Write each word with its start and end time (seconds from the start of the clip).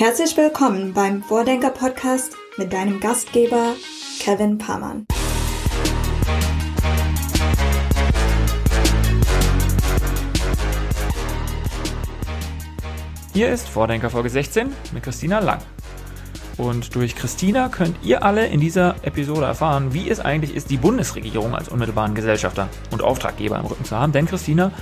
Herzlich 0.00 0.34
willkommen 0.38 0.94
beim 0.94 1.22
Vordenker 1.22 1.68
Podcast 1.68 2.32
mit 2.56 2.72
deinem 2.72 3.00
Gastgeber 3.00 3.74
Kevin 4.18 4.56
Pamann. 4.56 5.04
Hier 13.34 13.50
ist 13.50 13.68
Vordenker 13.68 14.08
Folge 14.08 14.30
16 14.30 14.72
mit 14.94 15.02
Christina 15.02 15.40
Lang. 15.40 15.60
Und 16.56 16.94
durch 16.94 17.14
Christina 17.14 17.68
könnt 17.68 18.02
ihr 18.02 18.24
alle 18.24 18.46
in 18.46 18.60
dieser 18.60 18.96
Episode 19.02 19.44
erfahren, 19.44 19.92
wie 19.92 20.08
es 20.08 20.18
eigentlich 20.18 20.54
ist, 20.54 20.70
die 20.70 20.78
Bundesregierung 20.78 21.54
als 21.54 21.68
unmittelbaren 21.68 22.14
Gesellschafter 22.14 22.70
und 22.90 23.02
Auftraggeber 23.02 23.58
im 23.58 23.66
Rücken 23.66 23.84
zu 23.84 23.98
haben. 23.98 24.12
Denn 24.12 24.24
Christina 24.24 24.72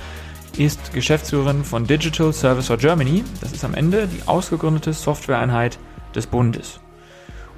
ist 0.59 0.91
Geschäftsführerin 0.91 1.63
von 1.63 1.87
Digital 1.87 2.33
Service 2.33 2.67
for 2.67 2.75
Germany. 2.75 3.23
Das 3.39 3.53
ist 3.53 3.63
am 3.63 3.73
Ende 3.73 4.07
die 4.07 4.27
ausgegründete 4.27 4.91
Softwareeinheit 4.91 5.79
des 6.13 6.27
Bundes. 6.27 6.81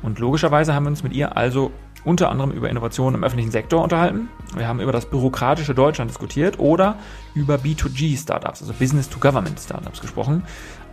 Und 0.03 0.19
logischerweise 0.19 0.75
haben 0.75 0.83
wir 0.83 0.91
uns 0.91 1.01
mit 1.01 1.13
ihr 1.13 1.35
also 1.35 1.71
unter 2.05 2.29
anderem 2.29 2.51
über 2.51 2.69
Innovationen 2.69 3.15
im 3.15 3.23
öffentlichen 3.23 3.49
Sektor 3.49 3.81
unterhalten. 3.81 4.29
Wir 4.55 4.67
haben 4.67 4.79
über 4.79 4.91
das 4.91 5.07
bürokratische 5.07 5.73
Deutschland 5.73 6.11
diskutiert 6.11 6.59
oder 6.59 6.95
über 7.33 7.55
B2G-Startups, 7.55 8.61
also 8.61 8.73
Business-to-Government-Startups 8.73 9.99
gesprochen. 9.99 10.43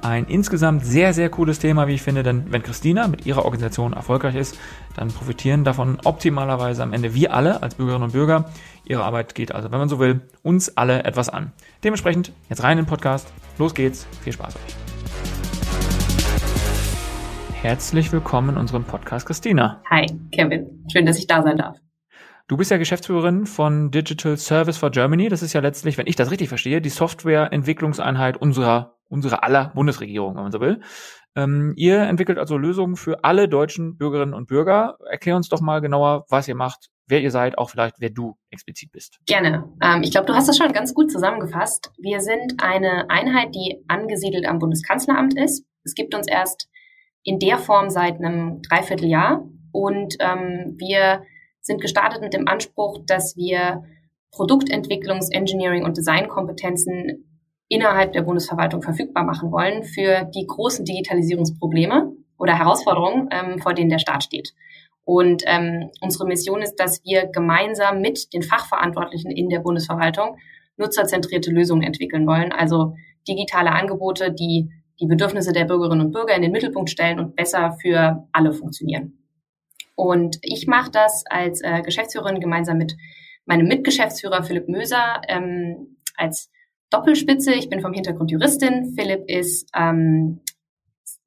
Ein 0.02 0.26
insgesamt 0.26 0.84
sehr, 0.84 1.12
sehr 1.12 1.28
cooles 1.28 1.58
Thema, 1.58 1.88
wie 1.88 1.94
ich 1.94 2.02
finde, 2.02 2.22
denn 2.22 2.52
wenn 2.52 2.62
Christina 2.62 3.08
mit 3.08 3.26
ihrer 3.26 3.44
Organisation 3.44 3.94
erfolgreich 3.94 4.36
ist, 4.36 4.56
dann 4.94 5.08
profitieren 5.08 5.64
davon 5.64 5.98
optimalerweise 6.04 6.82
am 6.82 6.92
Ende 6.92 7.14
wir 7.14 7.34
alle 7.34 7.62
als 7.62 7.74
Bürgerinnen 7.74 8.04
und 8.04 8.12
Bürger. 8.12 8.50
Ihre 8.84 9.02
Arbeit 9.02 9.34
geht 9.34 9.52
also, 9.52 9.72
wenn 9.72 9.78
man 9.78 9.88
so 9.88 9.98
will, 9.98 10.20
uns 10.42 10.76
alle 10.76 11.02
etwas 11.04 11.28
an. 11.28 11.52
Dementsprechend 11.82 12.32
jetzt 12.48 12.62
rein 12.62 12.78
in 12.78 12.84
den 12.84 12.88
Podcast. 12.88 13.32
Los 13.58 13.74
geht's. 13.74 14.06
Viel 14.22 14.32
Spaß 14.32 14.54
euch. 14.54 14.76
Herzlich 17.60 18.12
willkommen 18.12 18.50
in 18.50 18.56
unserem 18.56 18.84
Podcast, 18.84 19.26
Christina. 19.26 19.82
Hi, 19.90 20.06
Kevin. 20.30 20.84
Schön, 20.92 21.06
dass 21.06 21.18
ich 21.18 21.26
da 21.26 21.42
sein 21.42 21.56
darf. 21.56 21.76
Du 22.46 22.56
bist 22.56 22.70
ja 22.70 22.78
Geschäftsführerin 22.78 23.46
von 23.46 23.90
Digital 23.90 24.36
Service 24.38 24.78
for 24.78 24.90
Germany. 24.90 25.28
Das 25.28 25.42
ist 25.42 25.52
ja 25.52 25.60
letztlich, 25.60 25.98
wenn 25.98 26.06
ich 26.06 26.16
das 26.16 26.30
richtig 26.30 26.48
verstehe, 26.48 26.80
die 26.80 26.88
Softwareentwicklungseinheit 26.88 28.36
unserer, 28.38 28.97
unserer 29.08 29.42
aller 29.42 29.72
Bundesregierung, 29.74 30.36
wenn 30.36 30.42
man 30.42 30.52
so 30.52 30.60
will. 30.60 30.80
Ähm, 31.36 31.72
ihr 31.76 32.00
entwickelt 32.00 32.38
also 32.38 32.56
Lösungen 32.56 32.96
für 32.96 33.24
alle 33.24 33.48
deutschen 33.48 33.96
Bürgerinnen 33.96 34.34
und 34.34 34.48
Bürger. 34.48 34.98
Erklär 35.10 35.36
uns 35.36 35.48
doch 35.48 35.60
mal 35.60 35.80
genauer, 35.80 36.24
was 36.28 36.48
ihr 36.48 36.54
macht, 36.54 36.88
wer 37.06 37.20
ihr 37.20 37.30
seid, 37.30 37.58
auch 37.58 37.70
vielleicht, 37.70 37.96
wer 38.00 38.10
du 38.10 38.36
explizit 38.50 38.92
bist. 38.92 39.18
Gerne. 39.26 39.64
Ähm, 39.82 40.02
ich 40.02 40.10
glaube, 40.10 40.26
du 40.26 40.34
hast 40.34 40.48
das 40.48 40.58
schon 40.58 40.72
ganz 40.72 40.94
gut 40.94 41.10
zusammengefasst. 41.10 41.92
Wir 41.98 42.20
sind 42.20 42.54
eine 42.62 43.08
Einheit, 43.08 43.54
die 43.54 43.84
angesiedelt 43.88 44.46
am 44.46 44.58
Bundeskanzleramt 44.58 45.38
ist. 45.38 45.64
Es 45.84 45.94
gibt 45.94 46.14
uns 46.14 46.26
erst 46.28 46.68
in 47.22 47.38
der 47.38 47.58
Form 47.58 47.90
seit 47.90 48.16
einem 48.16 48.60
Dreivierteljahr. 48.62 49.48
Und 49.72 50.16
ähm, 50.20 50.76
wir 50.78 51.22
sind 51.60 51.80
gestartet 51.80 52.22
mit 52.22 52.34
dem 52.34 52.48
Anspruch, 52.48 52.98
dass 53.06 53.36
wir 53.36 53.84
Produktentwicklungs-, 54.32 55.30
Engineering- 55.30 55.84
und 55.84 55.96
Designkompetenzen 55.96 57.27
innerhalb 57.68 58.12
der 58.12 58.22
Bundesverwaltung 58.22 58.82
verfügbar 58.82 59.24
machen 59.24 59.52
wollen 59.52 59.84
für 59.84 60.24
die 60.34 60.46
großen 60.46 60.84
Digitalisierungsprobleme 60.84 62.12
oder 62.38 62.58
Herausforderungen, 62.58 63.28
ähm, 63.30 63.58
vor 63.58 63.74
denen 63.74 63.90
der 63.90 63.98
Staat 63.98 64.24
steht. 64.24 64.54
Und 65.04 65.42
ähm, 65.46 65.90
unsere 66.00 66.26
Mission 66.26 66.62
ist, 66.62 66.76
dass 66.76 67.02
wir 67.04 67.26
gemeinsam 67.26 68.00
mit 68.00 68.32
den 68.32 68.42
Fachverantwortlichen 68.42 69.30
in 69.30 69.48
der 69.48 69.60
Bundesverwaltung 69.60 70.36
nutzerzentrierte 70.76 71.50
Lösungen 71.50 71.82
entwickeln 71.82 72.26
wollen, 72.26 72.52
also 72.52 72.94
digitale 73.26 73.72
Angebote, 73.72 74.32
die 74.32 74.70
die 75.00 75.06
Bedürfnisse 75.06 75.52
der 75.52 75.64
Bürgerinnen 75.64 76.06
und 76.06 76.12
Bürger 76.12 76.34
in 76.34 76.42
den 76.42 76.52
Mittelpunkt 76.52 76.90
stellen 76.90 77.20
und 77.20 77.36
besser 77.36 77.76
für 77.80 78.26
alle 78.32 78.52
funktionieren. 78.52 79.18
Und 79.94 80.38
ich 80.42 80.66
mache 80.66 80.90
das 80.90 81.24
als 81.28 81.60
äh, 81.62 81.82
Geschäftsführerin 81.82 82.40
gemeinsam 82.40 82.78
mit 82.78 82.96
meinem 83.46 83.66
Mitgeschäftsführer 83.66 84.42
Philipp 84.42 84.68
Möser 84.68 85.22
ähm, 85.28 85.96
als 86.16 86.50
Doppelspitze. 86.90 87.52
Ich 87.54 87.68
bin 87.68 87.80
vom 87.80 87.92
Hintergrund 87.92 88.30
Juristin. 88.30 88.94
Philipp 88.96 89.28
ist 89.28 89.68
ähm, 89.76 90.40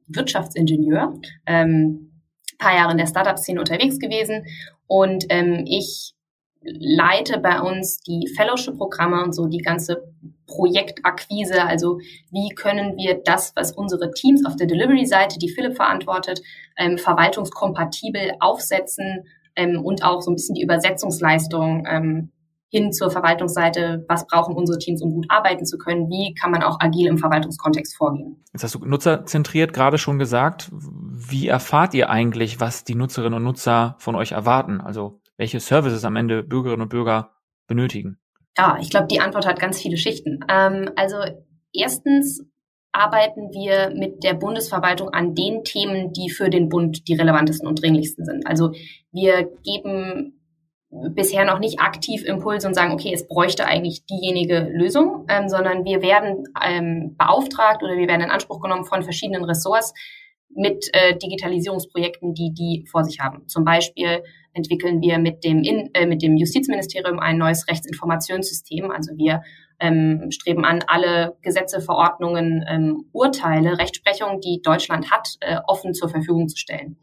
Wirtschaftsingenieur, 0.08 1.20
ähm, 1.46 2.24
paar 2.58 2.76
Jahre 2.76 2.92
in 2.92 2.98
der 2.98 3.08
Startup-Szene 3.08 3.60
unterwegs 3.60 3.98
gewesen 4.00 4.46
und 4.88 5.26
ähm, 5.30 5.66
ich 5.68 6.14
leite 6.64 7.40
bei 7.40 7.60
uns 7.60 8.00
die 8.02 8.28
Fellowship-Programme 8.36 9.24
und 9.24 9.34
so 9.34 9.48
die 9.48 9.60
ganze 9.60 10.14
Projektakquise. 10.46 11.64
Also 11.64 12.00
wie 12.30 12.54
können 12.54 12.98
wir 12.98 13.22
das, 13.24 13.54
was 13.56 13.72
unsere 13.72 14.12
Teams 14.12 14.46
auf 14.46 14.56
der 14.56 14.68
Delivery-Seite, 14.68 15.40
die 15.40 15.50
Philipp 15.50 15.76
verantwortet, 15.76 16.42
ähm, 16.78 16.98
verwaltungskompatibel 16.98 18.34
aufsetzen 18.40 19.26
ähm, 19.56 19.84
und 19.84 20.04
auch 20.04 20.22
so 20.22 20.30
ein 20.30 20.36
bisschen 20.36 20.56
die 20.56 20.62
Übersetzungsleistung 20.62 21.88
ähm, 21.90 22.32
hin 22.72 22.94
zur 22.94 23.12
Verwaltungsseite, 23.12 24.06
was 24.08 24.26
brauchen 24.26 24.56
unsere 24.56 24.80
Teams, 24.80 25.02
um 25.02 25.14
gut 25.14 25.26
arbeiten 25.28 25.66
zu 25.66 25.78
können, 25.78 26.09
wie 26.09 26.34
kann 26.34 26.52
man 26.52 26.64
auch 26.64 26.80
agil 26.80 27.08
im 27.08 27.18
Verwaltungskontext 27.18 27.98
vorgehen. 27.98 28.44
Jetzt 28.54 28.64
hast 28.64 28.76
du 28.76 28.86
nutzerzentriert 28.86 29.74
gerade 29.74 29.98
schon 29.98 30.18
gesagt. 30.18 30.70
Wie 30.72 31.48
erfahrt 31.48 31.94
ihr 31.94 32.09
eigentlich, 32.09 32.62
was 32.62 32.86
die 32.86 32.96
Nutzerinnen 32.96 33.36
und 33.36 33.44
Nutzer 33.44 33.96
von 34.00 34.16
euch 34.16 34.32
erwarten? 34.32 34.80
Also 34.80 35.20
welche 35.36 35.59
Services 35.59 36.06
am 36.06 36.16
Ende 36.16 36.44
Bürgerinnen 36.44 36.84
und 36.84 36.90
Bürger 36.90 37.32
benötigen? 37.68 38.18
Ja, 38.58 38.78
ich 38.80 38.90
glaube, 38.90 39.08
die 39.08 39.20
Antwort 39.20 39.46
hat 39.46 39.59
ganz 39.59 39.80
viele 39.80 39.98
Schichten. 39.98 40.40
Ähm, 40.50 40.92
also 40.96 41.18
erstens 41.74 42.46
arbeiten 42.94 43.52
wir 43.52 43.92
mit 43.96 44.24
der 44.24 44.34
Bundesverwaltung 44.34 45.09
an 45.09 45.36
den 45.36 45.64
Themen, 45.64 46.14
die 46.14 46.30
für 46.30 46.50
den 46.50 46.70
Bund 46.70 47.08
die 47.08 47.16
relevantesten 47.16 47.68
und 47.68 47.82
dringlichsten 47.82 48.26
sind. 48.26 48.46
Also 48.48 48.72
wir 49.12 49.50
geben 49.64 50.41
bisher 50.91 51.46
noch 51.46 51.59
nicht 51.59 51.79
aktiv 51.79 52.24
Impulse 52.25 52.68
und 52.68 52.74
sagen, 52.74 52.91
okay, 52.91 53.12
es 53.13 53.28
bräuchte 53.28 53.66
eigentlich 53.66 54.06
diejenige 54.06 54.69
Lösung, 54.74 55.25
ähm, 55.29 55.47
sondern 55.47 55.85
wir 55.85 56.02
werden 56.02 56.44
ähm, 56.62 57.16
beauftragt 57.18 57.81
oder 57.81 57.96
wir 57.96 58.07
werden 58.07 58.22
in 58.22 58.31
Anspruch 58.31 58.59
genommen 58.59 58.84
von 58.84 59.03
verschiedenen 59.03 59.46
Ressorts 59.46 59.94
mit 60.53 60.90
äh, 60.91 61.16
Digitalisierungsprojekten, 61.18 62.34
die 62.34 62.53
die 62.53 62.85
vor 62.91 63.06
sich 63.06 63.22
haben. 63.22 63.47
Zum 63.47 63.63
Beispiel 63.63 64.22
entwickeln 64.53 65.02
wir 65.02 65.18
mit 65.18 65.46
dem, 65.46 65.63
in, 65.63 65.90
äh, 65.94 66.06
mit 66.06 66.22
dem 66.22 66.35
Justizministerium 66.35 67.19
ein 67.19 67.38
neues 67.38 67.69
Rechtsinformationssystem. 67.69 68.91
Also 68.91 69.16
wir 69.16 69.44
ähm, 69.79 70.28
streben 70.29 70.66
an, 70.66 70.84
alle 70.88 71.38
Gesetze, 71.41 71.79
Verordnungen, 71.79 72.66
ähm, 72.68 73.06
Urteile, 73.13 73.78
Rechtsprechung, 73.78 74.41
die 74.41 74.62
Deutschland 74.62 75.09
hat, 75.09 75.35
äh, 75.40 75.58
offen 75.68 75.94
zur 75.94 76.09
Verfügung 76.09 76.50
zu 76.50 76.58
stellen. 76.58 76.97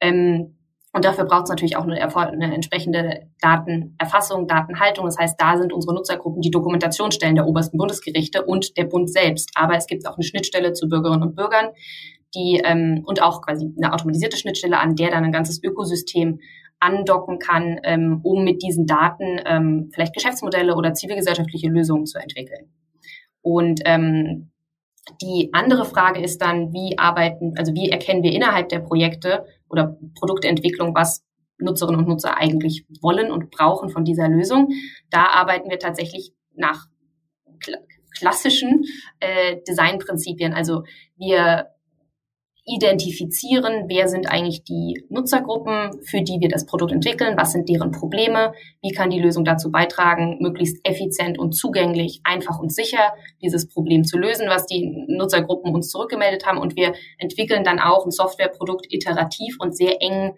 Ähm, 0.00 0.57
und 0.92 1.04
dafür 1.04 1.24
braucht 1.24 1.44
es 1.44 1.50
natürlich 1.50 1.76
auch 1.76 1.84
eine, 1.84 2.00
eine, 2.00 2.54
entsprechende 2.54 3.28
Datenerfassung, 3.40 4.46
Datenhaltung. 4.46 5.04
Das 5.04 5.18
heißt, 5.18 5.38
da 5.38 5.58
sind 5.58 5.72
unsere 5.72 5.94
Nutzergruppen 5.94 6.40
die 6.40 6.50
Dokumentationsstellen 6.50 7.34
der 7.34 7.46
obersten 7.46 7.76
Bundesgerichte 7.76 8.44
und 8.44 8.76
der 8.78 8.84
Bund 8.84 9.10
selbst. 9.10 9.50
Aber 9.54 9.76
es 9.76 9.86
gibt 9.86 10.06
auch 10.08 10.16
eine 10.16 10.24
Schnittstelle 10.24 10.72
zu 10.72 10.88
Bürgerinnen 10.88 11.22
und 11.22 11.34
Bürgern, 11.34 11.68
die 12.34 12.62
ähm, 12.64 13.02
und 13.04 13.22
auch 13.22 13.42
quasi 13.42 13.70
eine 13.76 13.92
automatisierte 13.92 14.38
Schnittstelle, 14.38 14.78
an 14.78 14.96
der 14.96 15.10
dann 15.10 15.24
ein 15.24 15.32
ganzes 15.32 15.62
Ökosystem 15.62 16.40
andocken 16.80 17.38
kann, 17.38 17.80
ähm, 17.82 18.20
um 18.22 18.44
mit 18.44 18.62
diesen 18.62 18.86
Daten 18.86 19.40
ähm, 19.44 19.90
vielleicht 19.92 20.14
Geschäftsmodelle 20.14 20.74
oder 20.74 20.94
zivilgesellschaftliche 20.94 21.68
Lösungen 21.68 22.06
zu 22.06 22.18
entwickeln. 22.18 22.72
Und 23.42 23.80
ähm, 23.84 24.50
die 25.22 25.50
andere 25.52 25.84
Frage 25.84 26.20
ist 26.20 26.40
dann, 26.40 26.72
wie 26.72 26.98
arbeiten, 26.98 27.54
also 27.56 27.74
wie 27.74 27.90
erkennen 27.90 28.22
wir 28.22 28.32
innerhalb 28.32 28.68
der 28.68 28.80
Projekte 28.80 29.44
oder 29.68 29.98
Produktentwicklung, 30.14 30.94
was 30.94 31.24
Nutzerinnen 31.58 32.00
und 32.00 32.08
Nutzer 32.08 32.36
eigentlich 32.36 32.86
wollen 33.00 33.30
und 33.30 33.50
brauchen 33.50 33.90
von 33.90 34.04
dieser 34.04 34.28
Lösung. 34.28 34.70
Da 35.10 35.26
arbeiten 35.26 35.70
wir 35.70 35.78
tatsächlich 35.78 36.32
nach 36.54 36.86
klassischen 38.16 38.84
äh, 39.20 39.56
Designprinzipien. 39.66 40.54
Also 40.54 40.84
wir 41.16 41.68
identifizieren, 42.68 43.84
wer 43.88 44.08
sind 44.08 44.30
eigentlich 44.30 44.62
die 44.62 45.04
Nutzergruppen, 45.08 46.02
für 46.02 46.22
die 46.22 46.38
wir 46.40 46.48
das 46.48 46.66
Produkt 46.66 46.92
entwickeln, 46.92 47.36
was 47.36 47.52
sind 47.52 47.68
deren 47.68 47.90
Probleme, 47.90 48.52
wie 48.82 48.92
kann 48.92 49.10
die 49.10 49.20
Lösung 49.20 49.44
dazu 49.44 49.70
beitragen, 49.70 50.38
möglichst 50.40 50.78
effizient 50.84 51.38
und 51.38 51.52
zugänglich, 51.52 52.20
einfach 52.24 52.58
und 52.58 52.72
sicher 52.72 53.14
dieses 53.42 53.68
Problem 53.68 54.04
zu 54.04 54.18
lösen, 54.18 54.48
was 54.48 54.66
die 54.66 55.06
Nutzergruppen 55.08 55.74
uns 55.74 55.88
zurückgemeldet 55.88 56.46
haben. 56.46 56.58
Und 56.58 56.76
wir 56.76 56.94
entwickeln 57.18 57.64
dann 57.64 57.78
auch 57.78 58.04
ein 58.04 58.10
Softwareprodukt 58.10 58.92
iterativ 58.92 59.56
und 59.60 59.76
sehr 59.76 60.02
eng 60.02 60.34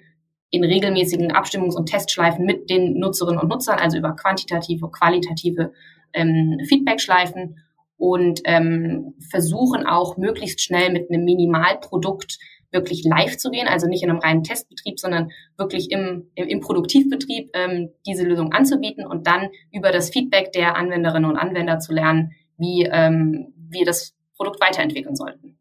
in 0.51 0.65
regelmäßigen 0.65 1.33
Abstimmungs- 1.33 1.77
und 1.77 1.87
Testschleifen 1.87 2.45
mit 2.45 2.71
den 2.71 2.99
Nutzerinnen 2.99 3.41
und 3.41 3.49
Nutzern, 3.49 3.79
also 3.79 3.99
über 3.99 4.15
quantitative, 4.17 4.91
qualitative 4.91 5.73
ähm, 6.13 6.59
Feedbackschleifen 6.69 7.57
und 8.01 8.41
ähm, 8.45 9.15
versuchen 9.31 9.87
auch 9.87 10.17
möglichst 10.17 10.63
schnell 10.63 10.91
mit 10.91 11.11
einem 11.11 11.25
Minimalprodukt 11.25 12.39
wirklich 12.73 13.05
live 13.05 13.37
zu 13.37 13.51
gehen, 13.51 13.69
also 13.69 13.87
nicht 13.89 14.03
in 14.03 14.11
einem 14.11 14.21
reinen 14.21 14.43
Testbetrieb, 14.43 14.99
sondern 14.99 15.31
wirklich 15.59 15.91
im, 15.91 16.31
im, 16.35 16.49
im 16.49 16.61
Produktivbetrieb 16.61 17.51
ähm, 17.53 17.91
diese 18.07 18.25
Lösung 18.25 18.53
anzubieten 18.53 19.07
und 19.07 19.27
dann 19.27 19.49
über 19.73 19.93
das 19.93 20.11
Feedback 20.11 20.53
der 20.53 20.77
Anwenderinnen 20.77 21.29
und 21.29 21.37
Anwender 21.37 21.79
zu 21.79 21.93
lernen, 21.93 22.33
wie 22.59 22.89
ähm, 22.91 23.53
wir 23.69 23.85
das 23.85 24.15
Produkt 24.37 24.61
weiterentwickeln 24.61 25.17
sollten. 25.17 25.59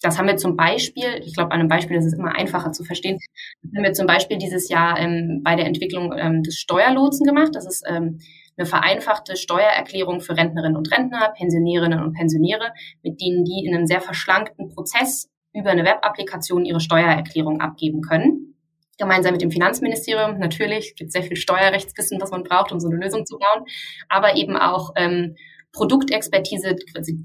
Das 0.00 0.18
haben 0.18 0.26
wir 0.26 0.36
zum 0.36 0.56
Beispiel, 0.56 1.20
ich 1.24 1.34
glaube, 1.34 1.52
an 1.52 1.60
einem 1.60 1.68
Beispiel 1.68 1.96
ist 1.96 2.06
es 2.06 2.14
immer 2.14 2.34
einfacher 2.34 2.72
zu 2.72 2.84
verstehen, 2.84 3.18
das 3.62 3.72
haben 3.76 3.84
wir 3.84 3.92
zum 3.92 4.06
Beispiel 4.06 4.38
dieses 4.38 4.68
Jahr 4.68 4.98
ähm, 4.98 5.42
bei 5.44 5.56
der 5.56 5.66
Entwicklung 5.66 6.12
ähm, 6.16 6.42
des 6.42 6.56
Steuerlotsen 6.56 7.26
gemacht. 7.26 7.50
Das 7.54 7.66
ist 7.66 7.84
ähm, 7.86 8.18
eine 8.56 8.66
vereinfachte 8.66 9.36
Steuererklärung 9.36 10.20
für 10.20 10.36
Rentnerinnen 10.36 10.76
und 10.76 10.90
Rentner, 10.92 11.32
Pensionärinnen 11.36 12.02
und 12.02 12.12
Pensionäre, 12.12 12.72
mit 13.02 13.20
denen 13.20 13.44
die 13.44 13.64
in 13.64 13.74
einem 13.74 13.86
sehr 13.86 14.00
verschlankten 14.00 14.68
Prozess 14.68 15.28
über 15.54 15.70
eine 15.70 15.84
Webapplikation 15.84 16.64
ihre 16.64 16.80
Steuererklärung 16.80 17.60
abgeben 17.60 18.02
können. 18.02 18.56
Gemeinsam 18.98 19.32
mit 19.32 19.42
dem 19.42 19.50
Finanzministerium 19.50 20.38
natürlich, 20.38 20.90
es 20.90 20.94
gibt 20.94 21.12
sehr 21.12 21.22
viel 21.22 21.36
Steuerrechtswissen, 21.36 22.20
was 22.20 22.30
man 22.30 22.44
braucht, 22.44 22.72
um 22.72 22.80
so 22.80 22.88
eine 22.88 22.98
Lösung 22.98 23.26
zu 23.26 23.38
bauen, 23.38 23.64
aber 24.08 24.36
eben 24.36 24.56
auch 24.56 24.92
ähm, 24.96 25.34
Produktexpertise, 25.72 26.76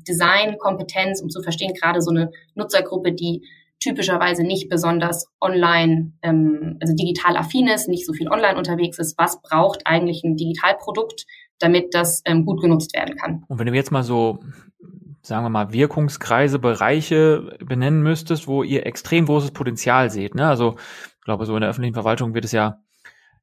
Design, 0.07 0.57
Kompetenz, 0.57 1.21
um 1.21 1.29
zu 1.29 1.41
verstehen, 1.41 1.73
gerade 1.73 2.01
so 2.01 2.11
eine 2.11 2.31
Nutzergruppe, 2.55 3.11
die 3.11 3.45
typischerweise 3.79 4.43
nicht 4.43 4.69
besonders 4.69 5.27
online, 5.39 6.13
ähm, 6.21 6.77
also 6.81 6.93
digital 6.95 7.37
affin 7.37 7.67
ist, 7.67 7.87
nicht 7.87 8.05
so 8.05 8.13
viel 8.13 8.29
online 8.29 8.57
unterwegs 8.57 8.99
ist. 8.99 9.17
Was 9.17 9.41
braucht 9.41 9.81
eigentlich 9.85 10.23
ein 10.23 10.35
Digitalprodukt, 10.35 11.25
damit 11.59 11.93
das 11.93 12.21
ähm, 12.25 12.45
gut 12.45 12.61
genutzt 12.61 12.95
werden 12.95 13.15
kann? 13.17 13.43
Und 13.47 13.59
wenn 13.59 13.67
du 13.67 13.73
jetzt 13.73 13.91
mal 13.91 14.03
so, 14.03 14.39
sagen 15.21 15.45
wir 15.45 15.49
mal, 15.49 15.73
Wirkungskreise, 15.73 16.59
Bereiche 16.59 17.57
benennen 17.63 18.01
müsstest, 18.01 18.47
wo 18.47 18.63
ihr 18.63 18.85
extrem 18.85 19.25
großes 19.25 19.51
Potenzial 19.51 20.09
seht, 20.09 20.35
ne? 20.35 20.47
Also 20.47 20.75
ich 20.77 21.23
glaube, 21.23 21.45
so 21.45 21.55
in 21.55 21.61
der 21.61 21.69
öffentlichen 21.69 21.93
Verwaltung 21.93 22.33
wird 22.33 22.45
es 22.45 22.53
ja 22.53 22.79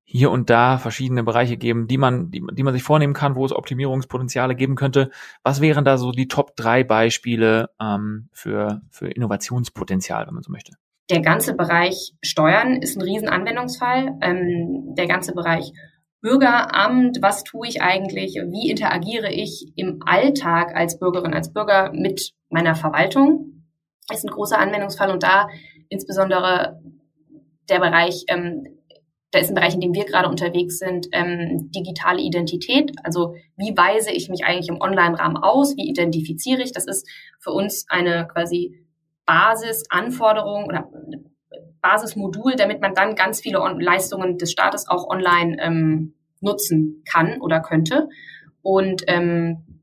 hier 0.05 0.31
und 0.31 0.51
da 0.51 0.79
verschiedene 0.79 1.25
Bereiche 1.25 1.57
geben, 1.57 1.89
die 1.89 1.99
man, 1.99 2.31
die, 2.31 2.45
die 2.53 2.63
man 2.63 2.75
sich 2.75 2.83
vornehmen 2.83 3.15
kann, 3.15 3.35
wo 3.35 3.45
es 3.45 3.53
Optimierungspotenziale 3.53 4.55
geben 4.55 4.77
könnte. 4.77 5.11
Was 5.43 5.61
wären 5.61 5.85
da 5.85 5.97
so 5.97 6.13
die 6.13 6.29
Top 6.29 6.57
drei 6.57 6.85
Beispiele 6.85 7.71
ähm, 7.81 8.29
für, 8.33 8.83
für 8.91 9.09
Innovationspotenzial, 9.09 10.27
wenn 10.27 10.35
man 10.35 10.43
so 10.43 10.53
möchte? 10.53 10.75
Der 11.11 11.21
ganze 11.21 11.55
Bereich 11.55 12.15
Steuern 12.23 12.77
ist 12.77 12.97
ein 12.97 13.03
Riesenanwendungsfall. 13.03 14.19
Ähm, 14.21 14.95
der 14.95 15.07
ganze 15.07 15.35
Bereich 15.35 15.73
Bürgeramt, 16.21 17.19
was 17.21 17.45
tue 17.45 17.69
ich 17.69 17.83
eigentlich, 17.83 18.37
wie 18.37 18.71
interagiere 18.71 19.31
ich 19.31 19.73
im 19.77 20.01
Alltag 20.07 20.75
als 20.75 20.99
Bürgerin, 20.99 21.35
als 21.35 21.53
Bürger 21.53 21.93
mit 21.93 22.33
meiner 22.49 22.75
Verwaltung, 22.75 23.65
ist 24.11 24.25
ein 24.25 24.31
großer 24.31 24.59
Anwendungsfall 24.59 25.11
und 25.11 25.23
da 25.23 25.49
insbesondere 25.91 26.81
der 27.69 27.79
Bereich 27.79 28.25
ähm, 28.29 28.67
da 29.35 29.41
ist 29.41 29.49
ein 29.49 29.57
Bereich, 29.57 29.75
in 29.75 29.81
dem 29.81 29.95
wir 29.95 30.05
gerade 30.05 30.29
unterwegs 30.29 30.79
sind, 30.79 31.09
ähm, 31.11 31.71
digitale 31.75 32.21
Identität. 32.21 32.93
Also 33.03 33.35
wie 33.57 33.77
weise 33.77 34.13
ich 34.13 34.29
mich 34.29 34.45
eigentlich 34.45 34.69
im 34.69 34.81
Online-Rahmen 34.81 35.37
aus? 35.37 35.77
Wie 35.77 35.89
identifiziere 35.89 36.63
ich? 36.63 36.73
Das 36.73 36.87
ist 36.87 37.09
für 37.41 37.51
uns 37.51 37.87
eine 37.89 38.29
quasi 38.29 38.87
Basisanforderung 39.27 40.67
oder 40.67 40.89
Basismodul, 41.81 42.55
damit 42.57 42.81
man 42.81 42.95
dann 42.95 43.17
ganz 43.17 43.41
viele 43.41 43.59
Leistungen 43.81 44.39
des 44.39 44.53
Staates 44.53 44.89
auch 44.89 45.09
online 45.09 45.57
ähm, 45.61 46.15
nutzen 46.41 47.03
kann 47.05 47.41
oder 47.41 47.61
könnte. 47.61 48.09
Und 48.63 49.03
ähm, 49.09 49.83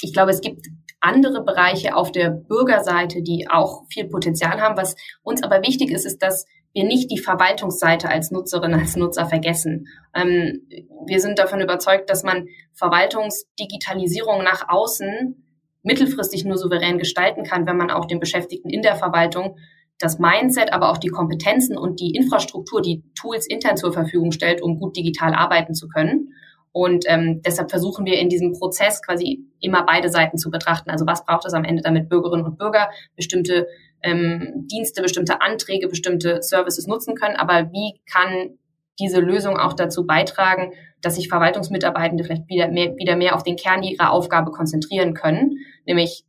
ich 0.00 0.12
glaube, 0.12 0.30
es 0.30 0.40
gibt 0.40 0.68
andere 1.00 1.42
Bereiche 1.42 1.96
auf 1.96 2.12
der 2.12 2.30
Bürgerseite, 2.30 3.22
die 3.22 3.48
auch 3.50 3.84
viel 3.88 4.04
Potenzial 4.08 4.60
haben. 4.60 4.76
Was 4.76 4.94
uns 5.22 5.42
aber 5.42 5.62
wichtig 5.62 5.90
ist, 5.90 6.06
ist, 6.06 6.22
dass 6.22 6.46
wir 6.76 6.84
nicht 6.84 7.10
die 7.10 7.18
Verwaltungsseite 7.18 8.10
als 8.10 8.30
Nutzerin, 8.30 8.74
als 8.74 8.96
Nutzer 8.96 9.24
vergessen. 9.24 9.88
Ähm, 10.14 10.68
wir 11.06 11.20
sind 11.20 11.38
davon 11.38 11.62
überzeugt, 11.62 12.10
dass 12.10 12.22
man 12.22 12.48
Verwaltungsdigitalisierung 12.74 14.44
nach 14.44 14.68
außen 14.68 15.42
mittelfristig 15.82 16.44
nur 16.44 16.58
souverän 16.58 16.98
gestalten 16.98 17.44
kann, 17.44 17.66
wenn 17.66 17.78
man 17.78 17.90
auch 17.90 18.04
den 18.04 18.20
Beschäftigten 18.20 18.68
in 18.68 18.82
der 18.82 18.94
Verwaltung 18.94 19.56
das 19.98 20.18
Mindset, 20.18 20.74
aber 20.74 20.90
auch 20.90 20.98
die 20.98 21.08
Kompetenzen 21.08 21.78
und 21.78 21.98
die 21.98 22.10
Infrastruktur, 22.10 22.82
die 22.82 23.02
Tools 23.14 23.46
intern 23.46 23.78
zur 23.78 23.94
Verfügung 23.94 24.30
stellt, 24.30 24.60
um 24.60 24.78
gut 24.78 24.98
digital 24.98 25.32
arbeiten 25.32 25.72
zu 25.72 25.88
können. 25.88 26.34
Und 26.72 27.06
ähm, 27.08 27.40
deshalb 27.40 27.70
versuchen 27.70 28.04
wir 28.04 28.18
in 28.18 28.28
diesem 28.28 28.52
Prozess 28.52 29.00
quasi 29.00 29.46
immer 29.60 29.86
beide 29.86 30.10
Seiten 30.10 30.36
zu 30.36 30.50
betrachten. 30.50 30.90
Also 30.90 31.06
was 31.06 31.24
braucht 31.24 31.46
es 31.46 31.54
am 31.54 31.64
Ende, 31.64 31.80
damit 31.80 32.10
Bürgerinnen 32.10 32.44
und 32.44 32.58
Bürger 32.58 32.90
bestimmte 33.14 33.66
ähm, 34.02 34.66
Dienste, 34.70 35.02
bestimmte 35.02 35.40
Anträge, 35.40 35.88
bestimmte 35.88 36.42
Services 36.42 36.86
nutzen 36.86 37.14
können. 37.14 37.36
Aber 37.36 37.70
wie 37.72 38.00
kann 38.10 38.58
diese 38.98 39.20
Lösung 39.20 39.58
auch 39.58 39.74
dazu 39.74 40.06
beitragen, 40.06 40.72
dass 41.02 41.16
sich 41.16 41.28
Verwaltungsmitarbeitende 41.28 42.24
vielleicht 42.24 42.48
wieder 42.48 42.68
mehr, 42.68 42.96
wieder 42.96 43.16
mehr 43.16 43.34
auf 43.34 43.42
den 43.42 43.56
Kern 43.56 43.82
ihrer 43.82 44.10
Aufgabe 44.10 44.50
konzentrieren 44.50 45.14
können, 45.14 45.58
nämlich 45.86 46.24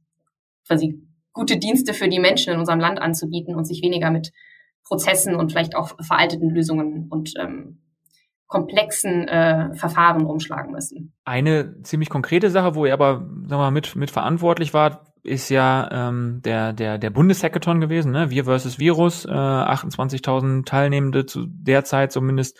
quasi 0.68 1.02
gute 1.32 1.58
Dienste 1.58 1.94
für 1.94 2.10
die 2.10 2.20
Menschen 2.20 2.54
in 2.54 2.60
unserem 2.60 2.80
Land 2.80 3.00
anzubieten 3.00 3.56
und 3.56 3.66
sich 3.66 3.82
weniger 3.82 4.12
mit 4.12 4.32
Prozessen 4.84 5.36
und 5.36 5.52
vielleicht 5.52 5.76
auch 5.76 5.96
veralteten 6.02 6.50
Lösungen 6.50 7.08
und 7.10 7.34
ähm, 7.40 7.82
komplexen 8.48 9.28
äh, 9.28 9.74
Verfahren 9.76 10.26
umschlagen 10.26 10.72
müssen. 10.72 11.14
Eine 11.26 11.82
ziemlich 11.84 12.10
konkrete 12.10 12.50
Sache, 12.50 12.76
wo 12.76 12.86
ihr 12.86 12.94
aber 12.94 13.28
wir 13.30 13.58
mal, 13.58 13.72
mit, 13.72 13.96
mit 13.96 14.10
verantwortlich 14.10 14.74
wart, 14.74 15.07
ist 15.28 15.50
ja 15.50 15.90
ähm, 15.92 16.42
der, 16.44 16.74
der, 16.74 16.98
der 16.98 17.10
Bundeshackathon 17.10 17.82
gewesen, 17.82 18.12
ne? 18.12 18.30
Wir 18.30 18.46
versus 18.46 18.80
Virus, 18.80 19.26
äh, 19.26 19.30
28.000 19.30 20.66
Teilnehmende 20.66 21.26
zu 21.26 21.46
der 21.48 21.84
Zeit 21.84 22.12
zumindest 22.12 22.58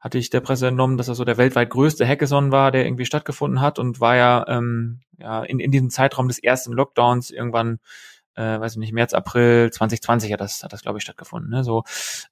hatte 0.00 0.18
ich 0.18 0.30
der 0.30 0.40
Presse 0.40 0.68
entnommen, 0.68 0.96
dass 0.96 1.06
das 1.06 1.16
so 1.16 1.24
der 1.24 1.38
weltweit 1.38 1.70
größte 1.70 2.06
Hackathon 2.06 2.52
war, 2.52 2.70
der 2.70 2.86
irgendwie 2.86 3.04
stattgefunden 3.04 3.60
hat 3.60 3.78
und 3.78 4.00
war 4.00 4.16
ja, 4.16 4.44
ähm, 4.48 5.00
ja 5.18 5.42
in, 5.42 5.58
in 5.58 5.72
diesem 5.72 5.90
Zeitraum 5.90 6.28
des 6.28 6.38
ersten 6.38 6.72
Lockdowns 6.72 7.30
irgendwann 7.30 7.80
äh, 8.38 8.60
weiß 8.60 8.72
ich 8.72 8.78
nicht, 8.78 8.92
März, 8.92 9.12
April 9.14 9.70
2020 9.70 10.32
hat 10.32 10.40
das, 10.40 10.62
hat 10.62 10.72
das 10.72 10.82
glaube 10.82 10.98
ich, 10.98 11.02
stattgefunden. 11.02 11.50
Ne? 11.50 11.64
So, 11.64 11.82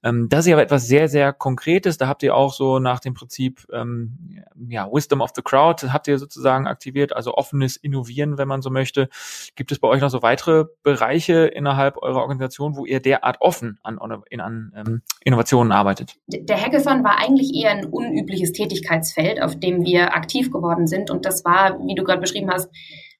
ähm, 0.03 0.29
das 0.29 0.45
ist 0.45 0.53
aber 0.53 0.61
etwas 0.61 0.87
sehr, 0.87 1.09
sehr 1.09 1.33
Konkretes. 1.33 1.97
Da 1.97 2.07
habt 2.07 2.23
ihr 2.23 2.33
auch 2.35 2.53
so 2.53 2.79
nach 2.79 2.99
dem 3.01 3.13
Prinzip 3.13 3.67
ähm, 3.73 4.43
ja, 4.69 4.87
Wisdom 4.91 5.21
of 5.21 5.31
the 5.35 5.41
Crowd 5.41 5.91
habt 5.91 6.07
ihr 6.07 6.17
sozusagen 6.17 6.65
aktiviert, 6.67 7.13
also 7.13 7.33
offenes 7.33 7.75
Innovieren, 7.75 8.37
wenn 8.37 8.47
man 8.47 8.61
so 8.61 8.69
möchte. 8.69 9.09
Gibt 9.55 9.71
es 9.71 9.79
bei 9.79 9.87
euch 9.87 10.01
noch 10.01 10.09
so 10.09 10.21
weitere 10.21 10.65
Bereiche 10.83 11.45
innerhalb 11.45 11.97
eurer 11.97 12.21
Organisation, 12.21 12.77
wo 12.77 12.85
ihr 12.85 13.01
derart 13.01 13.37
offen 13.41 13.79
an, 13.83 13.99
in, 14.29 14.39
an 14.39 14.71
ähm, 14.75 15.01
Innovationen 15.23 15.73
arbeitet? 15.73 16.15
Der 16.27 16.61
Hackathon 16.61 17.03
war 17.03 17.19
eigentlich 17.19 17.53
eher 17.53 17.71
ein 17.71 17.85
unübliches 17.85 18.53
Tätigkeitsfeld, 18.53 19.41
auf 19.41 19.59
dem 19.59 19.83
wir 19.83 20.15
aktiv 20.15 20.51
geworden 20.51 20.87
sind. 20.87 21.11
Und 21.11 21.25
das 21.25 21.43
war, 21.43 21.77
wie 21.85 21.95
du 21.95 22.03
gerade 22.03 22.21
beschrieben 22.21 22.49
hast, 22.49 22.69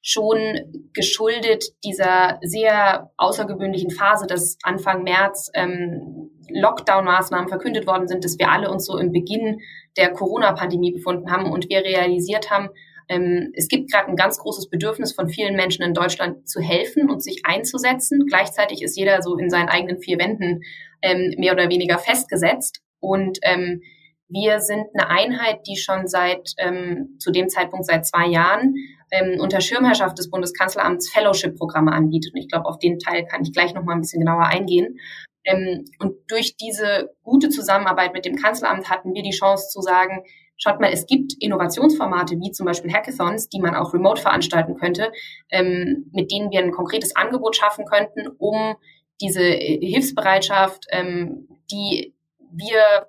schon 0.07 0.87
geschuldet 0.93 1.65
dieser 1.83 2.39
sehr 2.41 3.11
außergewöhnlichen 3.17 3.91
Phase, 3.91 4.25
dass 4.25 4.57
Anfang 4.63 5.03
März 5.03 5.51
ähm, 5.53 6.31
Lockdown-Maßnahmen 6.49 7.49
verkündet 7.49 7.87
worden 7.87 8.07
sind, 8.07 8.23
dass 8.23 8.39
wir 8.39 8.49
alle 8.49 8.71
uns 8.71 8.85
so 8.85 8.97
im 8.97 9.11
Beginn 9.11 9.59
der 9.97 10.13
Corona-Pandemie 10.13 10.93
befunden 10.93 11.29
haben 11.29 11.51
und 11.51 11.67
wir 11.67 11.83
realisiert 11.83 12.49
haben, 12.49 12.69
ähm, 13.09 13.51
es 13.53 13.67
gibt 13.67 13.91
gerade 13.91 14.07
ein 14.07 14.15
ganz 14.15 14.37
großes 14.37 14.69
Bedürfnis 14.69 15.11
von 15.13 15.27
vielen 15.27 15.57
Menschen 15.57 15.83
in 15.83 15.93
Deutschland 15.93 16.47
zu 16.47 16.61
helfen 16.61 17.09
und 17.09 17.21
sich 17.21 17.41
einzusetzen. 17.43 18.25
Gleichzeitig 18.27 18.81
ist 18.81 18.97
jeder 18.97 19.21
so 19.21 19.35
in 19.35 19.49
seinen 19.49 19.67
eigenen 19.67 19.99
vier 19.99 20.19
Wänden 20.19 20.61
ähm, 21.01 21.33
mehr 21.37 21.51
oder 21.51 21.69
weniger 21.69 21.99
festgesetzt 21.99 22.81
und 23.01 23.39
ähm, 23.41 23.81
wir 24.29 24.59
sind 24.59 24.87
eine 24.93 25.09
Einheit, 25.09 25.61
die 25.67 25.77
schon 25.77 26.07
seit 26.07 26.51
ähm, 26.57 27.15
zu 27.19 27.31
dem 27.31 27.49
Zeitpunkt 27.49 27.85
seit 27.85 28.05
zwei 28.05 28.27
Jahren 28.27 28.75
ähm, 29.11 29.39
unter 29.39 29.61
Schirmherrschaft 29.61 30.17
des 30.17 30.29
Bundeskanzleramts 30.29 31.09
Fellowship-Programme 31.11 31.91
anbietet. 31.91 32.33
Und 32.33 32.41
ich 32.41 32.49
glaube, 32.49 32.65
auf 32.65 32.79
den 32.79 32.99
Teil 32.99 33.25
kann 33.25 33.43
ich 33.43 33.53
gleich 33.53 33.73
noch 33.73 33.83
mal 33.83 33.93
ein 33.93 34.01
bisschen 34.01 34.19
genauer 34.19 34.45
eingehen. 34.45 34.99
Ähm, 35.45 35.85
und 35.99 36.15
durch 36.27 36.57
diese 36.57 37.15
gute 37.23 37.49
Zusammenarbeit 37.49 38.13
mit 38.13 38.25
dem 38.25 38.35
Kanzleramt 38.35 38.89
hatten 38.89 39.13
wir 39.13 39.23
die 39.23 39.31
Chance 39.31 39.69
zu 39.69 39.81
sagen, 39.81 40.23
schaut 40.57 40.81
mal, 40.81 40.91
es 40.91 41.05
gibt 41.05 41.33
Innovationsformate 41.39 42.35
wie 42.39 42.51
zum 42.51 42.65
Beispiel 42.65 42.91
Hackathons, 42.91 43.47
die 43.47 43.61
man 43.61 43.75
auch 43.75 43.93
remote 43.93 44.21
veranstalten 44.21 44.75
könnte, 44.75 45.11
ähm, 45.49 46.09
mit 46.11 46.31
denen 46.31 46.51
wir 46.51 46.59
ein 46.59 46.71
konkretes 46.71 47.15
Angebot 47.15 47.55
schaffen 47.55 47.85
könnten, 47.85 48.27
um 48.37 48.75
diese 49.21 49.41
Hilfsbereitschaft, 49.41 50.85
ähm, 50.91 51.47
die 51.71 52.13
wir 52.51 53.07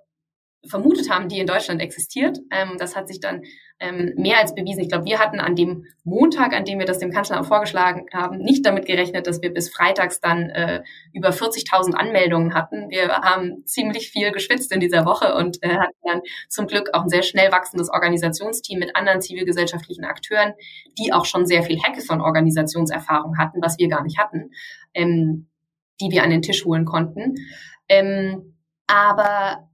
vermutet 0.66 1.10
haben, 1.10 1.28
die 1.28 1.38
in 1.38 1.46
Deutschland 1.46 1.80
existiert. 1.80 2.38
Ähm, 2.50 2.76
das 2.78 2.96
hat 2.96 3.08
sich 3.08 3.20
dann 3.20 3.42
ähm, 3.80 4.12
mehr 4.16 4.38
als 4.38 4.54
bewiesen. 4.54 4.80
Ich 4.80 4.88
glaube, 4.88 5.04
wir 5.04 5.18
hatten 5.18 5.38
an 5.38 5.54
dem 5.54 5.86
Montag, 6.02 6.52
an 6.52 6.64
dem 6.64 6.78
wir 6.78 6.86
das 6.86 6.98
dem 6.98 7.12
Kanzler 7.12 7.42
vorgeschlagen 7.44 8.06
haben, 8.12 8.38
nicht 8.38 8.66
damit 8.66 8.86
gerechnet, 8.86 9.26
dass 9.26 9.40
wir 9.40 9.54
bis 9.54 9.70
freitags 9.70 10.20
dann 10.20 10.50
äh, 10.50 10.82
über 11.12 11.30
40.000 11.30 11.94
Anmeldungen 11.94 12.54
hatten. 12.54 12.90
Wir 12.90 13.08
haben 13.08 13.64
ziemlich 13.66 14.10
viel 14.10 14.32
geschwitzt 14.32 14.72
in 14.72 14.80
dieser 14.80 15.04
Woche 15.04 15.34
und 15.34 15.62
äh, 15.62 15.76
hatten 15.76 15.98
dann 16.02 16.20
zum 16.48 16.66
Glück 16.66 16.90
auch 16.92 17.02
ein 17.02 17.08
sehr 17.08 17.22
schnell 17.22 17.52
wachsendes 17.52 17.88
Organisationsteam 17.90 18.80
mit 18.80 18.96
anderen 18.96 19.20
zivilgesellschaftlichen 19.20 20.04
Akteuren, 20.04 20.54
die 20.98 21.12
auch 21.12 21.24
schon 21.24 21.46
sehr 21.46 21.62
viel 21.62 21.78
Hackathon-Organisationserfahrung 21.80 23.38
hatten, 23.38 23.62
was 23.62 23.78
wir 23.78 23.88
gar 23.88 24.02
nicht 24.02 24.18
hatten, 24.18 24.50
ähm, 24.92 25.48
die 26.00 26.10
wir 26.10 26.24
an 26.24 26.30
den 26.30 26.42
Tisch 26.42 26.64
holen 26.64 26.84
konnten. 26.84 27.34
Ähm, 27.88 28.56
aber 28.88 29.67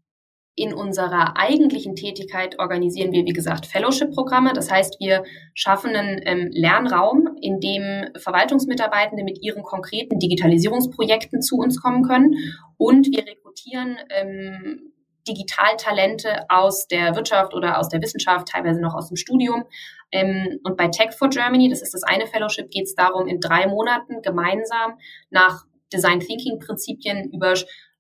in 0.56 0.72
unserer 0.72 1.36
eigentlichen 1.36 1.96
Tätigkeit 1.96 2.58
organisieren 2.58 3.12
wir, 3.12 3.24
wie 3.24 3.32
gesagt, 3.32 3.66
Fellowship-Programme. 3.66 4.52
Das 4.52 4.70
heißt, 4.70 5.00
wir 5.00 5.24
schaffen 5.54 5.96
einen 5.96 6.20
ähm, 6.24 6.50
Lernraum, 6.52 7.36
in 7.40 7.60
dem 7.60 8.06
Verwaltungsmitarbeitende 8.16 9.24
mit 9.24 9.42
ihren 9.42 9.62
konkreten 9.64 10.20
Digitalisierungsprojekten 10.20 11.42
zu 11.42 11.56
uns 11.56 11.82
kommen 11.82 12.04
können. 12.04 12.36
Und 12.76 13.08
wir 13.08 13.26
rekrutieren 13.26 13.98
ähm, 14.10 14.92
Digitaltalente 15.26 16.44
aus 16.48 16.86
der 16.86 17.16
Wirtschaft 17.16 17.54
oder 17.54 17.78
aus 17.78 17.88
der 17.88 18.02
Wissenschaft, 18.02 18.48
teilweise 18.48 18.80
noch 18.80 18.94
aus 18.94 19.08
dem 19.08 19.16
Studium. 19.16 19.64
Ähm, 20.12 20.60
und 20.62 20.76
bei 20.76 20.88
Tech 20.88 21.12
for 21.12 21.30
Germany, 21.30 21.68
das 21.68 21.82
ist 21.82 21.94
das 21.94 22.04
eine 22.04 22.26
Fellowship, 22.26 22.70
geht 22.70 22.84
es 22.84 22.94
darum, 22.94 23.26
in 23.26 23.40
drei 23.40 23.66
Monaten 23.66 24.22
gemeinsam 24.22 24.98
nach 25.30 25.64
Design 25.92 26.20
Thinking 26.20 26.58
Prinzipien 26.58 27.30
über 27.32 27.54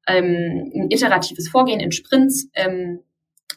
ähm, 0.06 0.70
ein 0.74 0.90
iteratives 0.90 1.48
Vorgehen 1.48 1.80
in 1.80 1.92
Sprints, 1.92 2.48
ähm, 2.54 3.00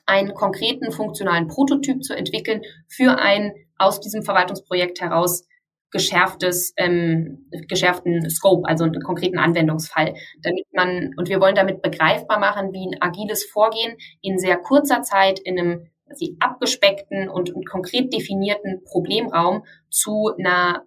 einen 0.05 0.33
konkreten 0.33 0.91
funktionalen 0.91 1.47
Prototyp 1.47 2.03
zu 2.03 2.15
entwickeln 2.15 2.61
für 2.87 3.19
ein 3.19 3.53
aus 3.77 3.99
diesem 3.99 4.23
Verwaltungsprojekt 4.23 5.01
heraus 5.01 5.45
geschärftes, 5.91 6.73
ähm, 6.77 7.49
geschärften 7.67 8.29
Scope, 8.29 8.67
also 8.67 8.83
einen 8.83 9.01
konkreten 9.01 9.37
Anwendungsfall, 9.37 10.15
damit 10.41 10.65
man 10.73 11.13
und 11.17 11.29
wir 11.29 11.39
wollen 11.39 11.55
damit 11.55 11.81
begreifbar 11.81 12.39
machen, 12.39 12.73
wie 12.73 12.87
ein 12.87 13.01
agiles 13.01 13.45
Vorgehen 13.45 13.95
in 14.21 14.37
sehr 14.37 14.57
kurzer 14.57 15.01
Zeit 15.01 15.39
in 15.39 15.59
einem 15.59 15.87
sie 16.13 16.37
abgespeckten 16.39 17.29
und, 17.29 17.53
und 17.53 17.67
konkret 17.67 18.13
definierten 18.13 18.83
Problemraum 18.85 19.65
zu 19.89 20.31
einer 20.37 20.83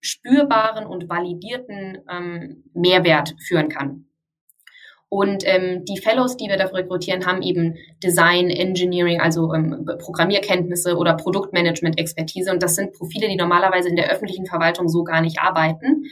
spürbaren 0.00 0.86
und 0.86 1.08
validierten 1.08 1.98
ähm, 2.10 2.64
Mehrwert 2.74 3.34
führen 3.46 3.68
kann. 3.68 4.06
Und 5.08 5.44
ähm, 5.46 5.84
die 5.84 5.98
Fellows, 5.98 6.36
die 6.36 6.48
wir 6.48 6.56
dafür 6.56 6.78
rekrutieren, 6.78 7.26
haben 7.26 7.42
eben 7.42 7.76
Design, 8.02 8.50
Engineering, 8.50 9.20
also 9.20 9.52
ähm, 9.54 9.88
Programmierkenntnisse 9.98 10.96
oder 10.96 11.14
Produktmanagement-Expertise. 11.14 12.50
Und 12.50 12.62
das 12.62 12.74
sind 12.74 12.92
Profile, 12.92 13.28
die 13.28 13.36
normalerweise 13.36 13.88
in 13.88 13.96
der 13.96 14.10
öffentlichen 14.10 14.46
Verwaltung 14.46 14.88
so 14.88 15.04
gar 15.04 15.20
nicht 15.20 15.40
arbeiten. 15.40 16.04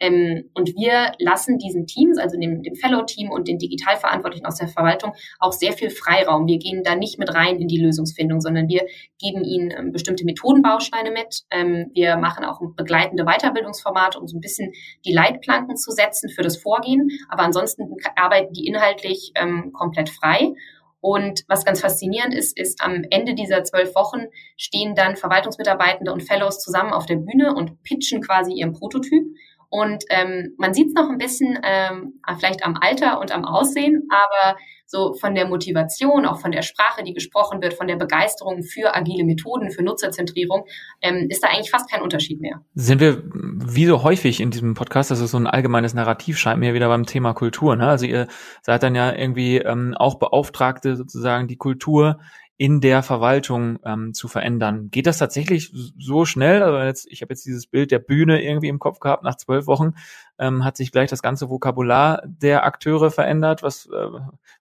Ähm, 0.00 0.50
und 0.54 0.74
wir 0.76 1.12
lassen 1.18 1.58
diesen 1.58 1.86
Teams, 1.86 2.18
also 2.18 2.38
dem, 2.38 2.62
dem 2.62 2.74
Fellow-Team 2.74 3.30
und 3.30 3.48
den 3.48 3.58
Digitalverantwortlichen 3.58 4.46
aus 4.46 4.56
der 4.56 4.68
Verwaltung, 4.68 5.12
auch 5.38 5.52
sehr 5.52 5.72
viel 5.72 5.90
Freiraum. 5.90 6.46
Wir 6.46 6.58
gehen 6.58 6.82
da 6.84 6.94
nicht 6.94 7.18
mit 7.18 7.34
rein 7.34 7.58
in 7.60 7.68
die 7.68 7.80
Lösungsfindung, 7.80 8.40
sondern 8.40 8.68
wir 8.68 8.86
geben 9.18 9.44
ihnen 9.44 9.70
ähm, 9.70 9.92
bestimmte 9.92 10.24
Methodenbausteine 10.24 11.10
mit. 11.10 11.44
Ähm, 11.50 11.90
wir 11.94 12.16
machen 12.16 12.44
auch 12.44 12.60
begleitende 12.76 13.24
Weiterbildungsformate, 13.24 14.18
um 14.18 14.28
so 14.28 14.36
ein 14.36 14.40
bisschen 14.40 14.72
die 15.04 15.12
Leitplanken 15.12 15.76
zu 15.76 15.90
setzen 15.90 16.28
für 16.28 16.42
das 16.42 16.56
Vorgehen. 16.56 17.08
Aber 17.28 17.42
ansonsten 17.42 17.84
arbeiten 18.16 18.52
die 18.52 18.66
inhaltlich 18.66 19.32
ähm, 19.34 19.72
komplett 19.72 20.10
frei. 20.10 20.54
Und 21.00 21.44
was 21.46 21.64
ganz 21.64 21.82
faszinierend 21.82 22.34
ist, 22.34 22.58
ist, 22.58 22.82
am 22.82 23.04
Ende 23.10 23.34
dieser 23.34 23.62
zwölf 23.62 23.94
Wochen 23.94 24.26
stehen 24.56 24.96
dann 24.96 25.14
Verwaltungsmitarbeitende 25.16 26.12
und 26.12 26.22
Fellows 26.22 26.58
zusammen 26.58 26.92
auf 26.92 27.06
der 27.06 27.14
Bühne 27.14 27.54
und 27.54 27.82
pitchen 27.84 28.22
quasi 28.22 28.52
ihren 28.52 28.72
Prototyp. 28.72 29.24
Und 29.68 30.04
ähm, 30.10 30.54
man 30.58 30.74
sieht 30.74 30.88
es 30.88 30.94
noch 30.94 31.08
ein 31.08 31.18
bisschen 31.18 31.58
ähm, 31.62 32.20
vielleicht 32.38 32.64
am 32.64 32.76
Alter 32.80 33.20
und 33.20 33.32
am 33.32 33.44
Aussehen, 33.44 34.08
aber 34.10 34.58
so 34.86 35.14
von 35.14 35.34
der 35.34 35.46
Motivation, 35.48 36.26
auch 36.26 36.40
von 36.40 36.52
der 36.52 36.62
Sprache, 36.62 37.02
die 37.02 37.12
gesprochen 37.12 37.60
wird, 37.60 37.74
von 37.74 37.88
der 37.88 37.96
Begeisterung 37.96 38.62
für 38.62 38.94
agile 38.94 39.24
Methoden, 39.24 39.70
für 39.70 39.82
Nutzerzentrierung, 39.82 40.64
ähm, 41.02 41.26
ist 41.28 41.42
da 41.42 41.48
eigentlich 41.48 41.70
fast 41.70 41.90
kein 41.90 42.02
Unterschied 42.02 42.40
mehr. 42.40 42.62
Sind 42.74 43.00
wir 43.00 43.22
wie 43.24 43.86
so 43.86 44.02
häufig 44.04 44.40
in 44.40 44.50
diesem 44.50 44.74
Podcast, 44.74 45.10
das 45.10 45.20
ist 45.20 45.32
so 45.32 45.38
ein 45.38 45.48
allgemeines 45.48 45.94
Narrativ, 45.94 46.38
scheint 46.38 46.60
mir 46.60 46.72
wieder 46.72 46.88
beim 46.88 47.04
Thema 47.04 47.34
Kultur. 47.34 47.74
Ne? 47.74 47.88
Also 47.88 48.06
ihr 48.06 48.28
seid 48.62 48.82
dann 48.84 48.94
ja 48.94 49.12
irgendwie 49.12 49.58
ähm, 49.58 49.94
auch 49.96 50.18
Beauftragte 50.18 50.94
sozusagen 50.94 51.48
die 51.48 51.56
Kultur 51.56 52.20
in 52.58 52.80
der 52.80 53.02
Verwaltung 53.02 53.78
ähm, 53.84 54.14
zu 54.14 54.28
verändern. 54.28 54.88
Geht 54.90 55.06
das 55.06 55.18
tatsächlich 55.18 55.70
so 55.98 56.24
schnell? 56.24 56.62
Also 56.62 56.78
jetzt, 56.78 57.06
ich 57.10 57.20
habe 57.20 57.34
jetzt 57.34 57.44
dieses 57.44 57.66
Bild 57.66 57.90
der 57.90 57.98
Bühne 57.98 58.42
irgendwie 58.42 58.68
im 58.68 58.78
Kopf 58.78 58.98
gehabt. 58.98 59.24
Nach 59.24 59.36
zwölf 59.36 59.66
Wochen 59.66 59.92
ähm, 60.38 60.64
hat 60.64 60.78
sich 60.78 60.90
gleich 60.90 61.10
das 61.10 61.20
ganze 61.20 61.50
Vokabular 61.50 62.22
der 62.24 62.64
Akteure 62.64 63.10
verändert. 63.10 63.62
Was, 63.62 63.86
äh, 63.86 64.08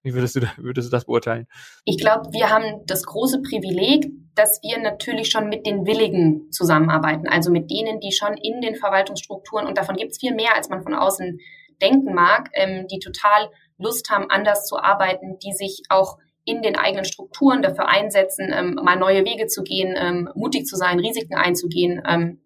wie 0.03 0.13
würdest 0.13 0.35
du, 0.35 0.41
würdest 0.57 0.89
du 0.89 0.91
das 0.91 1.05
beurteilen? 1.05 1.47
Ich 1.85 1.97
glaube, 1.97 2.33
wir 2.33 2.49
haben 2.49 2.81
das 2.85 3.03
große 3.03 3.41
Privileg, 3.41 4.11
dass 4.35 4.59
wir 4.61 4.77
natürlich 4.81 5.29
schon 5.29 5.47
mit 5.47 5.65
den 5.65 5.85
Willigen 5.85 6.51
zusammenarbeiten, 6.51 7.29
also 7.29 7.49
mit 7.49 7.71
denen, 7.71 8.01
die 8.01 8.11
schon 8.11 8.33
in 8.33 8.59
den 8.59 8.75
Verwaltungsstrukturen 8.75 9.67
und 9.67 9.77
davon 9.77 9.95
gibt 9.95 10.11
es 10.11 10.19
viel 10.19 10.35
mehr, 10.35 10.53
als 10.55 10.67
man 10.67 10.83
von 10.83 10.93
außen 10.93 11.39
denken 11.81 12.13
mag, 12.13 12.49
ähm, 12.53 12.87
die 12.91 12.99
total 12.99 13.49
Lust 13.77 14.09
haben, 14.09 14.29
anders 14.29 14.65
zu 14.65 14.77
arbeiten, 14.77 15.39
die 15.39 15.53
sich 15.53 15.83
auch 15.89 16.17
in 16.45 16.61
den 16.61 16.77
eigenen 16.77 17.05
Strukturen 17.05 17.61
dafür 17.61 17.87
einsetzen, 17.87 18.53
ähm, 18.53 18.75
mal 18.75 18.97
neue 18.97 19.25
Wege 19.25 19.47
zu 19.47 19.63
gehen, 19.63 19.95
ähm, 19.97 20.29
mutig 20.35 20.65
zu 20.65 20.75
sein, 20.75 20.99
Risiken 20.99 21.35
einzugehen. 21.35 22.01
Ähm, 22.07 22.41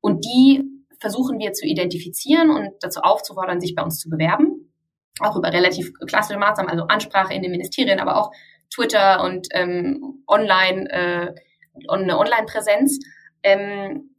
und 0.00 0.24
die 0.24 0.62
versuchen 1.00 1.38
wir 1.38 1.52
zu 1.52 1.66
identifizieren 1.66 2.50
und 2.50 2.70
dazu 2.80 3.00
aufzufordern, 3.00 3.60
sich 3.60 3.74
bei 3.74 3.82
uns 3.82 3.98
zu 3.98 4.08
bewerben. 4.08 4.72
Auch 5.20 5.36
über 5.36 5.52
relativ 5.52 5.92
klassische 6.06 6.38
Maßnahmen, 6.38 6.70
also 6.70 6.84
Ansprache 6.84 7.34
in 7.34 7.42
den 7.42 7.50
Ministerien, 7.50 8.00
aber 8.00 8.16
auch 8.16 8.30
Twitter 8.74 9.22
und 9.22 9.48
ähm, 9.50 10.22
online, 10.26 10.90
äh, 10.90 11.34
eine 11.88 12.18
Online-Präsenz. 12.18 12.98
Ähm, 13.42 14.13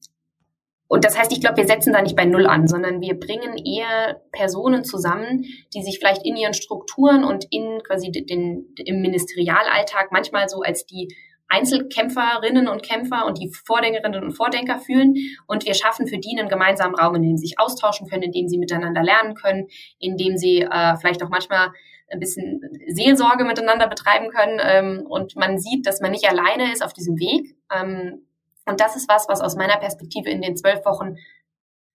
und 0.87 1.03
das 1.03 1.17
heißt, 1.17 1.31
ich 1.31 1.41
glaube, 1.41 1.57
wir 1.57 1.67
setzen 1.67 1.93
da 1.93 2.01
nicht 2.01 2.15
bei 2.15 2.25
Null 2.25 2.45
an, 2.45 2.67
sondern 2.67 3.01
wir 3.01 3.19
bringen 3.19 3.57
eher 3.57 4.21
Personen 4.31 4.83
zusammen, 4.83 5.45
die 5.73 5.81
sich 5.81 5.97
vielleicht 5.97 6.25
in 6.25 6.37
ihren 6.37 6.53
Strukturen 6.53 7.23
und 7.23 7.45
in 7.49 7.81
quasi 7.83 8.11
den, 8.11 8.73
im 8.77 9.01
Ministerialalltag 9.01 10.11
manchmal 10.11 10.47
so 10.47 10.61
als 10.61 10.85
die 10.85 11.15
Einzelkämpferinnen 11.47 12.67
und 12.67 12.83
Kämpfer 12.83 13.25
und 13.25 13.39
die 13.39 13.51
Vordenkerinnen 13.65 14.23
und 14.23 14.33
Vordenker 14.33 14.79
fühlen. 14.79 15.15
Und 15.47 15.65
wir 15.65 15.73
schaffen 15.73 16.07
für 16.07 16.17
die 16.17 16.37
einen 16.37 16.49
gemeinsamen 16.49 16.95
Raum, 16.95 17.15
in 17.15 17.23
dem 17.23 17.37
sie 17.37 17.47
sich 17.47 17.59
austauschen 17.59 18.07
können, 18.07 18.23
in 18.23 18.31
dem 18.31 18.47
sie 18.47 18.57
miteinander 18.57 19.03
lernen 19.03 19.35
können, 19.35 19.67
in 19.99 20.17
dem 20.17 20.37
sie 20.37 20.61
äh, 20.61 20.97
vielleicht 20.97 21.23
auch 21.23 21.29
manchmal 21.29 21.71
ein 22.09 22.19
bisschen 22.19 22.61
Seelsorge 22.87 23.43
miteinander 23.43 23.87
betreiben 23.87 24.29
können. 24.29 24.59
Ähm, 24.61 25.05
und 25.07 25.35
man 25.35 25.57
sieht, 25.57 25.87
dass 25.87 26.01
man 26.01 26.11
nicht 26.11 26.29
alleine 26.29 26.71
ist 26.71 26.83
auf 26.83 26.93
diesem 26.93 27.17
Weg. 27.19 27.55
Ähm, 27.71 28.25
und 28.65 28.79
das 28.79 28.95
ist 28.95 29.09
was, 29.09 29.27
was 29.27 29.41
aus 29.41 29.55
meiner 29.55 29.77
Perspektive 29.77 30.29
in 30.29 30.41
den 30.41 30.57
zwölf 30.57 30.85
Wochen 30.85 31.15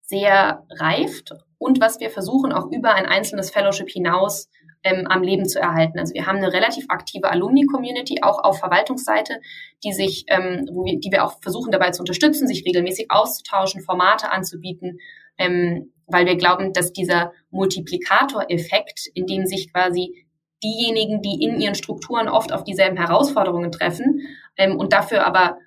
sehr 0.02 0.66
reift 0.72 1.34
und 1.58 1.80
was 1.80 2.00
wir 2.00 2.10
versuchen 2.10 2.52
auch 2.52 2.72
über 2.72 2.94
ein 2.94 3.06
einzelnes 3.06 3.52
Fellowship 3.52 3.90
hinaus 3.90 4.50
ähm, 4.84 5.08
am 5.08 5.22
Leben 5.24 5.46
zu 5.46 5.60
erhalten. 5.60 6.00
Also 6.00 6.14
wir 6.14 6.26
haben 6.26 6.38
eine 6.38 6.54
relativ 6.54 6.86
aktive 6.90 7.30
Alumni-Community, 7.30 8.20
auch 8.22 8.44
auf 8.44 8.60
Verwaltungsseite, 8.60 9.40
die 9.84 9.94
sich, 9.94 10.26
ähm, 10.28 10.68
wo 10.72 10.86
wir, 10.86 11.00
die 11.00 11.12
wir 11.12 11.26
auch 11.26 11.42
versuchen 11.42 11.72
dabei 11.72 11.92
zu 11.92 12.02
unterstützen, 12.02 12.48
sich 12.48 12.66
regelmäßig 12.66 13.08
auszutauschen, 13.10 13.82
Formate 13.82 14.32
anzubieten, 14.32 15.00
ähm, 15.38 15.94
weil 16.08 16.26
wir 16.26 16.38
glauben, 16.38 16.74
dass 16.74 16.94
dieser 16.94 17.34
Multiplikatoreffekt, 17.52 19.08
in 19.14 19.28
dem 19.28 19.46
sich 19.46 19.72
quasi 19.72 20.26
diejenigen, 20.64 21.22
die 21.22 21.44
in 21.44 21.60
ihren 21.60 21.76
Strukturen 21.76 22.28
oft 22.28 22.52
auf 22.52 22.64
dieselben 22.64 22.98
Herausforderungen 22.98 23.72
treffen 23.72 24.28
ähm, 24.58 24.78
und 24.78 24.94
dafür 24.94 25.26
aber 25.26 25.58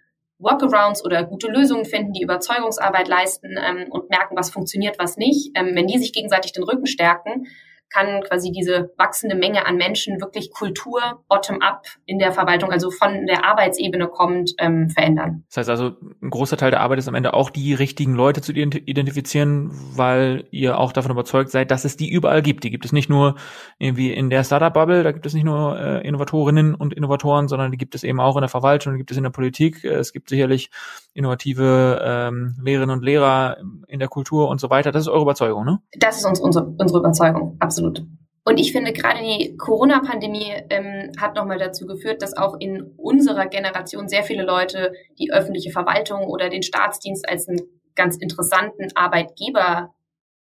Workarounds 0.42 1.04
oder 1.04 1.24
gute 1.24 1.48
Lösungen 1.48 1.84
finden, 1.84 2.12
die 2.12 2.22
Überzeugungsarbeit 2.22 3.08
leisten 3.08 3.56
ähm, 3.58 3.86
und 3.90 4.10
merken, 4.10 4.36
was 4.36 4.50
funktioniert, 4.50 4.98
was 4.98 5.16
nicht. 5.16 5.52
Ähm, 5.56 5.74
wenn 5.74 5.86
die 5.86 5.98
sich 5.98 6.12
gegenseitig 6.12 6.52
den 6.52 6.64
Rücken 6.64 6.86
stärken, 6.86 7.46
kann 7.92 8.22
quasi 8.22 8.50
diese 8.52 8.92
wachsende 8.96 9.34
Menge 9.34 9.66
an 9.66 9.76
Menschen 9.76 10.20
wirklich 10.20 10.50
Kultur 10.50 11.00
bottom-up 11.28 11.82
in 12.06 12.18
der 12.18 12.32
Verwaltung, 12.32 12.70
also 12.70 12.90
von 12.90 13.26
der 13.26 13.44
Arbeitsebene 13.44 14.08
kommend, 14.08 14.52
ähm, 14.58 14.88
verändern. 14.88 15.44
Das 15.48 15.58
heißt 15.58 15.70
also, 15.70 15.96
ein 16.22 16.30
großer 16.30 16.56
Teil 16.56 16.70
der 16.70 16.80
Arbeit 16.80 16.98
ist 16.98 17.08
am 17.08 17.14
Ende 17.14 17.34
auch 17.34 17.50
die 17.50 17.74
richtigen 17.74 18.14
Leute 18.14 18.40
zu 18.40 18.52
identifizieren, 18.52 19.70
weil 19.94 20.44
ihr 20.50 20.78
auch 20.78 20.92
davon 20.92 21.12
überzeugt 21.12 21.50
seid, 21.50 21.70
dass 21.70 21.84
es 21.84 21.96
die 21.96 22.10
überall 22.10 22.42
gibt. 22.42 22.64
Die 22.64 22.70
gibt 22.70 22.84
es 22.84 22.92
nicht 22.92 23.10
nur 23.10 23.36
irgendwie 23.78 24.12
in 24.12 24.30
der 24.30 24.44
Startup-Bubble, 24.44 25.02
da 25.02 25.12
gibt 25.12 25.26
es 25.26 25.34
nicht 25.34 25.44
nur 25.44 25.78
äh, 25.78 26.06
Innovatorinnen 26.06 26.74
und 26.74 26.94
Innovatoren, 26.94 27.48
sondern 27.48 27.70
die 27.70 27.78
gibt 27.78 27.94
es 27.94 28.04
eben 28.04 28.20
auch 28.20 28.36
in 28.36 28.42
der 28.42 28.48
Verwaltung, 28.48 28.94
die 28.94 28.98
gibt 28.98 29.10
es 29.10 29.16
in 29.16 29.24
der 29.24 29.30
Politik. 29.30 29.84
Es 29.84 30.12
gibt 30.12 30.28
sicherlich 30.28 30.70
innovative 31.14 32.00
ähm, 32.04 32.56
Lehrerinnen 32.62 32.96
und 32.96 33.04
Lehrer 33.04 33.58
in 33.86 33.98
der 33.98 34.08
Kultur 34.08 34.48
und 34.48 34.60
so 34.60 34.70
weiter. 34.70 34.92
Das 34.92 35.02
ist 35.02 35.08
eure 35.08 35.22
Überzeugung, 35.22 35.64
ne? 35.64 35.80
Das 35.98 36.18
ist 36.18 36.24
uns 36.24 36.40
unsere, 36.40 36.66
unsere 36.78 37.00
Überzeugung, 37.00 37.56
absolut. 37.60 38.02
Und 38.44 38.58
ich 38.58 38.72
finde, 38.72 38.92
gerade 38.92 39.20
die 39.20 39.56
Corona-Pandemie 39.56 40.52
ähm, 40.70 41.12
hat 41.20 41.36
nochmal 41.36 41.58
dazu 41.58 41.86
geführt, 41.86 42.22
dass 42.22 42.36
auch 42.36 42.56
in 42.58 42.82
unserer 42.96 43.46
Generation 43.46 44.08
sehr 44.08 44.24
viele 44.24 44.42
Leute 44.42 44.92
die 45.18 45.32
öffentliche 45.32 45.70
Verwaltung 45.70 46.26
oder 46.26 46.48
den 46.48 46.64
Staatsdienst 46.64 47.28
als 47.28 47.48
einen 47.48 47.60
ganz 47.94 48.16
interessanten 48.16 48.88
Arbeitgeber 48.96 49.94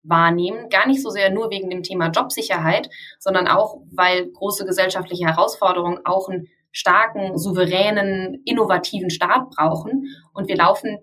wahrnehmen. 0.02 0.68
Gar 0.68 0.86
nicht 0.86 1.02
so 1.02 1.10
sehr 1.10 1.30
nur 1.30 1.50
wegen 1.50 1.68
dem 1.68 1.82
Thema 1.82 2.10
Jobsicherheit, 2.10 2.88
sondern 3.18 3.48
auch, 3.48 3.78
weil 3.92 4.30
große 4.30 4.64
gesellschaftliche 4.64 5.26
Herausforderungen 5.26 6.00
auch 6.04 6.28
einen 6.28 6.46
starken, 6.72 7.36
souveränen, 7.38 8.42
innovativen 8.44 9.10
Staat 9.10 9.50
brauchen. 9.50 10.06
Und 10.32 10.48
wir 10.48 10.56
laufen 10.56 10.98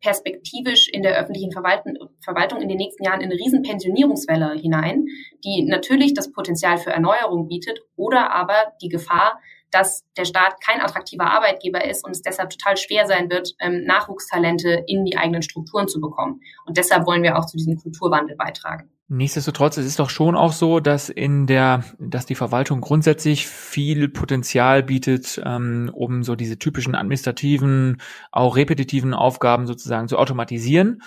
perspektivisch 0.00 0.88
in 0.88 1.02
der 1.02 1.18
öffentlichen 1.18 1.50
Verwaltung 1.52 2.60
in 2.60 2.68
den 2.68 2.78
nächsten 2.78 3.04
Jahren 3.04 3.20
in 3.20 3.30
eine 3.30 3.40
riesen 3.40 3.62
Pensionierungswelle 3.62 4.54
hinein, 4.54 5.06
die 5.44 5.64
natürlich 5.64 6.14
das 6.14 6.30
Potenzial 6.32 6.78
für 6.78 6.90
Erneuerung 6.90 7.48
bietet 7.48 7.80
oder 7.96 8.32
aber 8.32 8.72
die 8.80 8.88
Gefahr, 8.88 9.40
dass 9.70 10.04
der 10.16 10.24
Staat 10.24 10.60
kein 10.64 10.80
attraktiver 10.80 11.26
Arbeitgeber 11.26 11.84
ist 11.84 12.04
und 12.04 12.12
es 12.12 12.22
deshalb 12.22 12.50
total 12.50 12.76
schwer 12.76 13.06
sein 13.06 13.28
wird, 13.28 13.54
ähm, 13.60 13.84
Nachwuchstalente 13.84 14.84
in 14.86 15.04
die 15.04 15.16
eigenen 15.16 15.42
Strukturen 15.42 15.88
zu 15.88 16.00
bekommen. 16.00 16.40
Und 16.64 16.78
deshalb 16.78 17.06
wollen 17.06 17.22
wir 17.22 17.36
auch 17.36 17.46
zu 17.46 17.56
diesem 17.56 17.76
Kulturwandel 17.76 18.36
beitragen. 18.36 18.90
Nichtsdestotrotz, 19.10 19.78
es 19.78 19.86
ist 19.86 19.98
doch 20.00 20.10
schon 20.10 20.36
auch 20.36 20.52
so, 20.52 20.80
dass 20.80 21.08
in 21.08 21.46
der, 21.46 21.82
dass 21.98 22.26
die 22.26 22.34
Verwaltung 22.34 22.82
grundsätzlich 22.82 23.46
viel 23.46 24.10
Potenzial 24.10 24.82
bietet, 24.82 25.40
ähm, 25.44 25.90
um 25.94 26.22
so 26.22 26.36
diese 26.36 26.58
typischen 26.58 26.94
administrativen, 26.94 28.02
auch 28.32 28.56
repetitiven 28.56 29.14
Aufgaben 29.14 29.66
sozusagen 29.66 30.08
zu 30.08 30.18
automatisieren. 30.18 31.00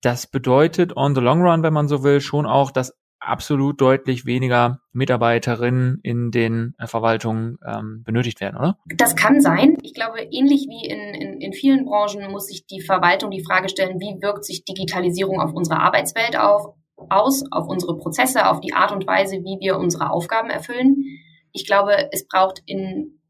Das 0.00 0.26
bedeutet 0.26 0.96
on 0.96 1.14
the 1.14 1.20
long 1.20 1.42
run, 1.42 1.62
wenn 1.62 1.72
man 1.72 1.86
so 1.86 2.02
will, 2.02 2.20
schon 2.20 2.44
auch, 2.44 2.72
dass 2.72 2.92
absolut 3.20 3.80
deutlich 3.80 4.26
weniger 4.26 4.80
Mitarbeiterinnen 4.92 6.00
in 6.02 6.32
den 6.32 6.74
äh, 6.78 6.86
Verwaltungen 6.86 7.58
ähm, 7.66 8.02
benötigt 8.04 8.40
werden, 8.40 8.56
oder? 8.56 8.78
Das 8.96 9.16
kann 9.16 9.40
sein. 9.40 9.78
Ich 9.82 9.94
glaube, 9.94 10.20
ähnlich 10.20 10.66
wie 10.68 10.86
in, 10.86 11.14
in, 11.14 11.40
in 11.40 11.52
vielen 11.52 11.84
Branchen 11.84 12.30
muss 12.30 12.48
sich 12.48 12.66
die 12.66 12.80
Verwaltung 12.80 13.30
die 13.30 13.44
Frage 13.44 13.68
stellen, 13.68 14.00
wie 14.00 14.20
wirkt 14.20 14.44
sich 14.44 14.64
Digitalisierung 14.64 15.40
auf 15.40 15.54
unsere 15.54 15.80
Arbeitswelt 15.80 16.36
auf, 16.36 16.74
aus, 16.96 17.44
auf 17.50 17.68
unsere 17.68 17.96
Prozesse, 17.96 18.48
auf 18.48 18.60
die 18.60 18.74
Art 18.74 18.92
und 18.92 19.06
Weise, 19.06 19.36
wie 19.36 19.58
wir 19.60 19.78
unsere 19.78 20.10
Aufgaben 20.10 20.50
erfüllen. 20.50 21.04
Ich 21.52 21.66
glaube, 21.66 22.10
es 22.12 22.26
braucht 22.26 22.62
in 22.66 23.20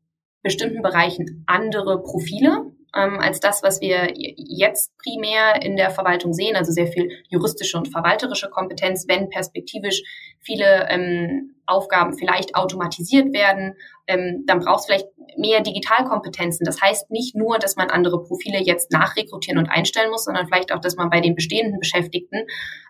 bestimmten 0.43 0.83
Bereichen 0.83 1.45
andere 1.47 2.03
Profile 2.03 2.75
ähm, 2.95 3.19
als 3.19 3.41
das, 3.41 3.63
was 3.63 3.81
wir 3.81 4.13
jetzt 4.15 4.93
primär 4.99 5.63
in 5.63 5.77
der 5.77 5.91
Verwaltung 5.91 6.33
sehen, 6.33 6.57
also 6.57 6.73
sehr 6.73 6.87
viel 6.87 7.11
juristische 7.29 7.77
und 7.77 7.89
verwalterische 7.89 8.49
Kompetenz, 8.49 9.07
wenn 9.09 9.29
perspektivisch 9.31 10.03
viele 10.41 10.87
ähm, 10.89 11.57
Aufgaben 11.67 12.17
vielleicht 12.17 12.55
automatisiert 12.55 13.33
werden, 13.33 13.75
ähm, 14.07 14.45
dann 14.47 14.61
braucht 14.61 14.81
es 14.81 14.87
vielleicht 14.87 15.09
mehr 15.37 15.61
Digitalkompetenzen. 15.61 16.65
Das 16.65 16.81
heißt 16.81 17.11
nicht 17.11 17.35
nur, 17.35 17.59
dass 17.59 17.77
man 17.77 17.91
andere 17.91 18.23
Profile 18.23 18.61
jetzt 18.63 18.93
nachrekrutieren 18.93 19.59
und 19.59 19.71
einstellen 19.71 20.11
muss, 20.11 20.25
sondern 20.25 20.47
vielleicht 20.47 20.73
auch, 20.73 20.81
dass 20.81 20.97
man 20.97 21.11
bei 21.11 21.21
den 21.21 21.35
bestehenden 21.35 21.81
Beschäftigten 21.81 22.47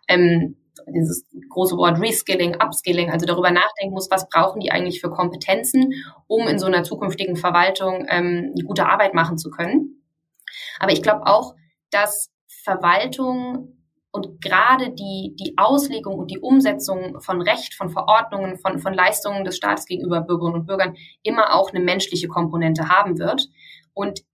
ähm, 0.08 0.56
dieses 0.88 1.26
große 1.50 1.76
Wort 1.76 2.00
Reskilling, 2.00 2.56
Upskilling, 2.62 3.10
also 3.10 3.26
darüber 3.26 3.50
nachdenken 3.50 3.94
muss, 3.94 4.10
was 4.10 4.28
brauchen 4.28 4.60
die 4.60 4.70
eigentlich 4.70 5.00
für 5.00 5.10
Kompetenzen, 5.10 5.94
um 6.26 6.46
in 6.48 6.58
so 6.58 6.66
einer 6.66 6.82
zukünftigen 6.82 7.36
Verwaltung 7.36 8.06
ähm, 8.08 8.52
eine 8.54 8.64
gute 8.64 8.86
Arbeit 8.86 9.14
machen 9.14 9.38
zu 9.38 9.50
können. 9.50 10.02
Aber 10.78 10.92
ich 10.92 11.02
glaube 11.02 11.26
auch, 11.26 11.54
dass 11.90 12.30
Verwaltung 12.48 13.74
und 14.10 14.40
gerade 14.40 14.90
die, 14.92 15.34
die 15.40 15.54
Auslegung 15.56 16.14
und 16.14 16.30
die 16.30 16.38
Umsetzung 16.38 17.20
von 17.20 17.42
Recht, 17.42 17.74
von 17.74 17.90
Verordnungen, 17.90 18.58
von, 18.58 18.78
von 18.78 18.94
Leistungen 18.94 19.44
des 19.44 19.56
Staates 19.56 19.86
gegenüber 19.86 20.20
Bürgerinnen 20.20 20.60
und 20.60 20.66
Bürgern 20.66 20.96
immer 21.24 21.52
auch 21.52 21.70
eine 21.70 21.80
menschliche 21.80 22.28
Komponente 22.28 22.88
haben 22.88 23.18
wird. 23.18 23.48
Und 23.92 24.24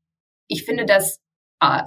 ich 0.49 0.65
finde, 0.65 0.85
dass 0.85 1.23
äh, 1.61 1.83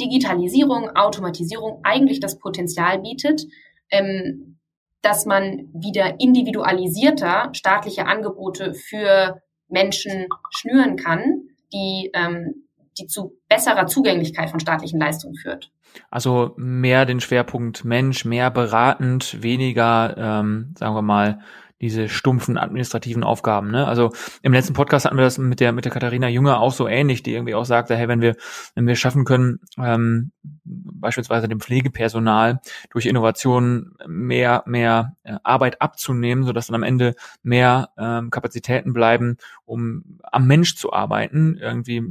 Digitalisierung, 0.00 0.90
Automatisierung 0.96 1.80
eigentlich 1.84 2.18
das 2.18 2.38
Potenzial 2.38 3.00
bietet, 3.00 3.46
ähm, 3.90 4.58
dass 5.02 5.26
man 5.26 5.68
wieder 5.72 6.20
individualisierter 6.20 7.50
staatliche 7.52 8.06
Angebote 8.06 8.74
für 8.74 9.40
Menschen 9.68 10.26
schnüren 10.50 10.96
kann, 10.96 11.48
die, 11.72 12.10
ähm, 12.14 12.66
die 12.98 13.06
zu 13.06 13.38
besserer 13.48 13.86
Zugänglichkeit 13.86 14.50
von 14.50 14.60
staatlichen 14.60 14.98
Leistungen 14.98 15.36
führt. 15.36 15.70
Also 16.10 16.52
mehr 16.56 17.06
den 17.06 17.20
Schwerpunkt 17.20 17.84
Mensch, 17.84 18.24
mehr 18.24 18.50
beratend, 18.50 19.42
weniger, 19.42 20.16
ähm, 20.16 20.74
sagen 20.76 20.94
wir 20.94 21.02
mal, 21.02 21.40
diese 21.80 22.08
stumpfen 22.08 22.58
administrativen 22.58 23.22
Aufgaben. 23.22 23.70
Ne? 23.70 23.86
Also 23.86 24.12
im 24.42 24.52
letzten 24.52 24.74
Podcast 24.74 25.04
hatten 25.04 25.16
wir 25.16 25.24
das 25.24 25.38
mit 25.38 25.60
der 25.60 25.72
mit 25.72 25.84
der 25.84 25.92
Katharina 25.92 26.28
Jünger 26.28 26.60
auch 26.60 26.72
so 26.72 26.88
ähnlich, 26.88 27.22
die 27.22 27.34
irgendwie 27.34 27.54
auch 27.54 27.64
sagte, 27.64 27.96
hey, 27.96 28.08
wenn 28.08 28.20
wir 28.20 28.36
wenn 28.74 28.86
wir 28.86 28.96
schaffen 28.96 29.24
können, 29.24 29.60
ähm, 29.78 30.32
beispielsweise 30.64 31.48
dem 31.48 31.60
Pflegepersonal 31.60 32.60
durch 32.90 33.06
Innovationen 33.06 33.94
mehr 34.06 34.64
mehr 34.66 35.16
äh, 35.22 35.36
Arbeit 35.42 35.80
abzunehmen, 35.80 36.44
so 36.44 36.52
dass 36.52 36.66
dann 36.66 36.76
am 36.76 36.82
Ende 36.82 37.14
mehr 37.42 37.90
ähm, 37.96 38.30
Kapazitäten 38.30 38.92
bleiben, 38.92 39.36
um 39.64 40.18
am 40.22 40.46
Mensch 40.46 40.76
zu 40.76 40.92
arbeiten, 40.92 41.56
irgendwie 41.60 42.02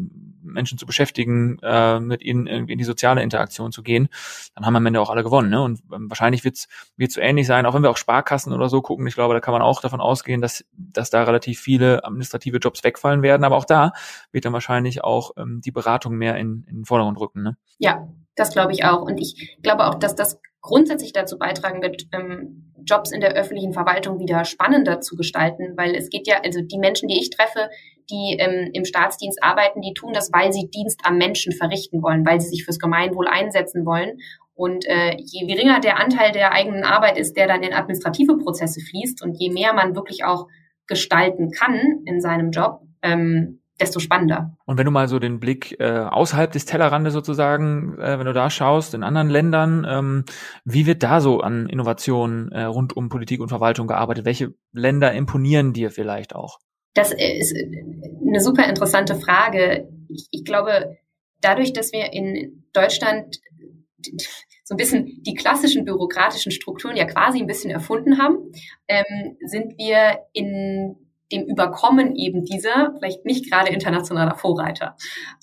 Menschen 0.48 0.78
zu 0.78 0.86
beschäftigen, 0.86 1.60
äh, 1.62 2.00
mit 2.00 2.22
ihnen 2.24 2.48
irgendwie 2.48 2.74
in 2.74 2.80
die 2.80 2.86
soziale 2.86 3.22
Interaktion 3.22 3.72
zu 3.72 3.84
gehen, 3.84 4.10
dann 4.56 4.66
haben 4.66 4.76
am 4.76 4.86
Ende 4.86 5.02
auch 5.02 5.10
alle 5.10 5.24
gewonnen. 5.24 5.50
Ne? 5.50 5.62
Und 5.62 5.82
ähm, 5.94 6.10
wahrscheinlich 6.10 6.44
wird 6.44 6.58
es 6.58 7.14
so 7.14 7.22
ähnlich 7.22 7.48
sein, 7.48 7.66
auch 7.66 7.74
wenn 7.74 7.84
wir 7.84 7.90
auch 7.90 7.98
Sparkassen 7.98 8.54
oder 8.54 8.70
so 8.70 8.82
gucken. 8.82 9.08
Ich 9.08 9.16
glaube, 9.16 9.34
da 9.34 9.40
kann 9.40 9.54
man 9.54 9.62
auch 9.62 9.82
davon 9.82 10.02
ausgehen, 10.02 10.42
dass, 10.42 10.66
dass 10.72 11.10
da 11.10 11.24
relativ 11.24 11.60
viele 11.60 12.04
administrative 12.04 12.58
Jobs 12.58 12.84
wegfallen 12.84 13.22
werden. 13.22 13.44
Aber 13.44 13.58
auch 13.58 13.66
da 13.66 13.94
wird 14.32 14.46
dann 14.46 14.54
wahrscheinlich 14.54 15.04
auch 15.04 15.32
ähm, 15.38 15.62
die 15.64 15.72
Beratung 15.72 16.16
mehr 16.16 16.38
in, 16.38 16.66
in 16.68 16.78
den 16.78 16.86
Vordergrund 16.86 17.20
rücken. 17.20 17.44
Ne? 17.44 17.58
Ja, 17.78 18.08
das 18.36 18.52
glaube 18.52 18.72
ich 18.72 18.86
auch. 18.86 19.02
Und 19.02 19.20
ich 19.20 19.58
glaube 19.62 19.86
auch, 19.86 19.96
dass 19.96 20.16
das 20.16 20.40
grundsätzlich 20.62 21.14
dazu 21.14 21.38
beitragen 21.38 21.82
wird, 21.82 22.08
ähm, 22.12 22.74
Jobs 22.84 23.12
in 23.12 23.22
der 23.22 23.34
öffentlichen 23.34 23.74
Verwaltung 23.74 24.20
wieder 24.20 24.46
spannender 24.46 25.02
zu 25.02 25.16
gestalten, 25.16 25.74
weil 25.76 25.94
es 25.96 26.10
geht 26.10 26.28
ja, 26.28 26.42
also 26.44 26.62
die 26.62 26.78
Menschen, 26.78 27.10
die 27.10 27.20
ich 27.20 27.30
treffe, 27.30 27.70
die 28.10 28.38
ähm, 28.40 28.70
im 28.74 28.86
Staatsdienst 28.86 29.44
arbeiten, 29.44 29.82
die 29.82 29.94
tun 29.94 30.14
das, 30.14 30.32
weil 30.32 30.54
sie 30.54 30.70
Dienst 30.70 31.02
am 31.04 31.18
Menschen 31.18 31.54
verrichten 31.54 32.02
wollen, 32.02 32.26
weil 32.26 32.40
sie 32.40 32.50
sich 32.50 32.66
fürs 32.66 32.80
Gemeinwohl 32.80 33.28
einsetzen 33.28 33.86
wollen. 33.86 34.20
Und 34.54 34.86
äh, 34.88 35.16
je 35.18 35.46
geringer 35.46 35.80
der 35.80 36.00
Anteil 36.00 36.32
der 36.32 36.52
eigenen 36.52 36.84
Arbeit 36.84 37.18
ist, 37.18 37.38
der 37.38 37.48
dann 37.48 37.62
in 37.62 37.74
administrative 37.74 38.38
Prozesse 38.38 38.82
fließt 38.82 39.22
und 39.22 39.36
je 39.40 39.52
mehr 39.52 39.74
man 39.74 39.96
wirklich 39.96 40.24
auch 40.24 40.48
gestalten 40.88 41.52
kann 41.52 42.02
in 42.06 42.22
seinem 42.22 42.52
Job, 42.52 42.82
ähm, 43.04 43.60
desto 43.80 44.00
spannender. 44.00 44.58
Und 44.66 44.78
wenn 44.78 44.86
du 44.86 44.92
mal 44.92 45.08
so 45.08 45.20
den 45.20 45.40
Blick 45.40 45.80
äh, 45.80 46.00
außerhalb 46.00 46.52
des 46.52 46.66
Tellerrandes 46.66 47.14
sozusagen, 47.14 48.00
äh, 48.00 48.18
wenn 48.18 48.26
du 48.26 48.34
da 48.34 48.50
schaust, 48.50 48.94
in 48.94 49.04
anderen 49.04 49.30
Ländern, 49.30 49.86
ähm, 49.88 50.26
wie 50.66 50.88
wird 50.88 51.04
da 51.04 51.22
so 51.22 51.42
an 51.42 51.68
Innovationen 51.68 52.52
äh, 52.52 52.64
rund 52.64 52.98
um 52.98 53.10
Politik 53.10 53.40
und 53.40 53.50
Verwaltung 53.50 53.86
gearbeitet? 53.88 54.26
Welche 54.26 54.54
Länder 54.72 55.14
imponieren 55.14 55.74
dir 55.74 55.92
vielleicht 55.92 56.36
auch? 56.36 56.58
Das 56.98 57.12
ist 57.12 57.56
eine 58.26 58.40
super 58.42 58.68
interessante 58.68 59.14
Frage. 59.16 59.88
Ich, 60.10 60.28
ich 60.32 60.44
glaube, 60.44 60.98
dadurch, 61.42 61.72
dass 61.72 61.92
wir 61.92 62.12
in 62.12 62.68
Deutschland 62.74 63.40
so 64.64 64.74
ein 64.74 64.78
bisschen 64.78 65.22
die 65.22 65.36
klassischen 65.36 65.86
bürokratischen 65.86 66.52
Strukturen 66.52 66.98
ja 66.98 67.06
quasi 67.06 67.40
ein 67.40 67.46
bisschen 67.46 67.70
erfunden 67.70 68.18
haben, 68.18 68.52
ähm, 68.88 69.38
sind 69.46 69.78
wir 69.78 70.24
in 70.34 70.96
dem 71.32 71.46
Überkommen 71.46 72.16
eben 72.16 72.44
dieser 72.44 72.96
vielleicht 72.98 73.26
nicht 73.26 73.52
gerade 73.52 73.72
internationaler 73.72 74.36
Vorreiter. 74.36 74.98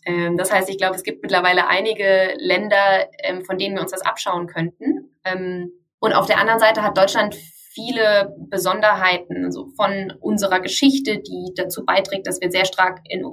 Ähm, 0.04 0.36
das 0.36 0.52
heißt, 0.52 0.68
ich 0.70 0.78
glaube, 0.78 0.96
es 0.96 1.04
gibt 1.04 1.22
mittlerweile 1.22 1.68
einige 1.68 2.34
Länder, 2.36 3.08
ähm, 3.22 3.44
von 3.44 3.58
denen 3.58 3.76
wir 3.76 3.82
uns 3.82 3.92
das 3.92 4.02
abschauen 4.02 4.48
könnten. 4.48 5.14
Ähm, 5.24 5.70
und 6.00 6.14
auf 6.14 6.26
der 6.26 6.40
anderen 6.40 6.58
Seite 6.58 6.82
hat 6.82 6.98
Deutschland 6.98 7.36
viele 7.74 8.34
Besonderheiten 8.38 9.44
also 9.44 9.68
von 9.76 10.12
unserer 10.20 10.60
Geschichte, 10.60 11.18
die 11.18 11.52
dazu 11.56 11.84
beiträgt, 11.84 12.26
dass 12.26 12.40
wir 12.40 12.50
sehr 12.50 12.64
stark 12.64 13.00
in 13.08 13.24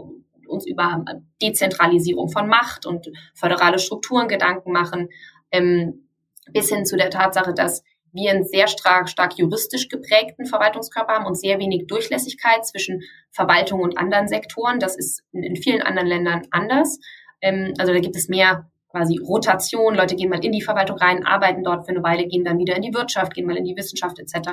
uns 0.48 0.66
über 0.66 1.06
Dezentralisierung 1.42 2.30
von 2.30 2.48
Macht 2.48 2.86
und 2.86 3.08
föderale 3.36 3.80
Strukturen 3.80 4.28
Gedanken 4.28 4.72
machen, 4.72 5.10
ähm, 5.52 6.08
bis 6.52 6.70
hin 6.70 6.86
zu 6.86 6.98
der 6.98 7.10
Tatsache, 7.10 7.54
dass 7.54 7.84
wir 8.14 8.32
einen 8.32 8.44
sehr 8.44 8.68
stark, 8.68 9.10
stark 9.10 9.38
juristisch 9.38 9.88
geprägten 9.88 10.46
Verwaltungskörper 10.46 11.14
haben 11.14 11.26
und 11.26 11.40
sehr 11.40 11.60
wenig 11.60 11.88
Durchlässigkeit 11.88 12.66
zwischen 12.66 13.02
Verwaltung 13.32 13.80
und 13.82 13.98
anderen 13.98 14.28
Sektoren. 14.28 14.80
Das 14.80 14.98
ist 14.98 15.24
in, 15.32 15.56
vielen 15.56 15.82
anderen 15.82 16.08
Ländern 16.08 16.42
anders. 16.52 17.00
Ähm, 17.42 17.74
also 17.78 17.94
da 17.94 18.00
gibt 18.00 18.16
es 18.18 18.28
mehr 18.28 18.71
quasi 18.92 19.18
Rotation. 19.18 19.96
Leute 19.96 20.16
gehen 20.16 20.30
mal 20.30 20.44
in 20.44 20.52
die 20.52 20.62
Verwaltung 20.62 20.98
rein, 20.98 21.26
arbeiten 21.26 21.64
dort 21.64 21.86
für 21.86 21.92
eine 21.92 22.04
Weile, 22.04 22.28
gehen 22.28 22.44
dann 22.44 22.60
wieder 22.60 22.76
in 22.76 22.82
die 22.82 22.94
Wirtschaft, 22.94 23.34
gehen 23.34 23.48
mal 23.48 23.58
in 23.58 23.66
die 23.66 23.76
Wissenschaft 23.76 24.20
etc. 24.20 24.50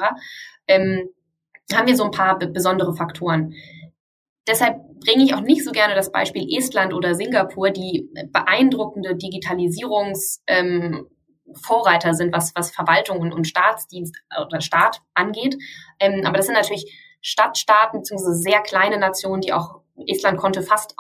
Ähm, 0.67 1.09
haben 1.75 1.87
wir 1.87 1.97
so 1.97 2.05
ein 2.05 2.11
paar 2.11 2.39
besondere 2.39 2.95
Faktoren. 2.95 3.55
Deshalb 4.47 4.79
bringe 5.01 5.25
ich 5.25 5.35
auch 5.35 5.43
nicht 5.43 5.65
so 5.65 5.73
gerne 5.73 5.95
das 5.95 6.11
Beispiel 6.11 6.47
Estland 6.57 6.95
oder 6.95 7.15
Singapur, 7.15 7.71
die 7.71 8.09
beeindruckende 8.33 9.15
Digitalisierungs 9.15 10.43
ähm, 10.47 11.07
Vorreiter 11.63 12.15
sind, 12.15 12.35
was, 12.35 12.53
was 12.55 12.71
Verwaltung 12.71 13.21
und, 13.21 13.47
Staatsdienst 13.47 14.17
oder 14.47 14.61
Staat 14.61 15.01
angeht. 15.15 15.57
Ähm, 15.99 16.23
aber 16.25 16.37
das 16.37 16.47
sind 16.47 16.55
natürlich 16.55 17.17
Stadtstaaten 17.21 18.01
bzw. 18.01 18.33
sehr 18.33 18.61
kleine 18.61 18.99
Nationen, 18.99 19.41
die 19.41 19.53
auch 19.53 19.81
Estland 20.07 20.39
konnte 20.39 20.63
fast 20.63 20.95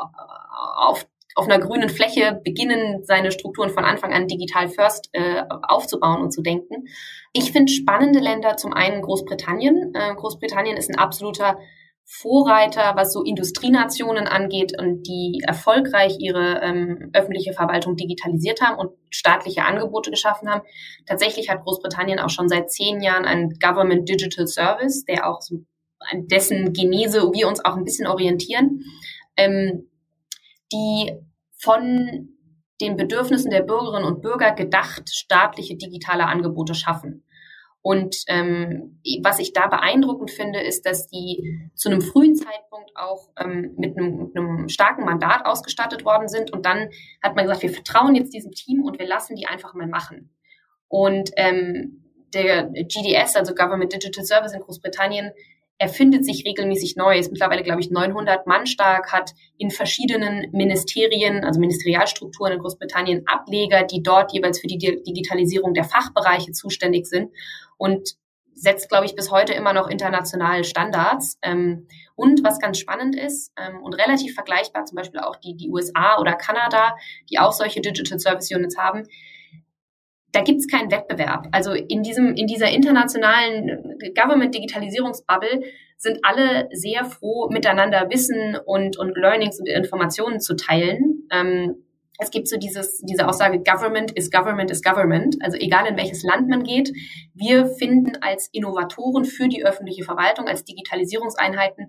auf 0.76 1.06
auf 1.38 1.48
einer 1.48 1.60
grünen 1.60 1.88
Fläche 1.88 2.40
beginnen, 2.44 3.04
seine 3.04 3.30
Strukturen 3.30 3.70
von 3.70 3.84
Anfang 3.84 4.12
an 4.12 4.26
digital 4.26 4.68
first 4.68 5.08
äh, 5.12 5.44
aufzubauen 5.48 6.20
und 6.20 6.32
zu 6.32 6.42
denken. 6.42 6.88
Ich 7.32 7.52
finde 7.52 7.72
spannende 7.72 8.18
Länder 8.18 8.56
zum 8.56 8.72
einen 8.72 9.02
Großbritannien. 9.02 9.94
Äh, 9.94 10.14
Großbritannien 10.16 10.76
ist 10.76 10.90
ein 10.90 10.98
absoluter 10.98 11.56
Vorreiter, 12.04 12.94
was 12.96 13.12
so 13.12 13.22
Industrienationen 13.22 14.26
angeht 14.26 14.72
und 14.80 15.02
die 15.06 15.42
erfolgreich 15.46 16.16
ihre 16.18 16.60
ähm, 16.62 17.10
öffentliche 17.12 17.52
Verwaltung 17.52 17.96
digitalisiert 17.96 18.60
haben 18.60 18.78
und 18.78 18.90
staatliche 19.10 19.64
Angebote 19.64 20.10
geschaffen 20.10 20.48
haben. 20.50 20.62
Tatsächlich 21.06 21.50
hat 21.50 21.62
Großbritannien 21.62 22.18
auch 22.18 22.30
schon 22.30 22.48
seit 22.48 22.70
zehn 22.72 23.00
Jahren 23.00 23.26
einen 23.26 23.58
Government 23.60 24.08
Digital 24.08 24.48
Service, 24.48 25.04
der 25.04 25.28
auch 25.28 25.40
so 25.40 25.60
an 26.00 26.26
dessen 26.26 26.72
Genese 26.72 27.30
wir 27.32 27.46
uns 27.46 27.64
auch 27.64 27.76
ein 27.76 27.84
bisschen 27.84 28.06
orientieren, 28.06 28.82
ähm, 29.36 29.88
die 30.72 31.12
von 31.58 32.36
den 32.80 32.96
Bedürfnissen 32.96 33.50
der 33.50 33.62
Bürgerinnen 33.62 34.06
und 34.06 34.22
Bürger 34.22 34.52
gedacht 34.52 35.10
staatliche 35.10 35.76
digitale 35.76 36.26
Angebote 36.26 36.74
schaffen. 36.74 37.24
Und 37.80 38.16
ähm, 38.26 39.00
was 39.22 39.38
ich 39.38 39.52
da 39.52 39.66
beeindruckend 39.68 40.30
finde, 40.30 40.60
ist, 40.60 40.84
dass 40.84 41.06
die 41.06 41.70
zu 41.74 41.88
einem 41.88 42.00
frühen 42.00 42.34
Zeitpunkt 42.34 42.90
auch 42.94 43.30
ähm, 43.38 43.74
mit, 43.76 43.96
einem, 43.96 44.16
mit 44.18 44.36
einem 44.36 44.68
starken 44.68 45.04
Mandat 45.04 45.46
ausgestattet 45.46 46.04
worden 46.04 46.28
sind. 46.28 46.52
Und 46.52 46.66
dann 46.66 46.90
hat 47.22 47.36
man 47.36 47.44
gesagt, 47.44 47.62
wir 47.62 47.70
vertrauen 47.70 48.14
jetzt 48.14 48.34
diesem 48.34 48.52
Team 48.52 48.82
und 48.82 48.98
wir 48.98 49.06
lassen 49.06 49.36
die 49.36 49.46
einfach 49.46 49.74
mal 49.74 49.86
machen. 49.86 50.34
Und 50.88 51.30
ähm, 51.36 52.04
der 52.34 52.64
GDS, 52.64 53.36
also 53.36 53.54
Government 53.54 53.92
Digital 53.92 54.24
Service 54.24 54.52
in 54.52 54.60
Großbritannien, 54.60 55.32
erfindet 55.78 56.24
sich 56.24 56.44
regelmäßig 56.44 56.96
neu, 56.96 57.16
ist 57.18 57.30
mittlerweile, 57.30 57.62
glaube 57.62 57.80
ich, 57.80 57.90
900 57.90 58.46
Mann 58.46 58.66
stark, 58.66 59.12
hat 59.12 59.32
in 59.56 59.70
verschiedenen 59.70 60.50
Ministerien, 60.52 61.44
also 61.44 61.60
Ministerialstrukturen 61.60 62.52
in 62.52 62.58
Großbritannien 62.58 63.22
Ableger, 63.26 63.84
die 63.84 64.02
dort 64.02 64.32
jeweils 64.32 64.60
für 64.60 64.66
die 64.66 64.78
Digitalisierung 64.78 65.74
der 65.74 65.84
Fachbereiche 65.84 66.52
zuständig 66.52 67.06
sind 67.06 67.30
und 67.76 68.16
setzt, 68.54 68.88
glaube 68.88 69.06
ich, 69.06 69.14
bis 69.14 69.30
heute 69.30 69.52
immer 69.52 69.72
noch 69.72 69.88
internationale 69.88 70.64
Standards. 70.64 71.38
Ähm, 71.42 71.86
und 72.16 72.42
was 72.42 72.58
ganz 72.58 72.78
spannend 72.78 73.14
ist 73.14 73.52
ähm, 73.56 73.80
und 73.82 73.94
relativ 73.94 74.34
vergleichbar, 74.34 74.84
zum 74.84 74.96
Beispiel 74.96 75.20
auch 75.20 75.36
die, 75.36 75.56
die 75.56 75.70
USA 75.70 76.18
oder 76.18 76.32
Kanada, 76.32 76.96
die 77.30 77.38
auch 77.38 77.52
solche 77.52 77.80
Digital 77.80 78.18
Service 78.18 78.50
Units 78.50 78.76
haben, 78.76 79.04
da 80.32 80.42
gibt 80.42 80.60
es 80.60 80.68
keinen 80.68 80.90
Wettbewerb. 80.90 81.48
Also 81.52 81.72
in 81.72 82.02
diesem, 82.02 82.34
in 82.34 82.46
dieser 82.46 82.68
internationalen 82.70 83.98
Government-Digitalisierungsbubble 84.14 85.62
sind 85.96 86.18
alle 86.22 86.68
sehr 86.72 87.04
froh, 87.04 87.48
miteinander 87.50 88.08
Wissen 88.10 88.56
und, 88.64 88.98
und 88.98 89.16
Learnings 89.16 89.58
und 89.58 89.68
Informationen 89.68 90.40
zu 90.40 90.54
teilen. 90.54 91.26
Ähm, 91.32 91.84
es 92.18 92.30
gibt 92.30 92.48
so 92.48 92.56
dieses, 92.56 92.98
diese 92.98 93.28
Aussage, 93.28 93.62
Government 93.62 94.10
is 94.10 94.30
Government 94.30 94.70
is 94.70 94.82
Government. 94.82 95.36
Also 95.40 95.56
egal 95.56 95.86
in 95.86 95.96
welches 95.96 96.22
Land 96.24 96.48
man 96.48 96.64
geht, 96.64 96.92
wir 97.34 97.66
finden 97.66 98.16
als 98.20 98.48
Innovatoren 98.52 99.24
für 99.24 99.48
die 99.48 99.64
öffentliche 99.64 100.04
Verwaltung, 100.04 100.46
als 100.46 100.64
Digitalisierungseinheiten 100.64 101.88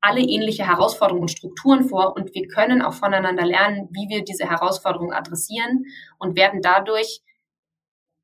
alle 0.00 0.20
ähnliche 0.20 0.66
Herausforderungen 0.66 1.22
und 1.22 1.30
Strukturen 1.30 1.88
vor 1.88 2.14
und 2.16 2.34
wir 2.34 2.46
können 2.48 2.80
auch 2.80 2.94
voneinander 2.94 3.44
lernen, 3.44 3.88
wie 3.92 4.08
wir 4.08 4.24
diese 4.24 4.48
Herausforderungen 4.48 5.12
adressieren 5.12 5.84
und 6.18 6.36
werden 6.36 6.60
dadurch 6.62 7.22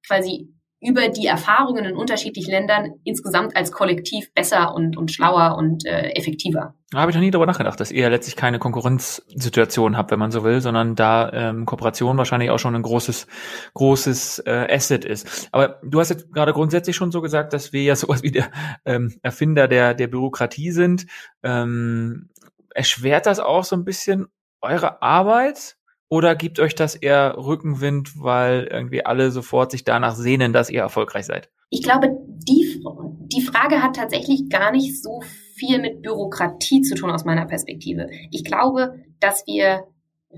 quasi 0.06 0.48
über 0.82 1.08
die 1.08 1.26
Erfahrungen 1.26 1.84
in 1.84 1.96
unterschiedlichen 1.96 2.50
Ländern 2.50 2.94
insgesamt 3.04 3.56
als 3.56 3.70
Kollektiv 3.70 4.34
besser 4.34 4.74
und, 4.74 4.96
und 4.96 5.12
schlauer 5.12 5.56
und 5.56 5.86
äh, 5.86 6.10
effektiver. 6.10 6.74
Da 6.90 6.98
habe 6.98 7.10
ich 7.10 7.14
noch 7.14 7.22
nie 7.22 7.30
darüber 7.30 7.46
nachgedacht, 7.46 7.78
dass 7.78 7.92
ihr 7.92 8.10
letztlich 8.10 8.34
keine 8.34 8.58
Konkurrenzsituation 8.58 9.96
habt, 9.96 10.10
wenn 10.10 10.18
man 10.18 10.32
so 10.32 10.42
will, 10.42 10.60
sondern 10.60 10.96
da 10.96 11.30
ähm, 11.32 11.66
Kooperation 11.66 12.18
wahrscheinlich 12.18 12.50
auch 12.50 12.58
schon 12.58 12.74
ein 12.74 12.82
großes, 12.82 13.28
großes 13.74 14.40
äh, 14.40 14.66
Asset 14.68 15.04
ist. 15.04 15.48
Aber 15.52 15.80
du 15.84 16.00
hast 16.00 16.10
jetzt 16.10 16.32
gerade 16.32 16.52
grundsätzlich 16.52 16.96
schon 16.96 17.12
so 17.12 17.22
gesagt, 17.22 17.52
dass 17.52 17.72
wir 17.72 17.84
ja 17.84 17.94
sowas 17.96 18.24
wie 18.24 18.32
der 18.32 18.50
ähm, 18.84 19.14
Erfinder 19.22 19.68
der, 19.68 19.94
der 19.94 20.08
Bürokratie 20.08 20.72
sind. 20.72 21.06
Ähm, 21.44 22.28
erschwert 22.74 23.26
das 23.26 23.38
auch 23.38 23.62
so 23.62 23.76
ein 23.76 23.84
bisschen 23.84 24.26
eure 24.60 25.00
Arbeit? 25.00 25.76
Oder 26.12 26.34
gibt 26.34 26.60
euch 26.60 26.74
das 26.74 26.94
eher 26.94 27.38
Rückenwind, 27.38 28.20
weil 28.20 28.68
irgendwie 28.70 29.02
alle 29.02 29.30
sofort 29.30 29.70
sich 29.70 29.82
danach 29.82 30.14
sehnen, 30.14 30.52
dass 30.52 30.68
ihr 30.68 30.80
erfolgreich 30.80 31.24
seid? 31.24 31.48
Ich 31.70 31.82
glaube, 31.82 32.14
die, 32.46 32.84
die 33.32 33.40
Frage 33.40 33.82
hat 33.82 33.96
tatsächlich 33.96 34.50
gar 34.50 34.72
nicht 34.72 35.02
so 35.02 35.22
viel 35.54 35.80
mit 35.80 36.02
Bürokratie 36.02 36.82
zu 36.82 36.96
tun 36.96 37.10
aus 37.10 37.24
meiner 37.24 37.46
Perspektive. 37.46 38.10
Ich 38.30 38.44
glaube, 38.44 39.02
dass 39.20 39.46
wir 39.46 39.86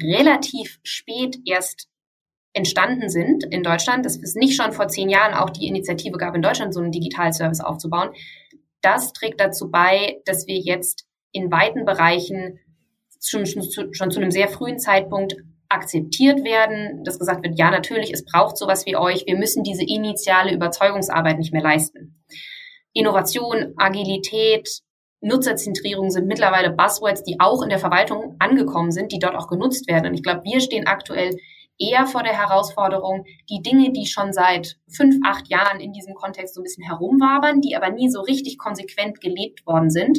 relativ 0.01 0.79
spät 0.85 1.39
erst 1.45 1.89
entstanden 2.53 3.09
sind 3.09 3.43
in 3.43 3.65
Deutschland, 3.65 4.07
dass 4.07 4.17
es 4.17 4.37
nicht 4.37 4.55
schon 4.55 4.71
vor 4.71 4.87
zehn 4.87 5.09
Jahren 5.09 5.35
auch 5.35 5.51
die 5.51 5.67
Initiative 5.67 6.19
gab, 6.19 6.37
in 6.37 6.43
Deutschland 6.43 6.73
so 6.73 6.79
einen 6.79 6.93
Digitalservice 6.93 7.63
aufzubauen. 7.63 8.11
Das 8.81 9.13
trägt 9.13 9.41
dazu 9.41 9.73
bei, 9.73 10.21
dass 10.25 10.47
wir 10.47 10.57
jetzt 10.57 11.09
in 11.33 11.51
weiten 11.51 11.85
Bereichen 11.85 12.61
schon, 13.21 13.45
schon, 13.45 13.93
schon 13.93 14.13
zu 14.13 14.21
einem 14.21 14.31
sehr 14.31 14.47
frühen 14.47 14.79
Zeitpunkt 14.79 15.35
akzeptiert 15.75 16.45
werden, 16.45 17.05
dass 17.05 17.19
gesagt 17.19 17.45
wird, 17.45 17.59
ja, 17.59 17.71
natürlich, 17.71 18.13
es 18.13 18.25
braucht 18.25 18.57
sowas 18.57 18.87
wie 18.87 18.97
euch, 18.97 19.27
wir 19.27 19.37
müssen 19.37 19.63
diese 19.63 19.85
initiale 19.85 20.53
Überzeugungsarbeit 20.53 21.39
nicht 21.39 21.53
mehr 21.53 21.63
leisten. 21.63 22.25
Innovation, 22.93 23.75
Agilität, 23.77 24.69
Nutzerzentrierung 25.21 26.11
sind 26.11 26.27
mittlerweile 26.27 26.71
Buzzwords, 26.71 27.25
die 27.25 27.41
auch 27.41 27.63
in 27.63 27.71
der 27.71 27.79
Verwaltung 27.79 28.37
angekommen 28.39 28.93
sind, 28.93 29.11
die 29.11 29.19
dort 29.19 29.35
auch 29.35 29.49
genutzt 29.49 29.89
werden. 29.89 30.07
Und 30.07 30.15
ich 30.15 30.23
glaube, 30.23 30.43
wir 30.45 30.61
stehen 30.61 30.87
aktuell 30.87 31.37
eher 31.79 32.07
vor 32.07 32.23
der 32.23 32.39
Herausforderung, 32.39 33.25
die 33.51 33.63
Dinge, 33.63 33.93
die 33.93 34.07
schon 34.07 34.33
seit 34.33 34.77
fünf, 34.89 35.17
acht 35.27 35.49
Jahren 35.49 35.81
in 35.81 35.93
diesem 35.93 36.15
Kontext 36.15 36.55
so 36.55 36.61
ein 36.61 36.65
bisschen 36.65 36.87
herumwabern, 36.87 37.61
die 37.61 37.75
aber 37.75 37.91
nie 37.91 38.11
so 38.11 38.21
richtig 38.21 38.59
konsequent 38.59 39.21
gelebt 39.21 39.67
worden 39.67 39.91
sind, 39.91 40.19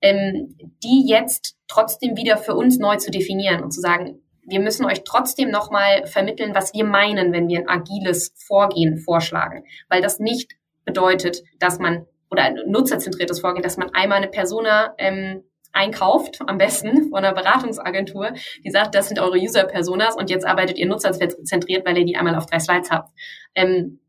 ähm, 0.00 0.56
die 0.82 1.04
jetzt 1.06 1.56
trotzdem 1.68 2.16
wieder 2.16 2.36
für 2.36 2.54
uns 2.54 2.78
neu 2.78 2.96
zu 2.96 3.10
definieren 3.10 3.62
und 3.62 3.70
zu 3.70 3.80
sagen, 3.80 4.22
wir 4.44 4.60
müssen 4.60 4.84
euch 4.86 5.04
trotzdem 5.04 5.50
nochmal 5.50 6.06
vermitteln, 6.06 6.54
was 6.54 6.74
wir 6.74 6.84
meinen, 6.84 7.32
wenn 7.32 7.48
wir 7.48 7.60
ein 7.60 7.68
agiles 7.68 8.32
Vorgehen 8.36 8.98
vorschlagen. 8.98 9.64
Weil 9.88 10.02
das 10.02 10.18
nicht 10.18 10.52
bedeutet, 10.84 11.42
dass 11.58 11.78
man, 11.78 12.06
oder 12.30 12.42
ein 12.44 12.58
nutzerzentriertes 12.66 13.40
Vorgehen, 13.40 13.62
dass 13.62 13.76
man 13.76 13.90
einmal 13.94 14.18
eine 14.18 14.28
Persona 14.28 14.94
ähm, 14.98 15.44
einkauft, 15.72 16.40
am 16.46 16.58
besten 16.58 17.08
von 17.10 17.18
einer 17.18 17.34
Beratungsagentur, 17.34 18.32
die 18.64 18.70
sagt, 18.70 18.94
das 18.94 19.08
sind 19.08 19.20
eure 19.20 19.38
User-Personas 19.38 20.16
und 20.16 20.28
jetzt 20.28 20.46
arbeitet 20.46 20.78
ihr 20.78 20.86
nutzerzentriert, 20.86 21.86
weil 21.86 21.98
ihr 21.98 22.04
die 22.04 22.16
einmal 22.16 22.36
auf 22.36 22.46
drei 22.46 22.58
Slides 22.58 22.90
habt. 22.90 23.10
Ähm, 23.54 24.00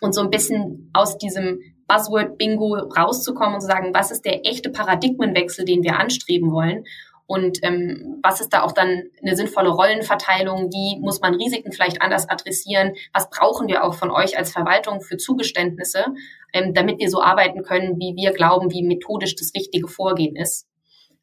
und 0.00 0.14
so 0.14 0.20
ein 0.20 0.30
bisschen 0.30 0.90
aus 0.92 1.16
diesem 1.16 1.60
Buzzword-Bingo 1.88 2.74
rauszukommen 2.96 3.54
und 3.54 3.60
zu 3.60 3.66
sagen, 3.66 3.94
was 3.94 4.10
ist 4.10 4.24
der 4.24 4.44
echte 4.46 4.70
Paradigmenwechsel, 4.70 5.64
den 5.64 5.82
wir 5.84 5.98
anstreben 5.98 6.50
wollen 6.52 6.84
und 7.26 7.58
ähm, 7.62 8.20
was 8.22 8.40
ist 8.40 8.50
da 8.50 8.62
auch 8.62 8.72
dann 8.72 9.02
eine 9.20 9.36
sinnvolle 9.36 9.70
Rollenverteilung? 9.70 10.70
Wie 10.72 11.00
muss 11.00 11.20
man 11.20 11.34
Risiken 11.34 11.72
vielleicht 11.72 12.00
anders 12.00 12.28
adressieren? 12.28 12.94
Was 13.12 13.28
brauchen 13.30 13.66
wir 13.66 13.82
auch 13.82 13.94
von 13.94 14.10
euch 14.10 14.38
als 14.38 14.52
Verwaltung 14.52 15.00
für 15.00 15.16
Zugeständnisse, 15.16 16.04
ähm, 16.52 16.72
damit 16.72 17.00
wir 17.00 17.10
so 17.10 17.20
arbeiten 17.20 17.62
können, 17.64 17.98
wie 17.98 18.14
wir 18.14 18.32
glauben, 18.32 18.70
wie 18.70 18.84
methodisch 18.84 19.34
das 19.34 19.52
richtige 19.56 19.88
Vorgehen 19.88 20.36
ist? 20.36 20.68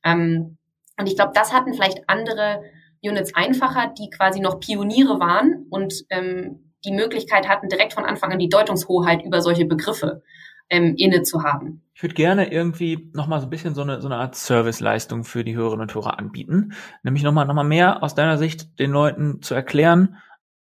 Ähm, 0.03 0.57
und 0.99 1.07
ich 1.07 1.15
glaube, 1.15 1.31
das 1.33 1.53
hatten 1.53 1.73
vielleicht 1.73 2.07
andere 2.07 2.63
Units 3.01 3.33
einfacher, 3.33 3.93
die 3.97 4.09
quasi 4.09 4.41
noch 4.41 4.59
Pioniere 4.59 5.19
waren 5.19 5.65
und 5.69 5.93
ähm, 6.09 6.73
die 6.85 6.91
Möglichkeit 6.91 7.47
hatten, 7.47 7.69
direkt 7.69 7.93
von 7.93 8.03
Anfang 8.03 8.31
an 8.31 8.39
die 8.39 8.49
Deutungshoheit 8.49 9.23
über 9.23 9.41
solche 9.41 9.65
Begriffe 9.65 10.21
ähm, 10.69 10.95
inne 10.97 11.23
zu 11.23 11.43
haben. 11.43 11.81
Ich 11.95 12.01
würde 12.01 12.15
gerne 12.15 12.51
irgendwie 12.51 13.09
nochmal 13.13 13.39
so 13.39 13.47
ein 13.47 13.49
bisschen 13.49 13.75
so 13.75 13.81
eine, 13.81 14.01
so 14.01 14.07
eine 14.07 14.17
Art 14.17 14.35
Serviceleistung 14.35 15.23
für 15.23 15.43
die 15.43 15.55
Hörerinnen 15.55 15.83
und 15.83 15.93
Hörer 15.93 16.17
anbieten. 16.17 16.73
Nämlich 17.03 17.23
nochmal 17.23 17.45
noch 17.45 17.53
mal 17.53 17.63
mehr 17.63 18.01
aus 18.01 18.15
deiner 18.15 18.37
Sicht 18.37 18.79
den 18.79 18.91
Leuten 18.91 19.41
zu 19.41 19.53
erklären, 19.53 20.17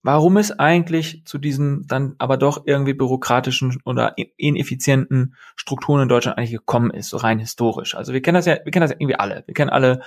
warum 0.02 0.36
es 0.36 0.52
eigentlich 0.52 1.24
zu 1.24 1.38
diesen 1.38 1.86
dann 1.86 2.14
aber 2.18 2.36
doch 2.36 2.64
irgendwie 2.66 2.92
bürokratischen 2.92 3.80
oder 3.86 4.14
ineffizienten 4.36 5.34
Strukturen 5.56 6.02
in 6.02 6.08
Deutschland 6.08 6.36
eigentlich 6.36 6.52
gekommen 6.52 6.90
ist, 6.90 7.08
so 7.08 7.16
rein 7.16 7.38
historisch. 7.38 7.96
Also 7.96 8.12
wir 8.12 8.20
kennen 8.20 8.36
das 8.36 8.44
ja, 8.44 8.58
wir 8.62 8.70
kennen 8.70 8.82
das 8.82 8.90
ja 8.90 8.96
irgendwie 8.98 9.18
alle. 9.18 9.44
Wir 9.46 9.54
kennen 9.54 9.70
alle 9.70 10.02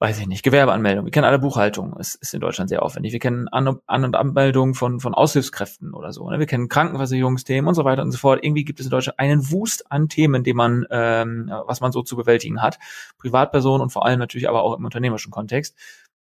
weiß 0.00 0.20
ich 0.20 0.28
nicht, 0.28 0.44
Gewerbeanmeldung. 0.44 1.04
Wir 1.04 1.10
kennen 1.10 1.24
alle 1.24 1.40
Buchhaltung. 1.40 1.96
Es 1.98 2.14
ist 2.14 2.32
in 2.32 2.40
Deutschland 2.40 2.68
sehr 2.68 2.82
aufwendig. 2.82 3.12
Wir 3.12 3.18
kennen 3.18 3.48
An-, 3.48 3.80
An 3.86 4.04
und 4.04 4.14
Anmeldung 4.14 4.74
von, 4.74 5.00
von 5.00 5.12
Aushilfskräften 5.12 5.92
oder 5.92 6.12
so. 6.12 6.30
Ne? 6.30 6.38
Wir 6.38 6.46
kennen 6.46 6.68
Krankenversicherungsthemen 6.68 7.66
und 7.66 7.74
so 7.74 7.84
weiter 7.84 8.02
und 8.02 8.12
so 8.12 8.18
fort. 8.18 8.44
Irgendwie 8.44 8.64
gibt 8.64 8.78
es 8.78 8.86
in 8.86 8.90
Deutschland 8.90 9.18
einen 9.18 9.50
Wust 9.50 9.90
an 9.90 10.08
Themen, 10.08 10.44
die 10.44 10.54
man, 10.54 10.86
ähm, 10.90 11.50
was 11.66 11.80
man 11.80 11.90
so 11.90 12.02
zu 12.02 12.16
bewältigen 12.16 12.62
hat. 12.62 12.78
Privatpersonen 13.18 13.82
und 13.82 13.90
vor 13.90 14.06
allem 14.06 14.20
natürlich 14.20 14.48
aber 14.48 14.62
auch 14.62 14.76
im 14.76 14.84
unternehmerischen 14.84 15.32
Kontext. 15.32 15.76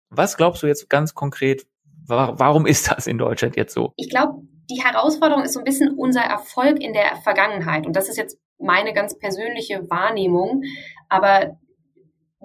Was 0.10 0.36
glaubst 0.36 0.62
du 0.62 0.68
jetzt 0.68 0.90
ganz 0.90 1.14
konkret, 1.14 1.66
warum 2.06 2.66
ist 2.66 2.92
das 2.92 3.08
in 3.08 3.18
Deutschland 3.18 3.56
jetzt 3.56 3.74
so? 3.74 3.94
Ich 3.96 4.10
glaube, 4.10 4.42
die 4.70 4.84
Herausforderung 4.84 5.44
ist 5.44 5.54
so 5.54 5.60
ein 5.60 5.66
bisschen 5.66 5.96
unser 5.98 6.22
Erfolg 6.22 6.82
in 6.82 6.92
der 6.92 7.16
Vergangenheit. 7.24 7.86
Und 7.86 7.96
das 7.96 8.10
ist 8.10 8.18
jetzt 8.18 8.38
meine 8.60 8.94
ganz 8.94 9.18
persönliche 9.18 9.90
Wahrnehmung. 9.90 10.64
Aber 11.08 11.58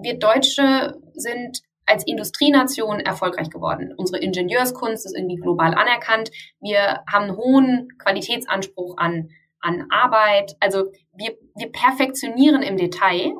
wir 0.01 0.17
Deutsche 0.17 0.99
sind 1.13 1.61
als 1.85 2.05
Industrienation 2.05 2.99
erfolgreich 2.99 3.49
geworden. 3.49 3.93
Unsere 3.97 4.21
Ingenieurskunst 4.21 5.05
ist 5.05 5.15
irgendwie 5.17 5.37
global 5.37 5.73
anerkannt. 5.73 6.29
Wir 6.61 7.03
haben 7.11 7.25
einen 7.25 7.37
hohen 7.37 7.87
Qualitätsanspruch 7.97 8.95
an, 8.97 9.29
an 9.59 9.87
Arbeit. 9.89 10.55
Also 10.59 10.91
wir, 11.13 11.35
wir 11.55 11.71
perfektionieren 11.71 12.61
im 12.61 12.77
Detail 12.77 13.33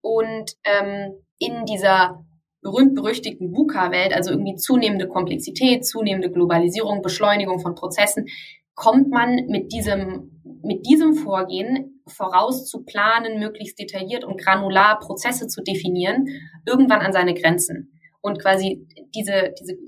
Und 0.00 0.56
ähm, 0.64 1.12
in 1.38 1.66
dieser 1.66 2.24
berühmt-berüchtigten 2.62 3.54
VUCA-Welt, 3.54 4.14
also 4.14 4.30
irgendwie 4.30 4.56
zunehmende 4.56 5.08
Komplexität, 5.08 5.86
zunehmende 5.86 6.30
Globalisierung, 6.30 7.02
Beschleunigung 7.02 7.60
von 7.60 7.74
Prozessen, 7.74 8.28
kommt 8.74 9.10
man 9.10 9.46
mit 9.48 9.72
diesem, 9.72 10.39
mit 10.62 10.86
diesem 10.86 11.14
Vorgehen 11.14 12.02
voraus 12.06 12.66
zu 12.66 12.84
planen, 12.84 13.38
möglichst 13.38 13.78
detailliert 13.78 14.24
und 14.24 14.40
granular 14.40 14.98
Prozesse 14.98 15.46
zu 15.46 15.62
definieren, 15.62 16.26
irgendwann 16.66 17.00
an 17.00 17.12
seine 17.12 17.34
Grenzen. 17.34 17.92
Und 18.20 18.40
quasi 18.40 18.86
diese, 19.14 19.54
diese 19.58 19.78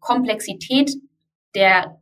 Komplexität 0.00 0.92
der 1.54 2.00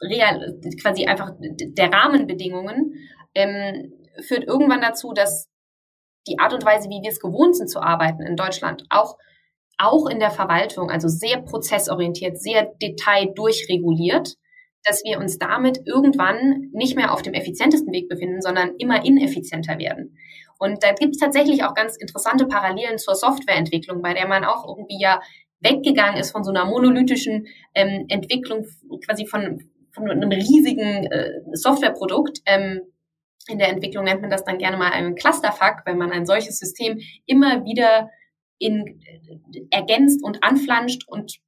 real, 0.00 0.58
quasi 0.80 1.06
einfach 1.06 1.32
der 1.38 1.92
Rahmenbedingungen 1.92 2.94
ähm, 3.34 3.92
führt 4.22 4.44
irgendwann 4.44 4.80
dazu, 4.80 5.12
dass 5.12 5.48
die 6.26 6.38
Art 6.38 6.52
und 6.52 6.64
Weise, 6.64 6.88
wie 6.88 7.02
wir 7.02 7.10
es 7.10 7.20
gewohnt 7.20 7.56
sind 7.56 7.68
zu 7.68 7.80
arbeiten 7.80 8.22
in 8.22 8.36
Deutschland, 8.36 8.84
auch 8.90 9.16
auch 9.78 10.06
in 10.08 10.18
der 10.18 10.32
Verwaltung, 10.32 10.90
also 10.90 11.08
sehr 11.08 11.40
prozessorientiert, 11.40 12.36
sehr 12.38 12.74
detaildurchreguliert, 12.82 14.34
dass 14.84 15.02
wir 15.04 15.18
uns 15.18 15.38
damit 15.38 15.80
irgendwann 15.86 16.70
nicht 16.72 16.96
mehr 16.96 17.12
auf 17.12 17.22
dem 17.22 17.34
effizientesten 17.34 17.92
Weg 17.92 18.08
befinden, 18.08 18.40
sondern 18.40 18.74
immer 18.78 19.04
ineffizienter 19.04 19.78
werden. 19.78 20.16
Und 20.58 20.82
da 20.82 20.92
gibt 20.92 21.14
es 21.14 21.20
tatsächlich 21.20 21.64
auch 21.64 21.74
ganz 21.74 21.96
interessante 21.96 22.46
Parallelen 22.46 22.98
zur 22.98 23.14
Softwareentwicklung, 23.14 24.02
bei 24.02 24.14
der 24.14 24.26
man 24.26 24.44
auch 24.44 24.66
irgendwie 24.66 25.00
ja 25.00 25.20
weggegangen 25.60 26.20
ist 26.20 26.30
von 26.30 26.44
so 26.44 26.50
einer 26.50 26.64
monolithischen 26.64 27.46
ähm, 27.74 28.06
Entwicklung, 28.08 28.66
quasi 29.04 29.26
von, 29.26 29.70
von 29.92 30.10
einem 30.10 30.30
riesigen 30.30 31.06
äh, 31.06 31.32
Softwareprodukt. 31.52 32.40
Ähm, 32.46 32.82
in 33.48 33.58
der 33.58 33.70
Entwicklung 33.70 34.04
nennt 34.04 34.20
man 34.20 34.30
das 34.30 34.44
dann 34.44 34.58
gerne 34.58 34.76
mal 34.76 34.92
einen 34.92 35.14
Clusterfuck, 35.14 35.82
wenn 35.84 35.98
man 35.98 36.12
ein 36.12 36.26
solches 36.26 36.58
System 36.58 36.98
immer 37.26 37.64
wieder 37.64 38.10
in, 38.58 39.00
äh, 39.00 39.60
ergänzt 39.70 40.22
und 40.22 40.42
anflanscht 40.42 41.04
und 41.06 41.38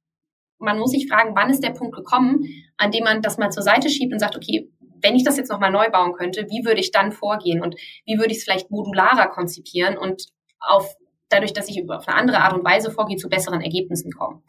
man 0.61 0.79
muss 0.79 0.91
sich 0.91 1.07
fragen, 1.07 1.35
wann 1.35 1.49
ist 1.49 1.63
der 1.63 1.71
Punkt 1.71 1.95
gekommen, 1.95 2.45
an 2.77 2.91
dem 2.91 3.03
man 3.03 3.21
das 3.21 3.37
mal 3.37 3.51
zur 3.51 3.63
Seite 3.63 3.89
schiebt 3.89 4.13
und 4.13 4.19
sagt, 4.19 4.35
okay, 4.35 4.69
wenn 5.01 5.15
ich 5.15 5.23
das 5.23 5.37
jetzt 5.37 5.49
nochmal 5.49 5.71
neu 5.71 5.89
bauen 5.89 6.13
könnte, 6.13 6.47
wie 6.49 6.65
würde 6.65 6.79
ich 6.79 6.91
dann 6.91 7.11
vorgehen 7.11 7.61
und 7.61 7.75
wie 8.05 8.17
würde 8.17 8.31
ich 8.31 8.37
es 8.37 8.43
vielleicht 8.43 8.71
modularer 8.71 9.27
konzipieren 9.27 9.97
und 9.97 10.27
auf, 10.59 10.95
dadurch, 11.29 11.53
dass 11.53 11.69
ich 11.69 11.83
auf 11.89 12.07
eine 12.07 12.17
andere 12.17 12.39
Art 12.39 12.53
und 12.53 12.63
Weise 12.63 12.91
vorgehe, 12.91 13.17
zu 13.17 13.29
besseren 13.29 13.61
Ergebnissen 13.61 14.11
kommen. 14.11 14.43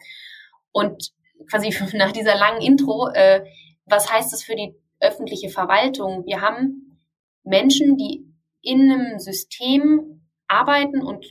Und 0.71 1.11
quasi 1.49 1.75
nach 1.97 2.11
dieser 2.11 2.35
langen 2.35 2.61
Intro, 2.61 3.09
äh, 3.13 3.43
was 3.85 4.11
heißt 4.11 4.31
das 4.31 4.43
für 4.43 4.55
die 4.55 4.75
öffentliche 4.99 5.49
Verwaltung? 5.49 6.25
Wir 6.25 6.41
haben 6.41 6.99
Menschen, 7.43 7.97
die 7.97 8.25
in 8.61 8.91
einem 8.91 9.19
System 9.19 10.21
arbeiten 10.47 11.01
und 11.01 11.25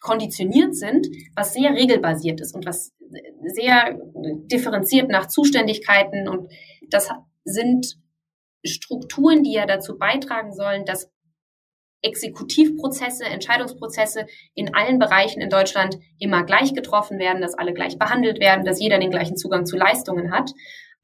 konditioniert 0.00 0.74
sind, 0.74 1.06
was 1.34 1.52
sehr 1.52 1.74
regelbasiert 1.74 2.40
ist 2.40 2.54
und 2.54 2.64
was 2.64 2.92
sehr 3.44 3.98
differenziert 4.50 5.08
nach 5.08 5.26
Zuständigkeiten 5.26 6.28
und 6.28 6.50
das 6.88 7.10
sind 7.44 7.96
Strukturen, 8.64 9.42
die 9.42 9.52
ja 9.52 9.66
dazu 9.66 9.98
beitragen 9.98 10.52
sollen, 10.52 10.84
dass 10.84 11.10
Exekutivprozesse, 12.02 13.24
Entscheidungsprozesse 13.24 14.26
in 14.54 14.74
allen 14.74 14.98
Bereichen 14.98 15.40
in 15.40 15.50
Deutschland 15.50 15.98
immer 16.18 16.44
gleich 16.44 16.74
getroffen 16.74 17.18
werden, 17.18 17.42
dass 17.42 17.54
alle 17.54 17.74
gleich 17.74 17.98
behandelt 17.98 18.40
werden, 18.40 18.64
dass 18.64 18.80
jeder 18.80 18.98
den 18.98 19.10
gleichen 19.10 19.36
Zugang 19.36 19.66
zu 19.66 19.76
Leistungen 19.76 20.32
hat. 20.32 20.50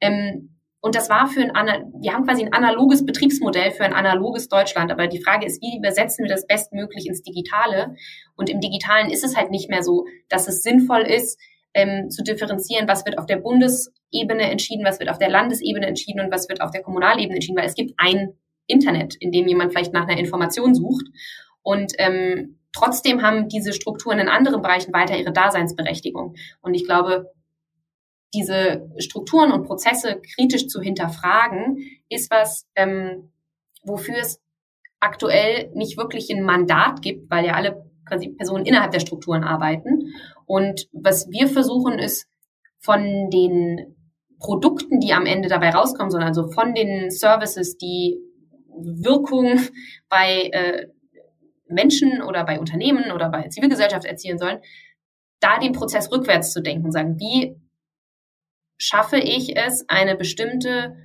Ähm, 0.01 0.57
und 0.79 0.95
das 0.95 1.09
war 1.09 1.27
für 1.27 1.41
ein, 1.41 1.93
wir 1.99 2.13
haben 2.13 2.25
quasi 2.25 2.43
ein 2.43 2.53
analoges 2.53 3.05
Betriebsmodell 3.05 3.71
für 3.71 3.83
ein 3.83 3.93
analoges 3.93 4.47
Deutschland. 4.47 4.91
Aber 4.91 5.07
die 5.07 5.21
Frage 5.21 5.45
ist, 5.45 5.61
wie 5.61 5.77
übersetzen 5.77 6.23
wir 6.23 6.29
das 6.29 6.47
bestmöglich 6.47 7.07
ins 7.07 7.23
Digitale? 7.23 7.95
Und 8.35 8.49
im 8.49 8.61
Digitalen 8.61 9.09
ist 9.09 9.23
es 9.23 9.35
halt 9.35 9.51
nicht 9.51 9.69
mehr 9.69 9.83
so, 9.83 10.05
dass 10.29 10.47
es 10.47 10.61
sinnvoll 10.61 11.01
ist, 11.01 11.39
ähm, 11.73 12.09
zu 12.09 12.23
differenzieren, 12.23 12.87
was 12.87 13.05
wird 13.05 13.17
auf 13.17 13.25
der 13.25 13.37
Bundesebene 13.37 14.49
entschieden, 14.49 14.85
was 14.85 14.99
wird 14.99 15.09
auf 15.09 15.17
der 15.17 15.29
Landesebene 15.29 15.85
entschieden 15.85 16.21
und 16.21 16.31
was 16.31 16.49
wird 16.49 16.61
auf 16.61 16.71
der 16.71 16.81
Kommunalebene 16.81 17.35
entschieden, 17.35 17.57
weil 17.57 17.67
es 17.67 17.75
gibt 17.75 17.93
ein 17.97 18.33
Internet, 18.67 19.15
in 19.15 19.31
dem 19.31 19.47
jemand 19.47 19.71
vielleicht 19.71 19.93
nach 19.93 20.07
einer 20.07 20.19
Information 20.19 20.75
sucht. 20.75 21.05
Und 21.61 21.93
ähm, 21.97 22.59
trotzdem 22.73 23.21
haben 23.21 23.49
diese 23.49 23.73
Strukturen 23.73 24.19
in 24.19 24.29
anderen 24.29 24.61
Bereichen 24.61 24.93
weiter 24.93 25.17
ihre 25.17 25.33
Daseinsberechtigung. 25.33 26.35
Und 26.61 26.73
ich 26.73 26.85
glaube, 26.85 27.31
diese 28.33 28.89
Strukturen 28.99 29.51
und 29.51 29.65
Prozesse 29.65 30.21
kritisch 30.35 30.67
zu 30.67 30.81
hinterfragen, 30.81 31.77
ist 32.09 32.29
was, 32.29 32.67
ähm, 32.75 33.31
wofür 33.83 34.17
es 34.17 34.41
aktuell 34.99 35.71
nicht 35.73 35.97
wirklich 35.97 36.29
ein 36.29 36.43
Mandat 36.43 37.01
gibt, 37.01 37.29
weil 37.29 37.45
ja 37.45 37.53
alle 37.53 37.89
quasi 38.07 38.29
Personen 38.29 38.65
innerhalb 38.65 38.91
der 38.91 38.99
Strukturen 38.99 39.43
arbeiten. 39.43 40.13
Und 40.45 40.87
was 40.91 41.29
wir 41.29 41.47
versuchen, 41.47 41.99
ist 41.99 42.27
von 42.79 43.29
den 43.29 43.95
Produkten, 44.39 44.99
die 44.99 45.13
am 45.13 45.25
Ende 45.25 45.49
dabei 45.49 45.71
rauskommen, 45.71 46.11
sondern 46.11 46.29
also 46.29 46.49
von 46.51 46.73
den 46.73 47.09
Services, 47.09 47.77
die 47.77 48.17
Wirkung 48.69 49.59
bei 50.09 50.49
äh, 50.51 50.87
Menschen 51.67 52.21
oder 52.21 52.45
bei 52.45 52.59
Unternehmen 52.59 53.11
oder 53.11 53.29
bei 53.29 53.47
Zivilgesellschaft 53.49 54.05
erzielen 54.05 54.37
sollen, 54.37 54.59
da 55.39 55.59
den 55.59 55.73
Prozess 55.73 56.11
rückwärts 56.11 56.53
zu 56.53 56.61
denken, 56.61 56.91
sagen, 56.91 57.19
wie 57.19 57.55
schaffe 58.77 59.17
ich 59.17 59.57
es, 59.57 59.85
eine 59.87 60.15
bestimmte, 60.15 60.95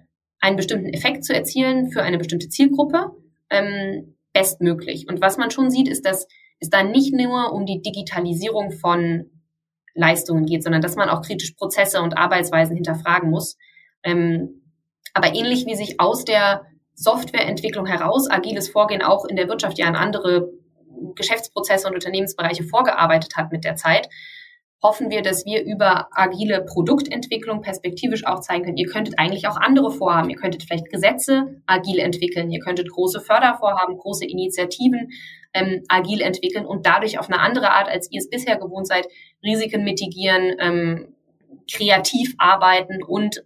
einen 0.41 0.57
bestimmten 0.57 0.89
Effekt 0.89 1.25
zu 1.25 1.35
erzielen 1.35 1.91
für 1.91 2.03
eine 2.03 2.19
bestimmte 2.19 2.49
Zielgruppe 2.49 3.11
ähm, 3.51 4.17
bestmöglich. 4.33 5.09
Und 5.09 5.21
was 5.21 5.37
man 5.37 5.51
schon 5.51 5.71
sieht, 5.71 5.89
ist, 5.89 6.07
dass 6.07 6.27
es 6.63 6.71
da 6.71 6.85
nicht 6.85 7.13
nur 7.13 7.53
um 7.53 7.67
die 7.67 7.83
Digitalisierung 7.83 8.71
von 8.71 9.29
Leistungen 9.95 10.47
geht, 10.47 10.63
sondern 10.63 10.81
dass 10.81 10.95
man 10.95 11.09
auch 11.09 11.23
kritisch 11.23 11.53
Prozesse 11.53 12.01
und 12.01 12.17
Arbeitsweisen 12.17 12.77
hinterfragen 12.77 13.31
muss. 13.31 13.59
Ähm, 14.05 14.63
aber 15.13 15.35
ähnlich 15.35 15.67
wie 15.67 15.75
sich 15.75 16.01
aus 16.01 16.25
der 16.25 16.63
Softwareentwicklung 16.95 17.87
heraus 17.87 18.31
agiles 18.31 18.69
Vorgehen 18.71 19.03
auch 19.03 19.25
in 19.25 19.35
der 19.37 19.49
Wirtschaft 19.49 19.77
ja 19.77 19.87
an 19.87 19.97
andere 19.97 20.51
Geschäftsprozesse 21.17 21.89
und 21.89 21.95
Unternehmensbereiche 21.95 22.63
vorgearbeitet 22.63 23.37
hat 23.37 23.51
mit 23.51 23.65
der 23.65 23.75
Zeit, 23.75 24.09
hoffen 24.83 25.11
wir, 25.11 25.23
dass 25.23 25.47
wir 25.47 25.63
über 25.65 26.09
agile 26.11 26.65
Produktentwicklung 26.65 27.63
perspektivisch 27.63 28.27
auch 28.27 28.41
zeigen 28.41 28.65
können, 28.65 28.77
ihr 28.77 28.89
könntet 28.89 29.19
eigentlich 29.19 29.47
auch 29.47 29.57
andere 29.57 29.93
Vorhaben, 29.93 30.29
ihr 30.29 30.37
könntet 30.37 30.65
vielleicht 30.65 30.91
Gesetze 30.91 31.61
agil 31.67 32.01
entwickeln, 32.01 32.51
ihr 32.51 32.61
könntet 32.61 32.91
große 32.91 33.21
Fördervorhaben, 33.21 33.97
große 33.97 34.27
Initiativen 34.27 35.11
ähm, 35.55 35.85
agil 35.89 36.21
entwickeln 36.21 36.67
und 36.67 36.87
dadurch 36.87 37.19
auf 37.19 37.29
eine 37.29 37.41
andere 37.41 37.71
Art, 37.71 37.89
als 37.89 38.11
ihr 38.11 38.19
es 38.19 38.29
bisher 38.29 38.57
gewohnt 38.57 38.89
seid, 38.89 39.07
Risiken 39.45 39.85
mitigieren, 39.85 40.57
ähm, 40.59 41.15
kreativ 41.71 42.35
arbeiten 42.39 43.03
und 43.05 43.45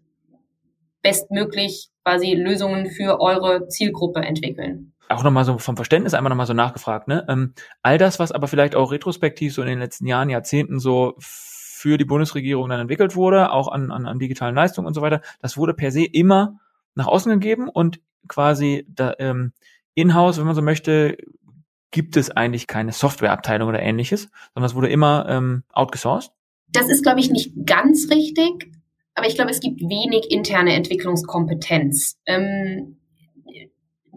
bestmöglich 1.03 1.91
quasi 2.03 2.33
Lösungen 2.33 2.87
für 2.87 3.21
eure 3.21 3.69
Zielgruppe 3.69 4.21
entwickeln 4.21 4.95
auch 5.09 5.23
nochmal 5.23 5.45
so 5.45 5.59
vom 5.59 5.77
Verständnis 5.77 6.15
einmal 6.15 6.31
nochmal 6.31 6.47
so 6.47 6.55
nachgefragt, 6.55 7.09
ne? 7.09 7.25
Ähm, 7.29 7.55
all 7.83 7.99
das, 7.99 8.19
was 8.19 8.33
aber 8.33 8.49
vielleicht 8.49 8.75
auch 8.75 8.93
retrospektiv 8.93 9.55
so 9.55 9.63
in 9.63 9.69
den 9.69 9.79
letzten 9.79 10.07
Jahren, 10.07 10.31
Jahrzehnten 10.31 10.79
so 10.79 11.15
für 11.19 11.99
die 11.99 12.05
Bundesregierung 12.05 12.69
dann 12.69 12.81
entwickelt 12.81 13.15
wurde, 13.17 13.53
auch 13.53 13.69
an, 13.69 13.91
an, 13.91 14.07
an 14.07 14.19
digitalen 14.19 14.55
Leistungen 14.55 14.87
und 14.87 14.95
so 14.95 15.03
weiter, 15.03 15.21
das 15.41 15.57
wurde 15.57 15.75
per 15.75 15.93
se 15.93 16.05
immer 16.05 16.59
nach 16.95 17.07
außen 17.07 17.31
gegeben 17.33 17.69
und 17.69 18.01
quasi 18.29 18.87
da, 18.89 19.15
ähm, 19.19 19.53
in-house, 19.95 20.39
wenn 20.39 20.47
man 20.47 20.55
so 20.55 20.63
möchte, 20.63 21.17
gibt 21.91 22.17
es 22.17 22.31
eigentlich 22.31 22.67
keine 22.67 22.93
Softwareabteilung 22.93 23.69
oder 23.69 23.81
ähnliches, 23.81 24.29
sondern 24.55 24.71
es 24.71 24.75
wurde 24.75 24.89
immer 24.89 25.27
ähm, 25.29 25.63
outgesourced. 25.73 26.33
Das 26.69 26.89
ist, 26.89 27.03
glaube 27.03 27.21
ich, 27.21 27.31
nicht 27.31 27.53
ganz 27.65 28.09
richtig, 28.11 28.71
aber 29.15 29.27
ich 29.27 29.35
glaube, 29.35 29.51
es 29.51 29.61
gibt 29.61 29.81
wenig 29.81 30.31
interne 30.31 30.75
Entwicklungskompetenz. 30.75 32.19
Ähm, 32.27 32.99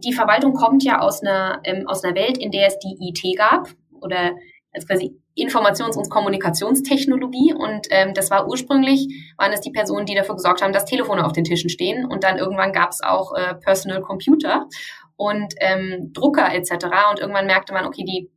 die 0.03 0.13
Verwaltung 0.13 0.53
kommt 0.53 0.83
ja 0.83 0.99
aus 0.99 1.21
einer, 1.21 1.61
ähm, 1.63 1.87
aus 1.87 2.03
einer 2.03 2.15
Welt, 2.15 2.37
in 2.37 2.51
der 2.51 2.67
es 2.67 2.79
die 2.79 2.97
IT 2.99 3.37
gab 3.37 3.69
oder 4.01 4.31
als 4.73 4.87
quasi 4.87 5.15
Informations- 5.35 5.97
und 5.97 6.09
Kommunikationstechnologie. 6.09 7.53
Und 7.53 7.87
ähm, 7.91 8.13
das 8.13 8.29
war 8.29 8.47
ursprünglich, 8.47 9.33
waren 9.37 9.51
es 9.51 9.61
die 9.61 9.71
Personen, 9.71 10.05
die 10.05 10.15
dafür 10.15 10.35
gesorgt 10.35 10.61
haben, 10.61 10.73
dass 10.73 10.85
Telefone 10.85 11.25
auf 11.25 11.33
den 11.33 11.43
Tischen 11.43 11.69
stehen. 11.69 12.05
Und 12.05 12.23
dann 12.23 12.37
irgendwann 12.37 12.73
gab 12.73 12.91
es 12.91 13.01
auch 13.01 13.33
äh, 13.35 13.55
Personal 13.55 14.01
Computer 14.01 14.67
und 15.15 15.53
ähm, 15.59 16.11
Drucker 16.13 16.53
etc. 16.53 16.85
Und 17.11 17.19
irgendwann 17.19 17.45
merkte 17.45 17.73
man, 17.73 17.85
okay, 17.85 18.03
die 18.03 18.29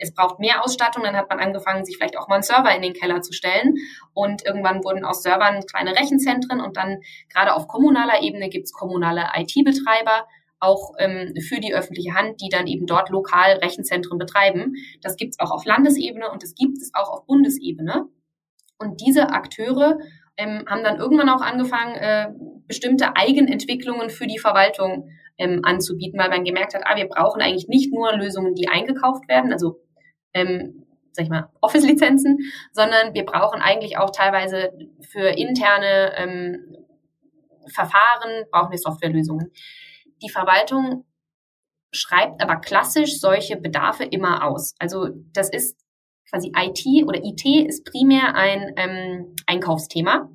es 0.00 0.14
braucht 0.14 0.38
mehr 0.38 0.64
Ausstattung, 0.64 1.02
dann 1.02 1.14
hat 1.14 1.28
man 1.28 1.40
angefangen, 1.40 1.84
sich 1.84 1.96
vielleicht 1.96 2.18
auch 2.18 2.26
mal 2.26 2.36
einen 2.36 2.42
Server 2.42 2.74
in 2.74 2.80
den 2.80 2.94
Keller 2.94 3.20
zu 3.20 3.34
stellen. 3.34 3.74
Und 4.14 4.44
irgendwann 4.46 4.82
wurden 4.82 5.04
aus 5.04 5.22
Servern 5.22 5.60
kleine 5.66 5.94
Rechenzentren 5.94 6.60
und 6.60 6.76
dann 6.78 7.00
gerade 7.28 7.54
auf 7.54 7.68
kommunaler 7.68 8.22
Ebene 8.22 8.48
gibt 8.48 8.64
es 8.64 8.72
kommunale 8.72 9.26
IT-Betreiber, 9.36 10.26
auch 10.60 10.92
ähm, 10.98 11.34
für 11.40 11.58
die 11.60 11.74
öffentliche 11.74 12.14
Hand, 12.14 12.40
die 12.40 12.48
dann 12.50 12.66
eben 12.66 12.86
dort 12.86 13.08
lokal 13.08 13.54
Rechenzentren 13.56 14.18
betreiben. 14.18 14.74
Das 15.02 15.16
gibt 15.16 15.32
es 15.32 15.40
auch 15.40 15.50
auf 15.50 15.64
Landesebene 15.64 16.30
und 16.30 16.42
das 16.42 16.54
gibt 16.54 16.78
es 16.78 16.90
auch 16.94 17.08
auf 17.08 17.26
Bundesebene. 17.26 18.06
Und 18.78 19.00
diese 19.00 19.30
Akteure 19.30 19.98
ähm, 20.36 20.64
haben 20.66 20.84
dann 20.84 20.98
irgendwann 20.98 21.28
auch 21.28 21.42
angefangen, 21.42 21.94
äh, 21.96 22.28
bestimmte 22.66 23.16
Eigenentwicklungen 23.16 24.10
für 24.10 24.26
die 24.26 24.38
Verwaltung 24.38 25.10
ähm, 25.38 25.60
anzubieten, 25.64 26.18
weil 26.18 26.28
man 26.28 26.44
gemerkt 26.44 26.74
hat, 26.74 26.82
ah, 26.84 26.96
wir 26.96 27.08
brauchen 27.08 27.42
eigentlich 27.42 27.68
nicht 27.68 27.92
nur 27.92 28.12
Lösungen, 28.12 28.54
die 28.54 28.68
eingekauft 28.68 29.28
werden, 29.28 29.52
also 29.52 29.80
ähm, 30.34 30.86
sag 31.12 31.24
ich 31.24 31.30
mal, 31.30 31.48
Office-Lizenzen, 31.60 32.38
sondern 32.72 33.14
wir 33.14 33.24
brauchen 33.24 33.60
eigentlich 33.60 33.98
auch 33.98 34.10
teilweise 34.10 34.72
für 35.00 35.28
interne 35.28 36.12
ähm, 36.16 36.76
Verfahren, 37.66 38.46
brauchen 38.50 38.70
wir 38.70 38.78
Softwarelösungen. 38.78 39.52
Die 40.22 40.30
Verwaltung 40.30 41.04
schreibt 41.92 42.42
aber 42.42 42.56
klassisch 42.56 43.18
solche 43.18 43.56
Bedarfe 43.56 44.04
immer 44.04 44.46
aus. 44.46 44.74
Also 44.78 45.08
das 45.32 45.50
ist 45.50 45.78
quasi 46.28 46.52
IT 46.56 47.06
oder 47.06 47.20
IT 47.22 47.44
ist 47.68 47.84
primär 47.84 48.34
ein 48.34 48.72
ähm, 48.76 49.34
Einkaufsthema 49.46 50.30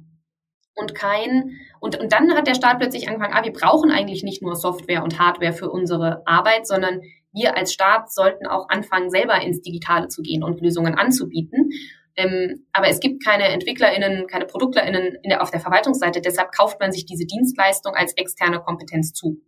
und 0.76 0.94
kein 0.94 1.58
und, 1.80 1.98
und 2.00 2.12
dann 2.12 2.34
hat 2.34 2.48
der 2.48 2.56
Staat 2.56 2.80
plötzlich 2.80 3.08
angefangen, 3.08 3.34
ah, 3.34 3.44
wir 3.44 3.54
brauchen 3.54 3.92
eigentlich 3.92 4.24
nicht 4.24 4.42
nur 4.42 4.56
Software 4.56 5.04
und 5.04 5.20
Hardware 5.20 5.54
für 5.54 5.70
unsere 5.70 6.22
Arbeit, 6.26 6.68
sondern 6.68 7.02
wir 7.32 7.56
als 7.56 7.74
Staat 7.74 8.12
sollten 8.12 8.48
auch 8.48 8.70
anfangen, 8.70 9.10
selber 9.10 9.42
ins 9.42 9.62
Digitale 9.62 10.08
zu 10.08 10.22
gehen 10.22 10.44
und 10.44 10.62
Lösungen 10.62 10.96
anzubieten. 10.96 11.70
Ähm, 12.18 12.66
aber 12.72 12.88
es 12.88 13.02
gibt 13.02 13.24
keine 13.24 13.46
EntwicklerInnen, 13.50 14.28
keine 14.28 14.46
ProduktlerInnen 14.46 15.18
in 15.22 15.30
der, 15.30 15.42
auf 15.42 15.52
der 15.52 15.60
Verwaltungsseite. 15.60 16.22
Deshalb 16.22 16.54
kauft 16.54 16.80
man 16.80 16.94
sich 16.94 17.06
diese 17.06 17.26
Dienstleistung 17.26 17.94
als 17.94 18.14
externe 18.14 18.62
Kompetenz 18.62 19.12
zu. 19.12 19.42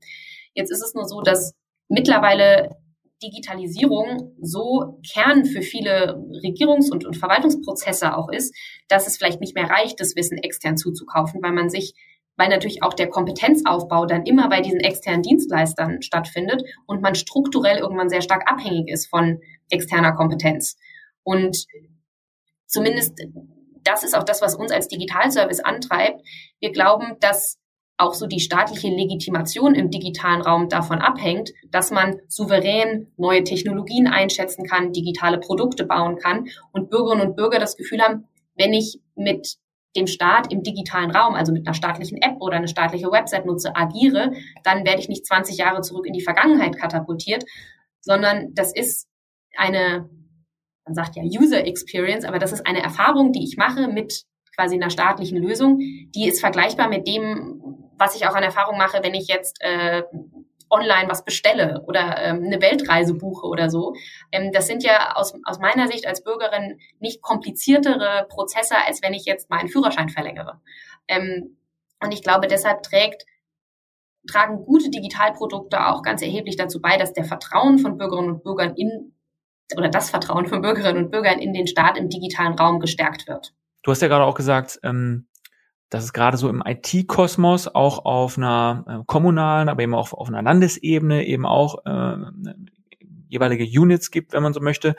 Jetzt 0.58 0.72
ist 0.72 0.84
es 0.84 0.96
nur 0.96 1.06
so, 1.06 1.22
dass 1.22 1.54
mittlerweile 1.88 2.76
Digitalisierung 3.22 4.36
so 4.42 5.00
Kern 5.14 5.46
für 5.46 5.62
viele 5.62 6.16
Regierungs- 6.44 6.92
und, 6.92 7.06
und 7.06 7.16
Verwaltungsprozesse 7.16 8.18
auch 8.18 8.30
ist, 8.30 8.56
dass 8.88 9.06
es 9.06 9.18
vielleicht 9.18 9.40
nicht 9.40 9.54
mehr 9.54 9.70
reicht, 9.70 10.00
das 10.00 10.16
Wissen 10.16 10.40
extern 10.40 10.76
zuzukaufen, 10.76 11.42
weil 11.44 11.54
man 11.54 11.70
sich 11.70 11.94
weil 12.40 12.50
natürlich 12.50 12.84
auch 12.84 12.94
der 12.94 13.10
Kompetenzaufbau 13.10 14.06
dann 14.06 14.28
immer 14.28 14.48
bei 14.48 14.62
diesen 14.62 14.80
externen 14.80 15.24
Dienstleistern 15.24 16.04
stattfindet 16.04 16.62
und 16.86 17.02
man 17.02 17.16
strukturell 17.16 17.80
irgendwann 17.80 18.10
sehr 18.10 18.22
stark 18.22 18.48
abhängig 18.48 18.90
ist 18.90 19.08
von 19.08 19.42
externer 19.72 20.14
Kompetenz. 20.14 20.78
Und 21.24 21.66
zumindest 22.68 23.20
das 23.84 24.04
ist 24.04 24.16
auch 24.16 24.24
das, 24.24 24.44
was 24.44 24.54
uns 24.54 24.72
als 24.72 24.88
Digitalservice 24.88 25.62
antreibt. 25.62 26.22
Wir 26.60 26.72
glauben, 26.72 27.18
dass 27.22 27.58
auch 27.98 28.14
so 28.14 28.28
die 28.28 28.40
staatliche 28.40 28.90
Legitimation 28.90 29.74
im 29.74 29.90
digitalen 29.90 30.42
Raum 30.42 30.70
davon 30.70 31.00
abhängt, 31.00 31.52
dass 31.72 31.92
man 31.92 32.22
souverän 32.28 33.12
neue 33.18 33.44
Technologien 33.44 34.08
einschätzen 34.08 34.66
kann, 34.66 34.94
digitale 34.94 35.40
Produkte 35.40 35.86
bauen 35.86 36.18
kann 36.18 36.48
und 36.72 36.90
Bürgerinnen 36.90 37.30
und 37.30 37.36
Bürger 37.36 37.60
das 37.60 37.76
Gefühl 37.76 38.02
haben, 38.02 38.28
wenn 38.56 38.74
ich 38.74 39.02
mit 39.16 39.58
dem 39.96 40.06
Staat 40.06 40.54
im 40.54 40.62
digitalen 40.62 41.10
Raum, 41.10 41.34
also 41.34 41.52
mit 41.52 41.66
einer 41.66 41.74
staatlichen 41.74 42.22
App 42.22 42.40
oder 42.40 42.58
eine 42.58 42.68
staatliche 42.68 43.12
Website 43.12 43.48
nutze, 43.48 43.76
agiere, 43.76 44.32
dann 44.64 44.86
werde 44.86 45.00
ich 45.00 45.10
nicht 45.10 45.26
20 45.26 45.58
Jahre 45.58 45.82
zurück 45.82 46.06
in 46.06 46.14
die 46.14 46.22
Vergangenheit 46.22 46.78
katapultiert, 46.78 47.46
sondern 48.02 48.54
das 48.54 48.74
ist 48.76 49.08
eine, 49.56 50.08
man 50.86 50.94
sagt 50.94 51.16
ja 51.16 51.24
User 51.24 51.66
Experience, 51.66 52.26
aber 52.26 52.38
das 52.38 52.52
ist 52.52 52.68
eine 52.68 52.84
Erfahrung, 52.84 53.32
die 53.32 53.44
ich 53.44 53.58
mache 53.58 53.88
mit 53.88 54.26
quasi 54.56 54.76
einer 54.76 54.90
staatlichen 54.90 55.38
Lösung, 55.38 55.80
die 55.80 56.28
ist 56.28 56.40
vergleichbar 56.40 56.90
mit 56.90 57.08
dem, 57.08 57.67
was 57.98 58.16
ich 58.16 58.28
auch 58.28 58.36
an 58.36 58.44
Erfahrung 58.44 58.78
mache, 58.78 59.00
wenn 59.04 59.14
ich 59.14 59.28
jetzt 59.28 59.58
äh, 59.62 60.04
online 60.70 61.10
was 61.10 61.24
bestelle 61.24 61.84
oder 61.88 62.18
ähm, 62.18 62.44
eine 62.44 62.62
Weltreise 62.62 63.14
buche 63.14 63.48
oder 63.48 63.70
so. 63.70 63.94
Ähm, 64.32 64.52
das 64.52 64.68
sind 64.68 64.84
ja 64.84 65.16
aus, 65.16 65.34
aus 65.44 65.60
meiner 65.60 65.88
Sicht 65.88 66.08
als 66.08 66.24
Bürgerin 66.24 66.80
nicht 67.00 67.22
kompliziertere 67.22 68.28
Prozesse, 68.30 68.76
als 68.86 69.02
wenn 69.02 69.14
ich 69.14 69.26
jetzt 69.26 69.50
meinen 69.50 69.70
Führerschein 69.70 70.10
verlängere. 70.10 70.60
Ähm, 71.08 71.58
und 72.04 72.12
ich 72.14 72.22
glaube, 72.22 72.48
deshalb 72.48 72.84
trägt 72.84 73.26
tragen 74.28 74.66
gute 74.66 74.90
Digitalprodukte 74.90 75.88
auch 75.88 76.02
ganz 76.04 76.22
erheblich 76.22 76.58
dazu 76.58 76.82
bei, 76.82 76.98
dass 76.98 77.14
der 77.14 77.24
Vertrauen 77.24 77.80
von 77.80 77.98
Bürgerinnen 77.98 78.32
und 78.32 78.44
Bürgern 78.44 78.76
in 78.76 79.14
oder 79.76 79.90
das 79.90 80.10
Vertrauen 80.10 80.48
von 80.48 80.62
Bürgerinnen 80.62 81.06
und 81.06 81.12
Bürgern 81.12 81.40
in 81.40 81.54
den 81.54 81.68
Staat 81.68 81.98
im 81.98 82.10
digitalen 82.10 82.54
Raum 82.54 82.80
gestärkt 82.80 83.28
wird. 83.28 83.54
Du 83.84 83.92
hast 83.92 84.02
ja 84.02 84.08
gerade 84.08 84.24
auch 84.24 84.36
gesagt, 84.36 84.80
ähm, 84.84 85.28
dass 85.90 86.04
es 86.04 86.14
gerade 86.14 86.38
so 86.38 86.50
im 86.50 86.62
IT-Kosmos 86.66 87.68
auch 87.68 88.06
auf 88.06 88.38
einer 88.38 88.86
äh, 88.88 89.04
kommunalen, 89.06 89.70
aber 89.70 89.84
eben 89.84 89.96
auch 89.96 90.14
auf 90.14 90.28
einer 90.28 90.42
Landesebene 90.42 91.26
eben 91.26 91.46
auch 91.46 91.86
äh, 91.86 92.18
jeweilige 93.30 93.64
Units 93.64 94.12
gibt, 94.12 94.34
wenn 94.34 94.44
man 94.44 94.54
so 94.54 94.60
möchte. 94.60 94.96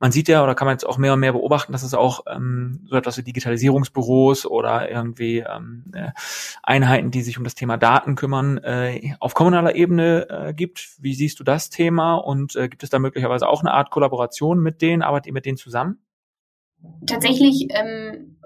Man 0.00 0.12
sieht 0.12 0.28
ja, 0.28 0.44
oder 0.44 0.54
kann 0.54 0.66
man 0.66 0.74
jetzt 0.74 0.86
auch 0.86 0.96
mehr 0.96 1.14
und 1.14 1.20
mehr 1.20 1.32
beobachten, 1.32 1.72
dass 1.72 1.82
es 1.82 1.92
auch 1.92 2.24
ähm, 2.28 2.86
so 2.88 2.94
etwas 2.94 3.18
wie 3.18 3.24
Digitalisierungsbüros 3.24 4.46
oder 4.46 4.88
irgendwie 4.88 5.38
ähm, 5.38 5.86
äh, 5.92 6.10
Einheiten, 6.62 7.10
die 7.10 7.22
sich 7.22 7.36
um 7.36 7.42
das 7.42 7.56
Thema 7.56 7.76
Daten 7.76 8.14
kümmern, 8.14 8.58
äh, 8.58 9.14
auf 9.18 9.34
kommunaler 9.34 9.74
Ebene 9.74 10.28
äh, 10.30 10.54
gibt. 10.54 10.90
Wie 11.00 11.14
siehst 11.14 11.40
du 11.40 11.44
das 11.44 11.68
Thema 11.68 12.14
und 12.14 12.54
äh, 12.54 12.68
gibt 12.68 12.84
es 12.84 12.90
da 12.90 13.00
möglicherweise 13.00 13.48
auch 13.48 13.60
eine 13.60 13.72
Art 13.72 13.90
Kollaboration 13.90 14.60
mit 14.60 14.82
denen? 14.82 15.02
Arbeitet 15.02 15.28
ihr 15.28 15.32
mit 15.32 15.46
denen 15.46 15.58
zusammen? 15.58 15.98
Tatsächlich 17.04 17.66
ähm, 17.70 18.37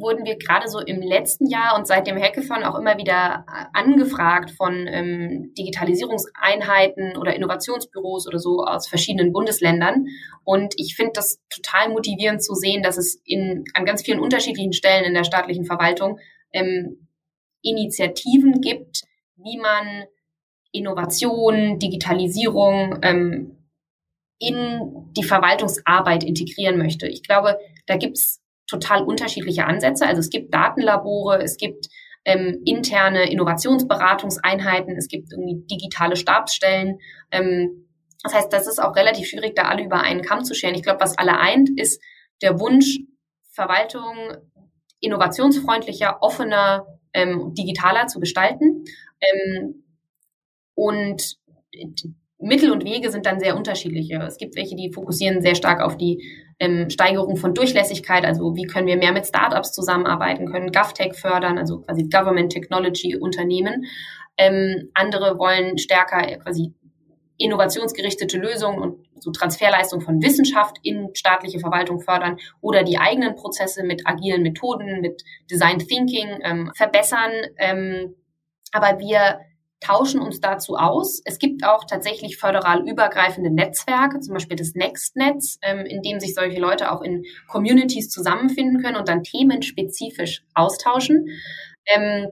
wurden 0.00 0.24
wir 0.24 0.36
gerade 0.36 0.68
so 0.68 0.80
im 0.80 1.00
letzten 1.00 1.46
Jahr 1.46 1.76
und 1.76 1.86
seit 1.86 2.06
dem 2.06 2.16
Hackathon 2.16 2.64
auch 2.64 2.78
immer 2.78 2.96
wieder 2.98 3.44
äh, 3.48 3.64
angefragt 3.72 4.50
von 4.50 4.86
ähm, 4.86 5.52
Digitalisierungseinheiten 5.56 7.16
oder 7.16 7.34
Innovationsbüros 7.34 8.26
oder 8.26 8.38
so 8.38 8.64
aus 8.64 8.88
verschiedenen 8.88 9.32
Bundesländern. 9.32 10.06
Und 10.44 10.74
ich 10.76 10.96
finde 10.96 11.12
das 11.14 11.40
total 11.50 11.90
motivierend 11.90 12.42
zu 12.42 12.54
sehen, 12.54 12.82
dass 12.82 12.96
es 12.96 13.20
in, 13.24 13.64
an 13.74 13.84
ganz 13.84 14.02
vielen 14.02 14.20
unterschiedlichen 14.20 14.72
Stellen 14.72 15.04
in 15.04 15.14
der 15.14 15.24
staatlichen 15.24 15.64
Verwaltung 15.64 16.18
ähm, 16.52 17.08
Initiativen 17.62 18.60
gibt, 18.60 19.02
wie 19.36 19.58
man 19.58 20.04
Innovation, 20.72 21.78
Digitalisierung 21.78 22.98
ähm, 23.02 23.56
in 24.38 25.12
die 25.16 25.24
Verwaltungsarbeit 25.24 26.22
integrieren 26.22 26.78
möchte. 26.78 27.08
Ich 27.08 27.22
glaube, 27.22 27.58
da 27.86 27.96
gibt's 27.96 28.40
total 28.68 29.02
unterschiedliche 29.02 29.66
Ansätze. 29.66 30.06
Also 30.06 30.20
es 30.20 30.30
gibt 30.30 30.54
Datenlabore, 30.54 31.42
es 31.42 31.56
gibt 31.56 31.88
ähm, 32.24 32.62
interne 32.64 33.30
Innovationsberatungseinheiten, 33.30 34.96
es 34.96 35.08
gibt 35.08 35.32
irgendwie 35.32 35.66
digitale 35.66 36.16
Stabsstellen. 36.16 36.98
Ähm, 37.30 37.88
das 38.22 38.34
heißt, 38.34 38.52
das 38.52 38.66
ist 38.66 38.80
auch 38.80 38.94
relativ 38.96 39.28
schwierig, 39.28 39.54
da 39.54 39.62
alle 39.62 39.84
über 39.84 40.00
einen 40.00 40.22
Kamm 40.22 40.44
zu 40.44 40.54
scheren. 40.54 40.74
Ich 40.74 40.82
glaube, 40.82 41.00
was 41.00 41.16
alle 41.18 41.38
eint, 41.38 41.70
ist 41.78 42.02
der 42.42 42.60
Wunsch, 42.60 42.98
Verwaltung 43.52 44.14
innovationsfreundlicher, 45.00 46.22
offener, 46.22 46.86
ähm, 47.12 47.54
digitaler 47.54 48.06
zu 48.08 48.20
gestalten. 48.20 48.84
Ähm, 49.20 49.84
und 50.74 51.38
Mittel 52.40 52.70
und 52.70 52.84
Wege 52.84 53.10
sind 53.10 53.26
dann 53.26 53.40
sehr 53.40 53.56
unterschiedliche. 53.56 54.16
Es 54.22 54.36
gibt 54.36 54.56
welche, 54.56 54.76
die 54.76 54.92
fokussieren 54.92 55.42
sehr 55.42 55.56
stark 55.56 55.80
auf 55.80 55.96
die 55.96 56.22
ähm, 56.60 56.88
Steigerung 56.88 57.36
von 57.36 57.52
Durchlässigkeit, 57.52 58.24
also 58.24 58.54
wie 58.54 58.66
können 58.66 58.86
wir 58.86 58.96
mehr 58.96 59.12
mit 59.12 59.26
Startups 59.26 59.72
zusammenarbeiten, 59.72 60.50
können 60.50 60.70
GovTech 60.70 61.14
fördern, 61.14 61.58
also 61.58 61.80
quasi 61.80 62.04
Government 62.04 62.52
Technology 62.52 63.16
Unternehmen. 63.16 63.86
Ähm, 64.36 64.90
andere 64.94 65.38
wollen 65.38 65.78
stärker 65.78 66.22
quasi 66.38 66.74
innovationsgerichtete 67.38 68.38
Lösungen 68.38 68.78
und 68.78 69.06
so 69.20 69.30
Transferleistung 69.30 70.00
von 70.00 70.22
Wissenschaft 70.22 70.76
in 70.82 71.10
staatliche 71.14 71.58
Verwaltung 71.58 72.00
fördern 72.00 72.36
oder 72.60 72.82
die 72.82 72.98
eigenen 72.98 73.34
Prozesse 73.34 73.84
mit 73.84 74.06
agilen 74.06 74.42
Methoden, 74.42 75.00
mit 75.00 75.22
Design 75.50 75.78
Thinking 75.78 76.38
ähm, 76.42 76.70
verbessern. 76.76 77.30
Ähm, 77.58 78.14
aber 78.72 78.98
wir 78.98 79.40
tauschen 79.80 80.20
uns 80.20 80.40
dazu 80.40 80.76
aus. 80.76 81.20
Es 81.24 81.38
gibt 81.38 81.64
auch 81.64 81.84
tatsächlich 81.84 82.38
föderal 82.38 82.88
übergreifende 82.88 83.50
Netzwerke, 83.50 84.20
zum 84.20 84.34
Beispiel 84.34 84.56
das 84.56 84.74
NextNetz, 84.74 85.58
ähm, 85.62 85.86
in 85.86 86.02
dem 86.02 86.20
sich 86.20 86.34
solche 86.34 86.60
Leute 86.60 86.92
auch 86.92 87.02
in 87.02 87.24
Communities 87.46 88.10
zusammenfinden 88.10 88.82
können 88.82 88.96
und 88.96 89.08
dann 89.08 89.22
themenspezifisch 89.22 90.44
austauschen. 90.54 91.28
Ähm, 91.86 92.28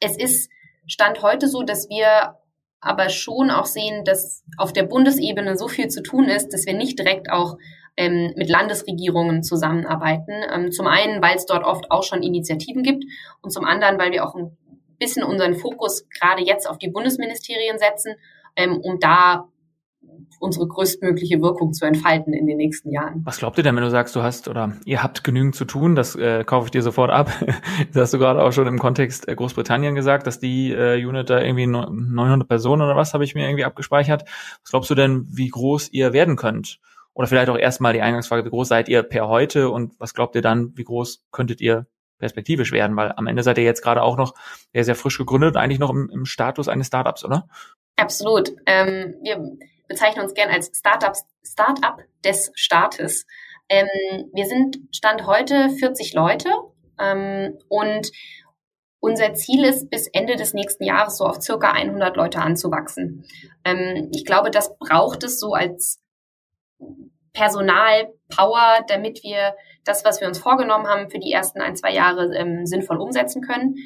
es 0.00 0.16
ist 0.16 0.50
Stand 0.86 1.22
heute 1.22 1.48
so, 1.48 1.62
dass 1.62 1.88
wir 1.88 2.36
aber 2.80 3.08
schon 3.08 3.50
auch 3.50 3.64
sehen, 3.64 4.04
dass 4.04 4.44
auf 4.58 4.72
der 4.72 4.82
Bundesebene 4.82 5.56
so 5.56 5.68
viel 5.68 5.88
zu 5.88 6.02
tun 6.02 6.28
ist, 6.28 6.52
dass 6.52 6.66
wir 6.66 6.74
nicht 6.74 6.98
direkt 6.98 7.30
auch 7.30 7.56
ähm, 7.96 8.34
mit 8.36 8.50
Landesregierungen 8.50 9.42
zusammenarbeiten. 9.42 10.32
Ähm, 10.52 10.70
zum 10.70 10.86
einen, 10.86 11.22
weil 11.22 11.36
es 11.36 11.46
dort 11.46 11.64
oft 11.64 11.90
auch 11.90 12.02
schon 12.02 12.22
Initiativen 12.22 12.82
gibt 12.82 13.04
und 13.40 13.50
zum 13.50 13.64
anderen, 13.64 13.98
weil 13.98 14.12
wir 14.12 14.26
auch 14.26 14.34
ein 14.34 14.56
bisschen 15.04 15.22
unseren 15.22 15.54
Fokus 15.54 16.06
gerade 16.08 16.42
jetzt 16.42 16.68
auf 16.68 16.78
die 16.78 16.88
Bundesministerien 16.88 17.78
setzen, 17.78 18.14
ähm, 18.56 18.80
um 18.80 18.98
da 18.98 19.48
unsere 20.40 20.66
größtmögliche 20.66 21.40
Wirkung 21.40 21.72
zu 21.72 21.86
entfalten 21.86 22.32
in 22.34 22.46
den 22.46 22.56
nächsten 22.56 22.90
Jahren. 22.90 23.22
Was 23.24 23.38
glaubt 23.38 23.56
ihr 23.58 23.64
denn, 23.64 23.74
wenn 23.76 23.82
du 23.82 23.90
sagst, 23.90 24.14
du 24.14 24.22
hast 24.22 24.48
oder 24.48 24.76
ihr 24.84 25.02
habt 25.02 25.24
genügend 25.24 25.54
zu 25.54 25.64
tun? 25.64 25.94
Das 25.94 26.14
äh, 26.16 26.44
kaufe 26.44 26.66
ich 26.66 26.70
dir 26.70 26.82
sofort 26.82 27.10
ab. 27.10 27.30
das 27.92 28.02
hast 28.02 28.14
du 28.14 28.18
gerade 28.18 28.42
auch 28.42 28.52
schon 28.52 28.66
im 28.66 28.78
Kontext 28.78 29.28
äh, 29.28 29.34
Großbritannien 29.34 29.94
gesagt, 29.94 30.26
dass 30.26 30.40
die 30.40 30.72
äh, 30.72 31.04
Unit 31.04 31.30
da 31.30 31.40
irgendwie 31.40 31.66
900 31.66 32.48
Personen 32.48 32.82
oder 32.82 32.96
was 32.96 33.14
habe 33.14 33.24
ich 33.24 33.34
mir 33.34 33.46
irgendwie 33.46 33.64
abgespeichert. 33.64 34.24
Was 34.62 34.70
glaubst 34.70 34.90
du 34.90 34.94
denn, 34.94 35.26
wie 35.30 35.48
groß 35.48 35.90
ihr 35.92 36.12
werden 36.12 36.36
könnt? 36.36 36.78
Oder 37.14 37.28
vielleicht 37.28 37.48
auch 37.48 37.58
erstmal 37.58 37.92
die 37.92 38.02
Eingangsfrage, 38.02 38.44
wie 38.44 38.50
groß 38.50 38.68
seid 38.68 38.88
ihr 38.88 39.02
per 39.02 39.28
heute 39.28 39.70
und 39.70 39.98
was 39.98 40.14
glaubt 40.14 40.34
ihr 40.34 40.42
dann, 40.42 40.72
wie 40.76 40.84
groß 40.84 41.24
könntet 41.30 41.60
ihr 41.60 41.86
perspektivisch 42.18 42.72
werden, 42.72 42.96
weil 42.96 43.12
am 43.16 43.26
Ende 43.26 43.42
seid 43.42 43.58
ihr 43.58 43.64
jetzt 43.64 43.82
gerade 43.82 44.02
auch 44.02 44.16
noch 44.16 44.34
sehr, 44.72 44.84
sehr 44.84 44.94
frisch 44.94 45.18
gegründet, 45.18 45.56
eigentlich 45.56 45.78
noch 45.78 45.90
im, 45.90 46.10
im 46.10 46.24
Status 46.24 46.68
eines 46.68 46.86
Startups, 46.86 47.24
oder? 47.24 47.48
Absolut. 47.96 48.52
Ähm, 48.66 49.16
wir 49.22 49.56
bezeichnen 49.88 50.24
uns 50.24 50.34
gern 50.34 50.50
als 50.50 50.70
Startups, 50.76 51.24
Startup 51.42 51.98
des 52.24 52.50
Staates. 52.54 53.26
Ähm, 53.68 53.88
wir 54.32 54.46
sind 54.46 54.78
Stand 54.92 55.26
heute 55.26 55.70
40 55.70 56.14
Leute 56.14 56.50
ähm, 56.98 57.58
und 57.68 58.10
unser 59.00 59.34
Ziel 59.34 59.64
ist, 59.64 59.90
bis 59.90 60.08
Ende 60.08 60.36
des 60.36 60.54
nächsten 60.54 60.84
Jahres 60.84 61.18
so 61.18 61.26
auf 61.26 61.42
circa 61.42 61.72
100 61.72 62.16
Leute 62.16 62.40
anzuwachsen. 62.40 63.26
Ähm, 63.64 64.10
ich 64.14 64.24
glaube, 64.24 64.50
das 64.50 64.78
braucht 64.78 65.22
es 65.24 65.38
so 65.38 65.52
als 65.52 66.00
Personalpower, 67.34 68.84
damit 68.88 69.22
wir 69.22 69.54
das, 69.84 70.04
was 70.04 70.20
wir 70.20 70.28
uns 70.28 70.38
vorgenommen 70.38 70.86
haben, 70.86 71.10
für 71.10 71.18
die 71.18 71.32
ersten 71.32 71.60
ein, 71.60 71.76
zwei 71.76 71.92
Jahre 71.92 72.34
ähm, 72.36 72.66
sinnvoll 72.66 73.00
umsetzen 73.00 73.42
können. 73.42 73.76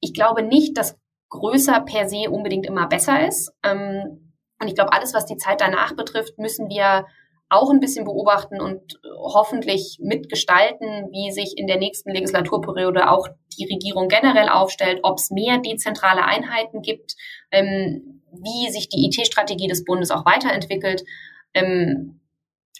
Ich 0.00 0.14
glaube 0.14 0.42
nicht, 0.42 0.76
dass 0.78 0.98
größer 1.30 1.80
per 1.80 2.08
se 2.08 2.30
unbedingt 2.30 2.66
immer 2.66 2.86
besser 2.86 3.26
ist. 3.26 3.52
Ähm, 3.64 4.34
und 4.60 4.68
ich 4.68 4.74
glaube, 4.74 4.92
alles, 4.92 5.14
was 5.14 5.26
die 5.26 5.36
Zeit 5.36 5.60
danach 5.60 5.96
betrifft, 5.96 6.38
müssen 6.38 6.68
wir 6.68 7.06
auch 7.50 7.70
ein 7.70 7.80
bisschen 7.80 8.04
beobachten 8.04 8.60
und 8.60 8.98
hoffentlich 9.16 9.98
mitgestalten, 10.00 11.08
wie 11.12 11.30
sich 11.30 11.54
in 11.56 11.66
der 11.66 11.78
nächsten 11.78 12.10
Legislaturperiode 12.10 13.10
auch 13.10 13.28
die 13.58 13.66
Regierung 13.72 14.08
generell 14.08 14.48
aufstellt, 14.48 15.00
ob 15.02 15.18
es 15.18 15.30
mehr 15.30 15.58
dezentrale 15.58 16.24
Einheiten 16.24 16.82
gibt, 16.82 17.14
ähm, 17.50 18.22
wie 18.32 18.70
sich 18.70 18.88
die 18.88 19.06
IT-Strategie 19.06 19.68
des 19.68 19.84
Bundes 19.84 20.10
auch 20.10 20.24
weiterentwickelt. 20.24 21.04
Ähm, 21.52 22.20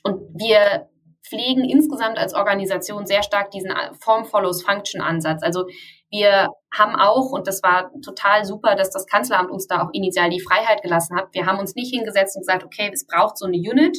und 0.02 0.20
wir 0.34 0.88
pflegen 1.26 1.64
insgesamt 1.64 2.18
als 2.18 2.34
Organisation 2.34 3.06
sehr 3.06 3.22
stark 3.22 3.50
diesen 3.50 3.72
Form 4.00 4.24
follows 4.24 4.62
Function 4.62 5.00
Ansatz. 5.00 5.42
Also 5.42 5.66
wir 6.10 6.48
haben 6.72 6.94
auch, 6.94 7.32
und 7.32 7.48
das 7.48 7.62
war 7.62 7.90
total 8.04 8.44
super, 8.44 8.76
dass 8.76 8.90
das 8.90 9.06
Kanzleramt 9.06 9.50
uns 9.50 9.66
da 9.66 9.82
auch 9.82 9.90
initial 9.92 10.30
die 10.30 10.40
Freiheit 10.40 10.82
gelassen 10.82 11.16
hat. 11.16 11.28
Wir 11.32 11.46
haben 11.46 11.58
uns 11.58 11.74
nicht 11.74 11.92
hingesetzt 11.92 12.36
und 12.36 12.42
gesagt, 12.42 12.64
okay, 12.64 12.90
es 12.92 13.06
braucht 13.06 13.36
so 13.38 13.46
eine 13.46 13.56
Unit, 13.56 13.98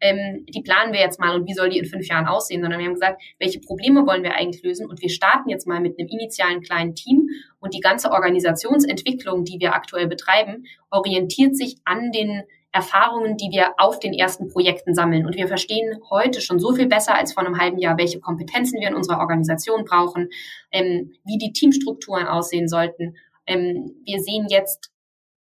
ähm, 0.00 0.44
die 0.48 0.62
planen 0.62 0.92
wir 0.92 1.00
jetzt 1.00 1.18
mal 1.18 1.34
und 1.34 1.48
wie 1.48 1.54
soll 1.54 1.70
die 1.70 1.78
in 1.78 1.86
fünf 1.86 2.06
Jahren 2.06 2.26
aussehen, 2.26 2.60
sondern 2.60 2.78
wir 2.78 2.86
haben 2.86 2.94
gesagt, 2.94 3.22
welche 3.38 3.60
Probleme 3.60 4.06
wollen 4.06 4.22
wir 4.22 4.34
eigentlich 4.34 4.62
lösen 4.62 4.86
und 4.88 5.00
wir 5.00 5.08
starten 5.08 5.48
jetzt 5.48 5.66
mal 5.66 5.80
mit 5.80 5.98
einem 5.98 6.08
initialen 6.08 6.60
kleinen 6.60 6.94
Team 6.94 7.28
und 7.60 7.74
die 7.74 7.80
ganze 7.80 8.10
Organisationsentwicklung, 8.10 9.44
die 9.44 9.58
wir 9.58 9.74
aktuell 9.74 10.06
betreiben, 10.06 10.66
orientiert 10.90 11.56
sich 11.56 11.78
an 11.84 12.12
den 12.12 12.42
Erfahrungen, 12.76 13.38
die 13.38 13.48
wir 13.50 13.72
auf 13.78 13.98
den 13.98 14.12
ersten 14.12 14.48
Projekten 14.48 14.94
sammeln. 14.94 15.24
Und 15.24 15.34
wir 15.34 15.48
verstehen 15.48 15.98
heute 16.10 16.42
schon 16.42 16.60
so 16.60 16.74
viel 16.74 16.86
besser 16.86 17.14
als 17.14 17.32
vor 17.32 17.44
einem 17.44 17.58
halben 17.58 17.78
Jahr, 17.78 17.96
welche 17.96 18.20
Kompetenzen 18.20 18.78
wir 18.80 18.88
in 18.88 18.94
unserer 18.94 19.18
Organisation 19.18 19.86
brauchen, 19.86 20.28
ähm, 20.70 21.14
wie 21.24 21.38
die 21.38 21.52
Teamstrukturen 21.52 22.26
aussehen 22.26 22.68
sollten. 22.68 23.16
Ähm, 23.46 23.94
wir 24.04 24.20
sehen 24.20 24.46
jetzt 24.50 24.90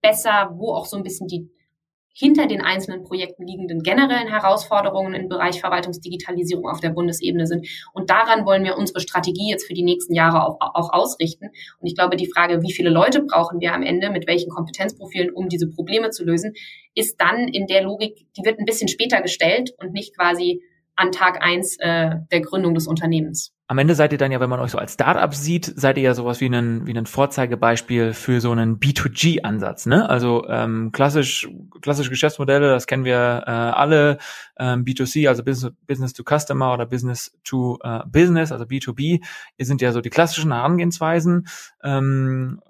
besser, 0.01 0.55
wo 0.55 0.75
auch 0.75 0.87
so 0.87 0.97
ein 0.97 1.03
bisschen 1.03 1.27
die 1.27 1.51
hinter 2.15 2.47
den 2.47 2.63
einzelnen 2.63 3.03
Projekten 3.03 3.47
liegenden 3.47 3.83
generellen 3.83 4.29
Herausforderungen 4.29 5.15
im 5.15 5.29
Bereich 5.29 5.61
Verwaltungsdigitalisierung 5.61 6.69
auf 6.69 6.81
der 6.81 6.91
Bundesebene 6.91 7.47
sind. 7.47 7.67
Und 7.93 8.09
daran 8.09 8.47
wollen 8.47 8.65
wir 8.65 8.79
unsere 8.79 9.01
Strategie 9.01 9.51
jetzt 9.51 9.67
für 9.67 9.75
die 9.75 9.83
nächsten 9.83 10.15
Jahre 10.15 10.47
auch, 10.47 10.59
auch 10.61 10.93
ausrichten. 10.93 11.47
Und 11.81 11.87
ich 11.87 11.97
glaube, 11.97 12.17
die 12.17 12.31
Frage, 12.33 12.63
wie 12.63 12.73
viele 12.73 12.91
Leute 12.91 13.23
brauchen 13.23 13.61
wir 13.61 13.75
am 13.75 13.83
Ende, 13.83 14.11
mit 14.11 14.27
welchen 14.29 14.51
Kompetenzprofilen, 14.51 15.31
um 15.31 15.49
diese 15.49 15.69
Probleme 15.69 16.11
zu 16.11 16.25
lösen, 16.25 16.55
ist 16.95 17.21
dann 17.21 17.49
in 17.49 17.67
der 17.67 17.83
Logik, 17.83 18.27
die 18.37 18.45
wird 18.45 18.59
ein 18.59 18.65
bisschen 18.65 18.89
später 18.89 19.21
gestellt 19.21 19.75
und 19.79 19.93
nicht 19.93 20.17
quasi 20.17 20.63
an 20.97 21.11
Tag 21.11 21.43
eins 21.43 21.77
äh, 21.81 22.11
der 22.31 22.41
Gründung 22.41 22.75
des 22.75 22.87
Unternehmens 22.87 23.54
am 23.67 23.79
Ende 23.79 23.95
seid 23.95 24.13
ihr 24.13 24.19
dann 24.19 24.31
ja, 24.31 24.41
wenn 24.41 24.51
man 24.51 24.61
euch 24.61 24.73
so 24.73 24.79
als 24.79 24.93
Startup 24.93 25.35
sieht, 25.35 25.73
seid 25.75 25.97
ihr 25.97 26.03
ja 26.03 26.15
sowas 26.15 26.41
wie 26.41 26.47
ein, 26.47 26.87
wie 26.87 26.97
ein 26.97 27.07
Vorzeigebeispiel 27.07 28.13
für 28.13 28.41
so 28.41 28.51
einen 28.51 28.79
B2G-Ansatz. 28.79 29.87
Ne? 29.87 30.09
Also 30.09 30.47
ähm, 30.49 30.93
klassisch, 30.93 31.49
klassische 31.81 32.11
Geschäftsmodelle, 32.11 32.69
das 32.69 32.87
kennen 32.87 33.05
wir 33.05 33.45
äh, 33.47 33.51
alle, 33.51 34.19
ähm, 34.59 34.85
B2C, 34.85 35.29
also 35.29 35.43
Business, 35.43 35.73
Business 35.87 36.13
to 36.13 36.25
Customer 36.25 36.75
oder 36.75 36.85
Business 36.85 37.39
to 37.43 37.79
äh, 37.83 38.01
Business, 38.07 38.53
also 38.53 38.67
B2B, 38.67 39.25
sind 39.59 39.81
ja 39.81 39.93
so 39.93 40.03
die 40.03 40.11
klassischen 40.11 40.53
Herangehensweisen. 40.53 41.47
Ähm, 41.83 42.61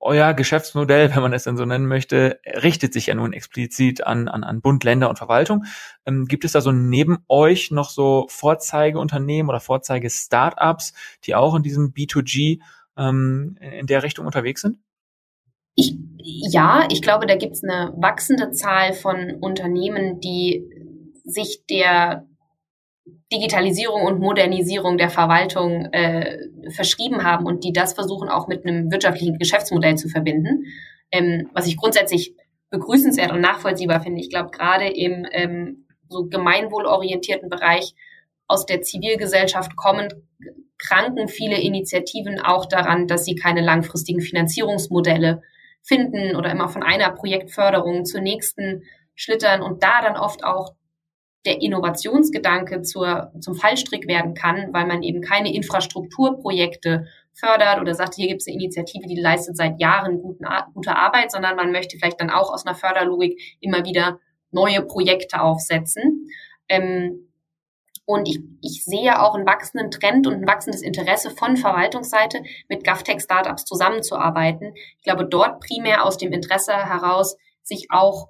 euer 0.00 0.34
Geschäftsmodell, 0.34 1.14
wenn 1.14 1.22
man 1.22 1.32
es 1.32 1.44
denn 1.44 1.56
so 1.56 1.64
nennen 1.64 1.86
möchte, 1.86 2.40
richtet 2.62 2.92
sich 2.92 3.06
ja 3.06 3.14
nun 3.14 3.32
explizit 3.32 4.06
an, 4.06 4.28
an, 4.28 4.44
an 4.44 4.60
Bund, 4.60 4.84
Länder 4.84 5.08
und 5.08 5.18
Verwaltung. 5.18 5.64
Ähm, 6.04 6.26
gibt 6.26 6.44
es 6.44 6.52
da 6.52 6.60
so 6.60 6.72
neben 6.72 7.18
euch 7.28 7.70
noch 7.70 7.90
so 7.90 8.26
Vorzeigeunternehmen 8.28 9.48
oder 9.48 9.60
Vorzeige-Startups, 9.60 10.92
die 11.24 11.34
auch 11.34 11.54
in 11.54 11.62
diesem 11.62 11.92
B2G 11.92 12.60
ähm, 12.96 13.56
in 13.60 13.86
der 13.86 14.02
Richtung 14.02 14.26
unterwegs 14.26 14.62
sind? 14.62 14.78
Ich, 15.74 15.94
ja, 16.18 16.88
ich 16.90 17.02
glaube, 17.02 17.26
da 17.26 17.36
gibt 17.36 17.54
es 17.54 17.62
eine 17.62 17.92
wachsende 17.96 18.50
Zahl 18.52 18.94
von 18.94 19.36
Unternehmen, 19.40 20.20
die 20.20 20.64
sich 21.24 21.64
der 21.68 22.26
Digitalisierung 23.32 24.02
und 24.02 24.20
Modernisierung 24.20 24.98
der 24.98 25.10
Verwaltung 25.10 25.86
äh, 25.92 26.38
verschrieben 26.70 27.24
haben 27.24 27.46
und 27.46 27.64
die 27.64 27.72
das 27.72 27.94
versuchen 27.94 28.28
auch 28.28 28.48
mit 28.48 28.64
einem 28.64 28.90
wirtschaftlichen 28.90 29.38
Geschäftsmodell 29.38 29.96
zu 29.96 30.08
verbinden, 30.08 30.64
ähm, 31.10 31.48
was 31.52 31.66
ich 31.66 31.76
grundsätzlich 31.76 32.34
begrüßenswert 32.70 33.32
und 33.32 33.40
nachvollziehbar 33.40 34.00
finde. 34.00 34.20
Ich 34.20 34.30
glaube, 34.30 34.50
gerade 34.50 34.88
im 34.88 35.26
ähm, 35.30 35.86
so 36.08 36.26
gemeinwohlorientierten 36.26 37.48
Bereich 37.48 37.94
aus 38.48 38.66
der 38.66 38.82
Zivilgesellschaft 38.82 39.76
kommen, 39.76 40.08
kranken 40.78 41.28
viele 41.28 41.60
Initiativen 41.60 42.40
auch 42.40 42.66
daran, 42.66 43.06
dass 43.06 43.24
sie 43.24 43.34
keine 43.34 43.62
langfristigen 43.62 44.20
Finanzierungsmodelle 44.20 45.42
finden 45.82 46.36
oder 46.36 46.50
immer 46.50 46.68
von 46.68 46.82
einer 46.82 47.10
Projektförderung 47.10 48.04
zur 48.04 48.20
nächsten 48.20 48.82
schlittern 49.14 49.62
und 49.62 49.82
da 49.82 50.02
dann 50.02 50.16
oft 50.16 50.44
auch 50.44 50.74
der 51.46 51.62
Innovationsgedanke 51.62 52.82
zur, 52.82 53.32
zum 53.40 53.54
Fallstrick 53.54 54.06
werden 54.08 54.34
kann, 54.34 54.72
weil 54.72 54.86
man 54.86 55.02
eben 55.02 55.20
keine 55.20 55.54
Infrastrukturprojekte 55.54 57.06
fördert 57.32 57.80
oder 57.80 57.94
sagt, 57.94 58.14
hier 58.14 58.28
gibt 58.28 58.40
es 58.40 58.48
eine 58.48 58.56
Initiative, 58.56 59.06
die 59.06 59.20
leistet 59.20 59.56
seit 59.56 59.80
Jahren 59.80 60.20
guten, 60.20 60.44
gute 60.74 60.96
Arbeit, 60.96 61.30
sondern 61.30 61.56
man 61.56 61.70
möchte 61.70 61.98
vielleicht 61.98 62.20
dann 62.20 62.30
auch 62.30 62.52
aus 62.52 62.66
einer 62.66 62.74
Förderlogik 62.74 63.40
immer 63.60 63.84
wieder 63.84 64.18
neue 64.50 64.82
Projekte 64.82 65.40
aufsetzen. 65.40 66.28
Ähm, 66.68 67.28
und 68.06 68.28
ich, 68.28 68.40
ich 68.62 68.84
sehe 68.84 69.20
auch 69.20 69.34
einen 69.34 69.46
wachsenden 69.46 69.90
Trend 69.90 70.26
und 70.26 70.34
ein 70.34 70.46
wachsendes 70.46 70.80
Interesse 70.80 71.30
von 71.30 71.56
Verwaltungsseite 71.56 72.42
mit 72.68 72.86
GovTech-Startups 72.86 73.64
zusammenzuarbeiten. 73.64 74.74
Ich 74.98 75.02
glaube, 75.02 75.26
dort 75.26 75.60
primär 75.60 76.04
aus 76.04 76.16
dem 76.16 76.32
Interesse 76.32 76.72
heraus, 76.72 77.36
sich 77.62 77.88
auch 77.90 78.28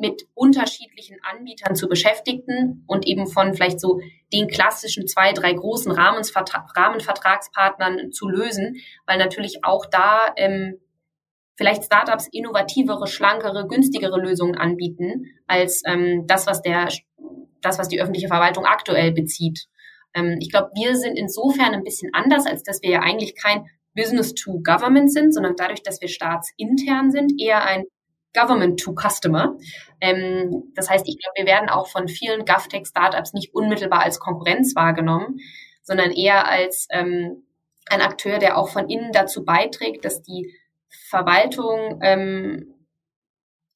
mit 0.00 0.26
unterschiedlichen 0.34 1.18
Anbietern 1.22 1.76
zu 1.76 1.86
beschäftigen 1.86 2.82
und 2.86 3.06
eben 3.06 3.26
von 3.26 3.54
vielleicht 3.54 3.80
so 3.80 4.00
den 4.32 4.48
klassischen 4.48 5.06
zwei, 5.06 5.32
drei 5.32 5.52
großen 5.52 5.92
Rahmenvertragspartnern 5.92 8.10
zu 8.10 8.28
lösen, 8.28 8.78
weil 9.06 9.18
natürlich 9.18 9.62
auch 9.62 9.86
da 9.86 10.32
ähm, 10.36 10.80
vielleicht 11.56 11.84
Startups 11.84 12.26
innovativere, 12.32 13.06
schlankere, 13.06 13.68
günstigere 13.68 14.18
Lösungen 14.18 14.56
anbieten 14.56 15.26
als 15.46 15.82
ähm, 15.86 16.24
das, 16.26 16.46
was 16.46 16.62
der, 16.62 16.88
das, 17.60 17.78
was 17.78 17.88
die 17.88 18.00
öffentliche 18.00 18.28
Verwaltung 18.28 18.64
aktuell 18.64 19.12
bezieht. 19.12 19.66
Ähm, 20.14 20.38
ich 20.40 20.50
glaube, 20.50 20.70
wir 20.74 20.96
sind 20.96 21.18
insofern 21.18 21.74
ein 21.74 21.84
bisschen 21.84 22.14
anders, 22.14 22.46
als 22.46 22.62
dass 22.62 22.80
wir 22.82 22.90
ja 22.90 23.00
eigentlich 23.00 23.36
kein 23.36 23.66
Business 23.94 24.32
to 24.32 24.62
Government 24.62 25.12
sind, 25.12 25.34
sondern 25.34 25.56
dadurch, 25.56 25.82
dass 25.82 26.00
wir 26.00 26.08
staatsintern 26.08 27.10
sind, 27.10 27.38
eher 27.38 27.64
ein 27.64 27.84
Government 28.34 28.80
to 28.80 28.94
Customer. 28.94 29.56
Ähm, 30.00 30.72
das 30.74 30.88
heißt, 30.88 31.06
ich 31.08 31.18
glaube, 31.18 31.34
wir 31.36 31.46
werden 31.46 31.68
auch 31.68 31.88
von 31.88 32.08
vielen 32.08 32.44
GovTech-Startups 32.44 33.32
nicht 33.32 33.54
unmittelbar 33.54 34.02
als 34.02 34.18
Konkurrenz 34.18 34.74
wahrgenommen, 34.74 35.38
sondern 35.82 36.10
eher 36.10 36.48
als 36.48 36.86
ähm, 36.90 37.44
ein 37.88 38.00
Akteur, 38.00 38.38
der 38.38 38.56
auch 38.56 38.68
von 38.68 38.88
innen 38.88 39.12
dazu 39.12 39.44
beiträgt, 39.44 40.04
dass 40.04 40.22
die 40.22 40.54
Verwaltung 40.88 42.00
ähm, 42.02 42.74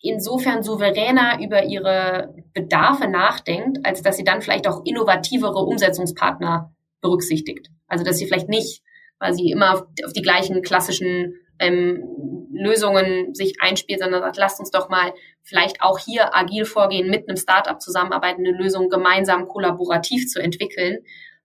insofern 0.00 0.62
souveräner 0.62 1.40
über 1.42 1.64
ihre 1.64 2.34
Bedarfe 2.52 3.08
nachdenkt, 3.08 3.84
als 3.84 4.02
dass 4.02 4.16
sie 4.16 4.24
dann 4.24 4.42
vielleicht 4.42 4.68
auch 4.68 4.84
innovativere 4.84 5.58
Umsetzungspartner 5.58 6.74
berücksichtigt. 7.00 7.68
Also 7.88 8.04
dass 8.04 8.18
sie 8.18 8.26
vielleicht 8.26 8.48
nicht 8.48 8.82
quasi 9.18 9.50
immer 9.50 9.74
auf, 9.74 9.82
auf 10.04 10.12
die 10.12 10.22
gleichen 10.22 10.62
klassischen 10.62 11.34
ähm, 11.58 12.04
Lösungen 12.52 13.34
sich 13.34 13.56
einspielt, 13.60 14.00
sondern 14.00 14.22
sagt, 14.22 14.36
lasst 14.36 14.60
uns 14.60 14.70
doch 14.70 14.88
mal 14.88 15.12
vielleicht 15.42 15.82
auch 15.82 15.98
hier 15.98 16.34
agil 16.34 16.64
vorgehen, 16.64 17.10
mit 17.10 17.28
einem 17.28 17.36
Startup 17.36 17.80
zusammenarbeiten, 17.80 18.46
eine 18.46 18.56
Lösung 18.56 18.88
gemeinsam 18.88 19.46
kollaborativ 19.46 20.28
zu 20.28 20.40
entwickeln 20.40 20.98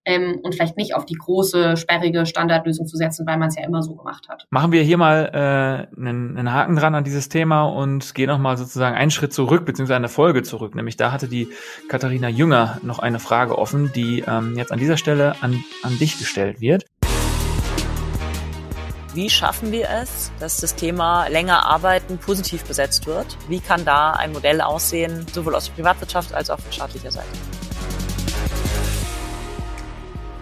ähm, 0.06 0.40
und 0.42 0.56
vielleicht 0.56 0.78
nicht 0.78 0.96
auf 0.96 1.06
die 1.06 1.16
große, 1.16 1.78
sperrige 1.78 2.26
Standardlösung 2.26 2.88
zu 2.88 2.98
setzen, 2.98 3.28
weil 3.28 3.38
man 3.38 3.50
es 3.50 3.56
ja 3.56 3.66
immer 3.66 3.84
so 3.84 3.96
gemacht 3.96 4.28
hat. 4.30 4.48
Machen 4.50 4.72
wir 4.72 4.82
hier 4.82 4.98
mal 4.98 5.30
äh, 5.34 6.00
einen, 6.00 6.38
einen 6.38 6.54
Haken 6.54 6.76
dran 6.76 6.96
an 6.96 7.04
dieses 7.04 7.30
Thema 7.30 7.64
und 7.64 8.16
gehen 8.16 8.28
nochmal 8.28 8.58
sozusagen 8.58 8.96
einen 8.96 9.12
Schritt 9.12 9.34
zurück, 9.34 9.66
beziehungsweise 9.66 9.98
eine 9.98 10.10
Folge 10.10 10.44
zurück. 10.44 10.76
Nämlich 10.76 10.98
da 10.98 11.12
hatte 11.12 11.28
die 11.28 11.50
Katharina 11.90 12.30
Jünger 12.30 12.80
noch 12.82 13.00
eine 13.00 13.20
Frage 13.20 13.58
offen, 13.58 13.92
die 13.94 14.24
ähm, 14.28 14.56
jetzt 14.58 14.72
an 14.72 14.80
dieser 14.80 14.98
Stelle 14.98 15.36
an, 15.42 15.64
an 15.84 15.98
dich 16.00 16.18
gestellt 16.18 16.62
wird. 16.62 16.86
Wie 19.16 19.28
schaffen 19.28 19.72
wir 19.72 19.90
es, 19.90 20.32
dass 20.40 20.58
das 20.58 20.76
Thema 20.76 21.28
länger 21.30 21.66
arbeiten 21.66 22.20
positiv 22.20 22.64
besetzt 22.66 23.08
wird? 23.08 23.38
Wie 23.48 23.60
kann 23.60 23.84
da 23.84 24.12
ein 24.12 24.32
Modell 24.32 24.62
aussehen, 24.62 25.26
sowohl 25.34 25.56
aus 25.56 25.66
der 25.66 25.74
Privatwirtschaft 25.74 26.32
als 26.32 26.52
auch 26.52 26.60
von 26.60 26.72
staatlicher 26.72 27.12
Seite? 27.12 27.28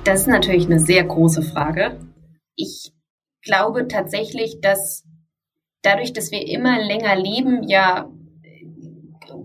Das 0.04 0.22
ist 0.22 0.28
natürlich 0.28 0.66
eine 0.66 0.80
sehr 0.80 1.06
große 1.06 1.44
Frage. 1.44 1.98
Ich 2.58 2.92
glaube 3.42 3.88
tatsächlich, 3.88 4.60
dass 4.62 5.06
dadurch, 5.82 6.12
dass 6.12 6.32
wir 6.32 6.46
immer 6.46 6.78
länger 6.78 7.16
leben, 7.16 7.64
ja 7.64 8.10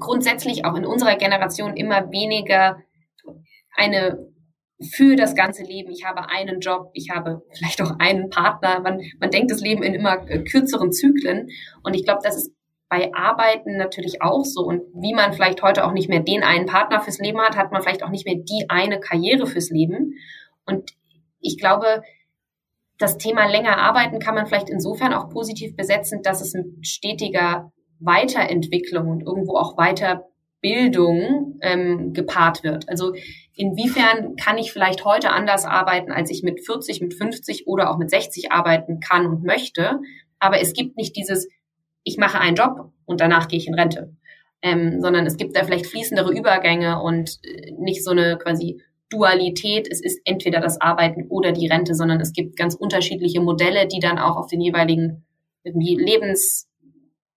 grundsätzlich 0.01 0.65
auch 0.65 0.75
in 0.75 0.85
unserer 0.85 1.15
Generation 1.15 1.77
immer 1.77 2.11
weniger 2.11 2.79
eine 3.77 4.32
für 4.83 5.17
das 5.17 5.35
ganze 5.35 5.63
Leben. 5.63 5.91
Ich 5.91 6.05
habe 6.05 6.29
einen 6.29 6.61
Job, 6.61 6.91
ich 6.93 7.11
habe 7.11 7.43
vielleicht 7.53 7.81
auch 7.83 7.99
einen 7.99 8.31
Partner. 8.31 8.81
Man, 8.81 9.01
man 9.21 9.31
denkt 9.31 9.51
das 9.51 9.61
Leben 9.61 9.83
in 9.83 9.95
immer 9.95 10.19
kürzeren 10.19 10.93
Zyklen. 10.93 11.49
Und 11.83 11.95
ich 11.95 12.05
glaube, 12.05 12.21
das 12.23 12.37
ist 12.37 12.53
bei 12.89 13.11
Arbeiten 13.15 13.79
natürlich 13.79 14.21
auch 14.21 14.45
so. 14.45 14.63
Und 14.63 14.83
wie 14.95 15.15
man 15.15 15.33
vielleicht 15.33 15.63
heute 15.63 15.87
auch 15.87 15.93
nicht 15.93 16.11
mehr 16.11 16.21
den 16.21 16.43
einen 16.43 16.67
Partner 16.67 17.01
fürs 17.01 17.19
Leben 17.19 17.41
hat, 17.41 17.57
hat 17.57 17.73
man 17.73 17.81
vielleicht 17.81 18.03
auch 18.03 18.11
nicht 18.11 18.27
mehr 18.27 18.37
die 18.37 18.67
eine 18.69 19.01
Karriere 19.01 19.47
fürs 19.47 19.71
Leben. 19.71 20.15
Und 20.67 20.93
ich 21.41 21.57
glaube, 21.57 22.03
das 22.99 23.17
Thema 23.17 23.47
länger 23.47 23.79
arbeiten 23.79 24.19
kann 24.19 24.35
man 24.35 24.47
vielleicht 24.47 24.69
insofern 24.69 25.15
auch 25.15 25.31
positiv 25.31 25.75
besetzen, 25.75 26.21
dass 26.23 26.43
es 26.43 26.55
ein 26.55 26.79
stetiger 26.83 27.73
Weiterentwicklung 27.99 29.09
und 29.09 29.23
irgendwo 29.23 29.57
auch 29.57 29.77
Weiterbildung 29.77 31.59
ähm, 31.63 32.13
gepaart 32.13 32.63
wird. 32.63 32.89
Also 32.89 33.15
inwiefern 33.55 34.37
kann 34.37 34.59
ich 34.59 34.73
vielleicht 34.73 35.05
heute 35.05 35.31
anders 35.31 35.65
arbeiten, 35.65 36.13
als 36.13 36.31
ich 36.31 36.43
mit 36.43 36.65
40, 36.65 37.01
mit 37.01 37.15
50 37.15 37.67
oder 37.67 37.91
auch 37.91 37.99
mit 37.99 38.11
60 38.11 38.53
arbeiten 38.53 39.01
kann 39.01 39.27
und 39.27 39.45
möchte. 39.45 40.01
Aber 40.39 40.61
es 40.61 40.73
gibt 40.73 40.97
nicht 40.97 41.17
dieses, 41.17 41.49
ich 42.05 42.19
mache 42.19 42.39
einen 42.39 42.57
Job 42.57 42.93
und 43.05 43.21
danach 43.21 43.49
gehe 43.49 43.59
ich 43.59 43.67
in 43.67 43.75
Rente. 43.75 44.15
Ähm, 44.65 45.01
sondern 45.01 45.27
es 45.27 45.37
gibt 45.37 45.57
da 45.57 45.65
vielleicht 45.65 45.87
fließendere 45.87 46.33
Übergänge 46.33 47.03
und 47.03 47.41
äh, 47.43 47.73
nicht 47.79 48.05
so 48.05 48.13
eine 48.13 48.39
quasi 48.39 48.81
Dualität. 49.11 49.89
Es 49.91 50.01
ist 50.01 50.21
entweder 50.25 50.61
das 50.61 50.81
Arbeiten 50.81 51.27
oder 51.29 51.51
die 51.51 51.67
Rente, 51.67 51.95
sondern 51.95 52.21
es 52.21 52.33
gibt 52.33 52.57
ganz 52.57 52.77
unterschiedliche 52.77 53.41
Modelle, 53.41 53.89
die 53.89 53.99
dann 53.99 54.19
auch 54.19 54.37
auf 54.37 54.47
den 54.47 54.61
jeweiligen 54.61 55.25
irgendwie 55.65 55.97
Lebens 55.97 56.69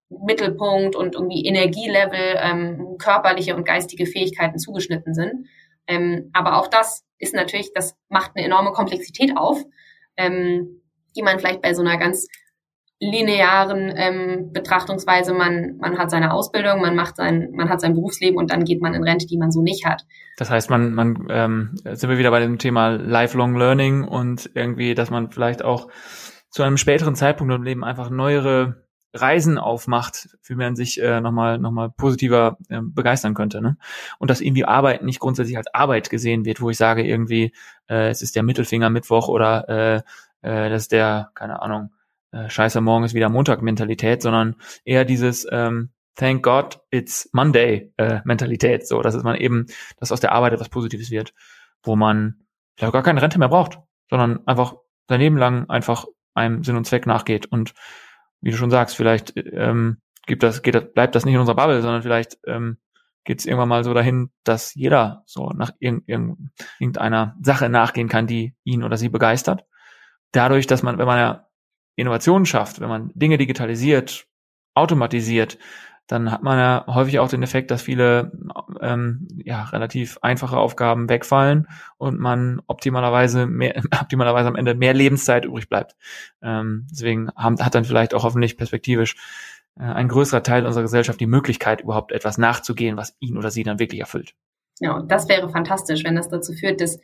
Mittelpunkt 0.10 0.96
und 0.96 1.16
irgendwie 1.16 1.46
Energielevel, 1.46 2.38
ähm, 2.40 2.98
körperliche 3.00 3.56
und 3.56 3.66
geistige 3.66 4.06
Fähigkeiten 4.06 4.60
zugeschnitten 4.60 5.14
sind. 5.14 5.48
Ähm, 5.88 6.30
aber 6.34 6.58
auch 6.58 6.68
das 6.68 7.04
ist 7.20 7.34
natürlich, 7.34 7.72
das 7.74 7.96
macht 8.10 8.32
eine 8.36 8.46
enorme 8.46 8.72
Komplexität 8.72 9.38
auf, 9.38 9.64
ähm, 10.18 10.82
die 11.16 11.22
man 11.22 11.40
vielleicht 11.40 11.62
bei 11.62 11.74
so 11.74 11.82
einer 11.82 11.98
ganz 11.98 12.28
linearen 13.00 13.94
ähm, 13.96 14.52
Betrachtungsweise, 14.54 15.34
man, 15.34 15.78
man 15.78 15.98
hat 15.98 16.10
seine 16.10 16.32
Ausbildung, 16.32 16.82
man 16.82 16.96
macht 16.96 17.18
sein, 17.18 17.50
man 17.54 17.70
hat 17.70 17.82
sein 17.82 17.94
Berufsleben 17.94 18.38
und 18.38 18.52
dann 18.52 18.64
geht 18.64 18.82
man 18.82 18.94
in 18.94 19.04
Rente, 19.04 19.28
die 19.28 19.38
man 19.38 19.52
so 19.52 19.62
nicht 19.62 19.86
hat. 19.86 20.04
Das 20.38 20.50
heißt, 20.50 20.70
man, 20.70 20.94
man 20.94 21.28
ähm, 21.30 21.76
sind 21.84 22.10
wir 22.10 22.18
wieder 22.18 22.32
bei 22.32 22.40
dem 22.40 22.58
Thema 22.58 22.90
Lifelong 22.92 23.58
Learning 23.58 24.04
und 24.06 24.50
irgendwie, 24.54 24.96
dass 24.96 25.10
man 25.10 25.30
vielleicht 25.30 25.64
auch 25.64 25.90
zu 26.50 26.64
einem 26.64 26.78
späteren 26.78 27.16
Zeitpunkt 27.16 27.54
im 27.54 27.64
Leben 27.64 27.84
einfach 27.84 28.10
neuere 28.10 28.85
Reisen 29.16 29.58
aufmacht, 29.58 30.38
für 30.42 30.56
man 30.56 30.76
sich 30.76 31.02
äh, 31.02 31.22
nochmal 31.22 31.58
noch 31.58 31.72
mal 31.72 31.90
positiver 31.90 32.58
äh, 32.70 32.82
begeistern 32.82 33.34
könnte. 33.34 33.62
Ne? 33.62 33.78
Und 34.20 34.30
dass 34.30 34.42
irgendwie 34.42 34.66
Arbeit 34.66 35.04
nicht 35.04 35.20
grundsätzlich 35.20 35.58
als 35.58 35.74
Arbeit 35.74 36.10
gesehen 36.10 36.46
wird, 36.46 36.62
wo 36.62 36.70
ich 36.70 36.78
sage 36.78 37.06
irgendwie, 37.06 37.54
äh, 37.90 38.10
es 38.10 38.22
ist 38.22 38.36
der 38.36 38.44
Mittelfinger 38.44 38.90
Mittwoch 38.90 39.28
oder 39.28 39.70
äh, 39.70 39.96
äh, 40.42 40.70
das 40.70 40.84
ist 40.84 40.92
der, 40.92 41.32
keine 41.34 41.62
Ahnung, 41.62 41.92
äh, 42.32 42.50
scheiße, 42.50 42.82
morgen 42.82 43.06
ist 43.06 43.14
wieder 43.14 43.30
Montag-Mentalität, 43.30 44.22
sondern 44.22 44.56
eher 44.84 45.06
dieses 45.06 45.48
ähm, 45.52 45.90
Thank 46.16 46.44
God 46.44 46.80
it's 46.92 47.30
Monday 47.34 47.92
äh, 47.98 48.20
Mentalität, 48.24 48.88
so, 48.88 49.02
dass 49.02 49.22
man 49.24 49.36
eben, 49.36 49.66
dass 49.98 50.12
aus 50.12 50.22
der 50.22 50.32
Arbeit 50.32 50.54
etwas 50.54 50.70
Positives 50.70 51.12
wird, 51.12 51.34
wo 51.84 51.96
man 51.96 52.46
vielleicht 52.78 52.94
gar 52.94 53.04
keine 53.04 53.22
Rente 53.22 53.40
mehr 53.40 53.50
braucht, 53.50 53.80
sondern 54.10 54.46
einfach 54.48 54.76
sein 55.10 55.20
Leben 55.20 55.38
lang 55.38 55.70
einfach 55.70 56.06
einem 56.34 56.64
Sinn 56.64 56.76
und 56.76 56.86
Zweck 56.86 57.06
nachgeht 57.06 57.46
und 57.48 57.74
wie 58.42 58.52
du 58.52 58.58
schon 58.58 58.72
sagst, 58.72 58.96
vielleicht 58.96 59.34
ähm, 59.36 59.98
gibt 60.26 60.44
das, 60.44 60.62
geht 60.62 60.76
das, 60.76 60.92
bleibt 60.94 61.16
das 61.16 61.26
nicht 61.26 61.34
in 61.34 61.40
unserer 61.40 61.56
Bubble, 61.56 61.82
sondern 61.82 62.02
vielleicht 62.02 62.38
ähm, 62.46 62.78
geht 63.24 63.40
es 63.40 63.46
irgendwann 63.46 63.70
mal 63.70 63.84
so 63.84 63.94
dahin, 63.94 64.30
dass 64.44 64.76
jeder 64.76 65.24
so 65.26 65.50
nach 65.50 65.72
irg 65.80 66.04
irg 66.06 66.38
irgendeiner 66.80 67.36
Sache 67.42 67.70
nachgehen 67.70 68.08
kann, 68.08 68.28
die 68.28 68.56
ihn 68.64 68.84
oder 68.84 68.98
sie 68.98 69.10
begeistert. 69.10 69.66
Dadurch, 70.32 70.68
dass 70.68 70.84
man, 70.84 70.98
wenn 70.98 71.08
man 71.08 71.18
ja 71.18 71.48
Innovationen 71.96 72.46
schafft, 72.46 72.80
wenn 72.80 72.90
man 72.90 73.12
Dinge 73.16 73.38
digitalisiert, 73.38 74.28
automatisiert, 74.74 75.58
dann 76.08 76.32
hat 76.32 76.44
man 76.44 76.60
ja 76.60 76.86
häufig 76.88 77.20
auch 77.20 77.30
den 77.30 77.42
Effekt, 77.42 77.72
dass 77.72 77.82
viele 77.82 78.32
ähm, 78.80 79.28
ja, 79.44 79.64
relativ 79.66 80.20
einfache 80.22 80.58
Aufgaben 80.58 81.10
wegfallen 81.10 81.68
und 81.98 82.20
man 82.20 82.62
optimalerweise 82.68 83.48
mehr, 83.48 83.82
optimalerweise 84.02 84.48
am 84.48 84.56
Ende 84.56 84.76
mehr 84.76 84.94
Lebenszeit 84.94 85.46
übrig 85.46 85.68
bleibt. 85.68 85.96
Ähm, 86.42 86.88
deswegen 86.92 87.30
haben, 87.36 87.60
hat 87.64 87.76
dann 87.76 87.86
vielleicht 87.86 88.14
auch 88.14 88.24
hoffentlich 88.24 88.58
perspektivisch 88.58 89.16
äh, 89.80 89.84
ein 89.84 90.08
größerer 90.08 90.44
Teil 90.44 90.66
unserer 90.66 90.84
Gesellschaft 90.84 91.20
die 91.20 91.28
Möglichkeit, 91.28 91.82
überhaupt 91.82 92.12
etwas 92.12 92.38
nachzugehen, 92.38 92.98
was 92.98 93.16
ihn 93.20 93.38
oder 93.38 93.50
sie 93.50 93.64
dann 93.64 93.80
wirklich 93.80 94.02
erfüllt. 94.02 94.36
Ja, 94.80 94.96
und 94.96 95.12
das 95.12 95.28
wäre 95.28 95.50
fantastisch, 95.50 96.04
wenn 96.04 96.16
das 96.16 96.30
dazu 96.30 96.54
führt, 96.54 96.82
dass 96.82 97.00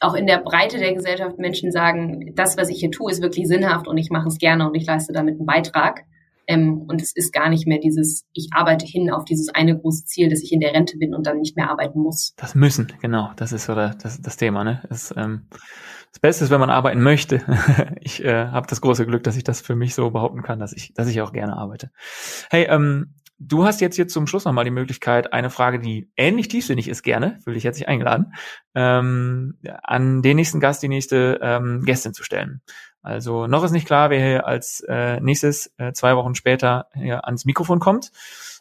auch 0.00 0.14
in 0.14 0.26
der 0.26 0.38
Breite 0.38 0.78
der 0.78 0.94
Gesellschaft 0.94 1.38
Menschen 1.38 1.72
sagen, 1.72 2.32
das, 2.34 2.56
was 2.56 2.68
ich 2.68 2.78
hier 2.78 2.90
tue, 2.90 3.10
ist 3.10 3.22
wirklich 3.22 3.48
sinnhaft 3.48 3.88
und 3.88 3.98
ich 3.98 4.10
mache 4.10 4.28
es 4.28 4.38
gerne 4.38 4.66
und 4.66 4.74
ich 4.74 4.86
leiste 4.86 5.12
damit 5.12 5.36
einen 5.36 5.46
Beitrag. 5.46 6.04
Ähm, 6.48 6.86
und 6.88 7.02
es 7.02 7.14
ist 7.14 7.32
gar 7.32 7.50
nicht 7.50 7.66
mehr 7.66 7.78
dieses, 7.78 8.24
ich 8.32 8.48
arbeite 8.52 8.86
hin 8.86 9.10
auf 9.10 9.24
dieses 9.24 9.50
eine 9.50 9.78
große 9.78 10.06
Ziel, 10.06 10.30
dass 10.30 10.42
ich 10.42 10.50
in 10.50 10.60
der 10.60 10.72
Rente 10.72 10.96
bin 10.96 11.14
und 11.14 11.26
dann 11.26 11.38
nicht 11.38 11.56
mehr 11.56 11.70
arbeiten 11.70 12.00
muss. 12.00 12.34
Das 12.36 12.54
müssen, 12.54 12.92
genau, 13.00 13.30
das 13.36 13.52
ist 13.52 13.66
so 13.66 13.74
das, 13.74 14.20
das 14.20 14.36
Thema. 14.38 14.64
Ne? 14.64 14.82
Das, 14.88 15.14
ähm, 15.16 15.46
das 16.10 16.20
Beste 16.20 16.44
ist, 16.44 16.50
wenn 16.50 16.60
man 16.60 16.70
arbeiten 16.70 17.02
möchte. 17.02 17.42
ich 18.00 18.24
äh, 18.24 18.46
habe 18.46 18.66
das 18.66 18.80
große 18.80 19.04
Glück, 19.04 19.22
dass 19.24 19.36
ich 19.36 19.44
das 19.44 19.60
für 19.60 19.76
mich 19.76 19.94
so 19.94 20.10
behaupten 20.10 20.42
kann, 20.42 20.58
dass 20.58 20.72
ich, 20.72 20.94
dass 20.94 21.08
ich 21.08 21.20
auch 21.20 21.32
gerne 21.32 21.56
arbeite. 21.56 21.90
Hey, 22.50 22.66
ähm, 22.68 23.14
Du 23.40 23.64
hast 23.64 23.80
jetzt 23.80 23.94
hier 23.94 24.08
zum 24.08 24.26
Schluss 24.26 24.44
nochmal 24.44 24.64
die 24.64 24.72
Möglichkeit, 24.72 25.32
eine 25.32 25.48
Frage, 25.48 25.78
die 25.78 26.10
ähnlich 26.16 26.48
tiefsinnig 26.48 26.88
ist, 26.88 27.04
gerne, 27.04 27.38
fühle 27.44 27.56
ich 27.56 27.62
jetzt 27.62 27.78
nicht 27.78 27.86
eingeladen, 27.86 28.34
ähm, 28.74 29.58
an 29.84 30.22
den 30.22 30.36
nächsten 30.36 30.58
Gast, 30.58 30.82
die 30.82 30.88
nächste 30.88 31.38
ähm, 31.40 31.84
Gästin 31.84 32.14
zu 32.14 32.24
stellen. 32.24 32.62
Also 33.02 33.46
noch 33.46 33.64
ist 33.64 33.72
nicht 33.72 33.86
klar, 33.86 34.10
wer 34.10 34.20
hier 34.20 34.46
als 34.46 34.80
äh, 34.88 35.20
nächstes 35.20 35.72
äh, 35.78 35.92
zwei 35.92 36.16
Wochen 36.16 36.34
später 36.34 36.88
hier 36.94 37.24
ans 37.24 37.44
Mikrofon 37.44 37.80
kommt. 37.80 38.10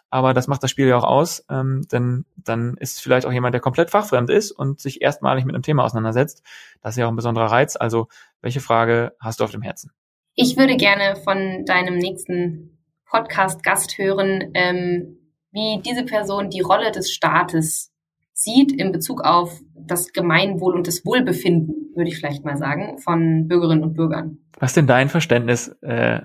Aber 0.10 0.34
das 0.34 0.48
macht 0.48 0.64
das 0.64 0.72
Spiel 0.72 0.88
ja 0.88 0.98
auch 0.98 1.04
aus, 1.04 1.44
ähm, 1.50 1.86
denn 1.92 2.26
dann 2.38 2.78
ist 2.78 3.02
vielleicht 3.02 3.26
auch 3.26 3.32
jemand, 3.32 3.54
der 3.54 3.62
komplett 3.62 3.90
fachfremd 3.90 4.30
ist 4.30 4.52
und 4.52 4.80
sich 4.80 5.02
erstmalig 5.02 5.44
mit 5.44 5.54
einem 5.54 5.64
Thema 5.64 5.84
auseinandersetzt. 5.84 6.44
Das 6.82 6.94
ist 6.94 7.00
ja 7.00 7.08
auch 7.08 7.12
ein 7.12 7.18
besonderer 7.18 7.52
Reiz. 7.52 7.76
Also 7.76 8.08
welche 8.42 8.62
Frage 8.62 9.14
hast 9.20 9.40
du 9.40 9.44
auf 9.44 9.52
dem 9.52 9.62
Herzen? 9.62 9.92
Ich 10.34 10.56
würde 10.56 10.78
gerne 10.78 11.18
von 11.24 11.66
deinem 11.66 11.98
nächsten 11.98 12.78
Podcast-Gast 13.10 13.98
hören, 13.98 14.52
ähm, 14.54 15.18
wie 15.52 15.82
diese 15.84 16.04
Person 16.04 16.50
die 16.50 16.62
Rolle 16.62 16.92
des 16.92 17.12
Staates 17.12 17.92
sieht 18.34 18.72
in 18.72 18.92
Bezug 18.92 19.22
auf 19.22 19.60
das 19.74 20.14
Gemeinwohl 20.14 20.76
und 20.76 20.88
das 20.88 21.06
Wohlbefinden, 21.06 21.87
würde 21.98 22.10
ich 22.10 22.18
vielleicht 22.18 22.46
mal 22.46 22.58
sagen, 22.58 22.98
von 23.00 23.48
Bürgerinnen 23.48 23.84
und 23.84 23.94
Bürgern. 23.94 24.38
Was 24.60 24.72
ist 24.72 24.78
denn 24.78 24.88
dein 24.88 25.10
Verständnis 25.10 25.70
äh, 25.82 26.22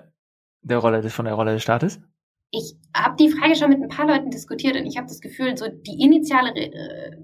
der 0.62 0.78
Rolle 0.78 1.00
des, 1.00 1.12
von 1.12 1.24
der 1.24 1.34
Rolle 1.34 1.54
des 1.54 1.62
Staates? 1.62 2.00
Ich 2.50 2.76
habe 2.94 3.16
die 3.18 3.30
Frage 3.30 3.56
schon 3.56 3.70
mit 3.70 3.82
ein 3.82 3.88
paar 3.88 4.06
Leuten 4.06 4.30
diskutiert 4.30 4.76
und 4.76 4.86
ich 4.86 4.96
habe 4.96 5.06
das 5.08 5.20
Gefühl, 5.20 5.56
so 5.56 5.66
die 5.68 6.02
initiale 6.02 6.50
Re 6.50 6.72
äh, 6.72 7.16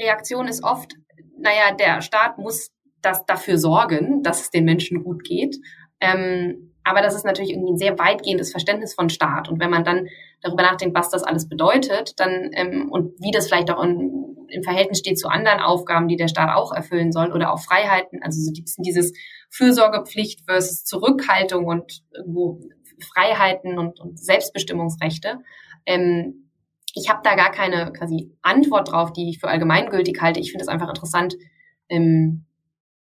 Reaktion 0.00 0.48
ist 0.48 0.64
oft, 0.64 0.94
naja, 1.38 1.74
der 1.78 2.00
Staat 2.00 2.38
muss 2.38 2.70
das 3.02 3.26
dafür 3.26 3.58
sorgen, 3.58 4.22
dass 4.22 4.42
es 4.42 4.50
den 4.50 4.64
Menschen 4.64 5.02
gut 5.02 5.24
geht. 5.24 5.56
Ähm, 6.00 6.72
aber 6.84 7.02
das 7.02 7.14
ist 7.14 7.24
natürlich 7.24 7.52
irgendwie 7.52 7.72
ein 7.72 7.78
sehr 7.78 7.98
weitgehendes 7.98 8.50
Verständnis 8.50 8.94
von 8.94 9.08
Staat. 9.08 9.48
Und 9.48 9.60
wenn 9.60 9.70
man 9.70 9.84
dann 9.84 10.08
darüber 10.42 10.62
nachdenkt, 10.62 10.96
was 10.96 11.10
das 11.10 11.22
alles 11.22 11.48
bedeutet, 11.48 12.18
dann 12.18 12.50
ähm, 12.52 12.90
und 12.90 13.14
wie 13.20 13.30
das 13.30 13.46
vielleicht 13.46 13.70
auch 13.70 13.82
in, 13.82 14.46
im 14.48 14.62
Verhältnis 14.62 14.98
steht 14.98 15.18
zu 15.18 15.28
anderen 15.28 15.60
Aufgaben, 15.60 16.08
die 16.08 16.16
der 16.16 16.28
Staat 16.28 16.54
auch 16.54 16.72
erfüllen 16.72 17.12
soll 17.12 17.32
oder 17.32 17.52
auch 17.52 17.60
Freiheiten, 17.60 18.22
also 18.22 18.40
so 18.40 18.52
dieses 18.78 19.12
Fürsorgepflicht 19.50 20.44
versus 20.46 20.84
Zurückhaltung 20.84 21.66
und 21.66 22.02
irgendwo 22.14 22.60
Freiheiten 23.14 23.78
und, 23.78 24.00
und 24.00 24.18
Selbstbestimmungsrechte. 24.22 25.38
Ähm, 25.86 26.50
ich 26.94 27.08
habe 27.08 27.20
da 27.24 27.34
gar 27.34 27.50
keine 27.50 27.92
quasi 27.92 28.36
Antwort 28.42 28.90
drauf, 28.90 29.12
die 29.12 29.30
ich 29.30 29.38
für 29.38 29.48
allgemeingültig 29.48 30.20
halte. 30.20 30.40
Ich 30.40 30.50
finde 30.50 30.62
es 30.62 30.68
einfach 30.68 30.88
interessant, 30.88 31.36
ähm, 31.88 32.44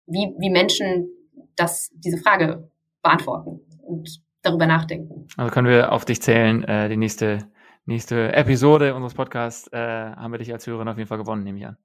wie, 0.06 0.34
wie 0.38 0.50
Menschen 0.50 1.10
das, 1.56 1.90
diese 1.94 2.18
Frage 2.18 2.70
beantworten 3.02 3.62
und 3.82 4.22
darüber 4.42 4.68
nachdenken. 4.68 5.28
Also 5.38 5.52
können 5.52 5.68
wir 5.68 5.92
auf 5.92 6.06
dich 6.06 6.22
zählen, 6.22 6.64
äh, 6.64 6.90
die 6.90 6.98
nächste, 6.98 7.50
nächste 7.86 8.34
Episode 8.34 8.96
unseres 8.96 9.14
Podcasts 9.14 9.68
äh, 9.72 9.78
haben 9.78 10.32
wir 10.32 10.40
dich 10.40 10.52
als 10.52 10.66
Hörerin 10.68 10.88
auf 10.88 10.98
jeden 10.98 11.08
Fall 11.08 11.18
gewonnen, 11.18 11.44
nehme 11.44 11.60
ich 11.60 11.68
an. 11.68 11.78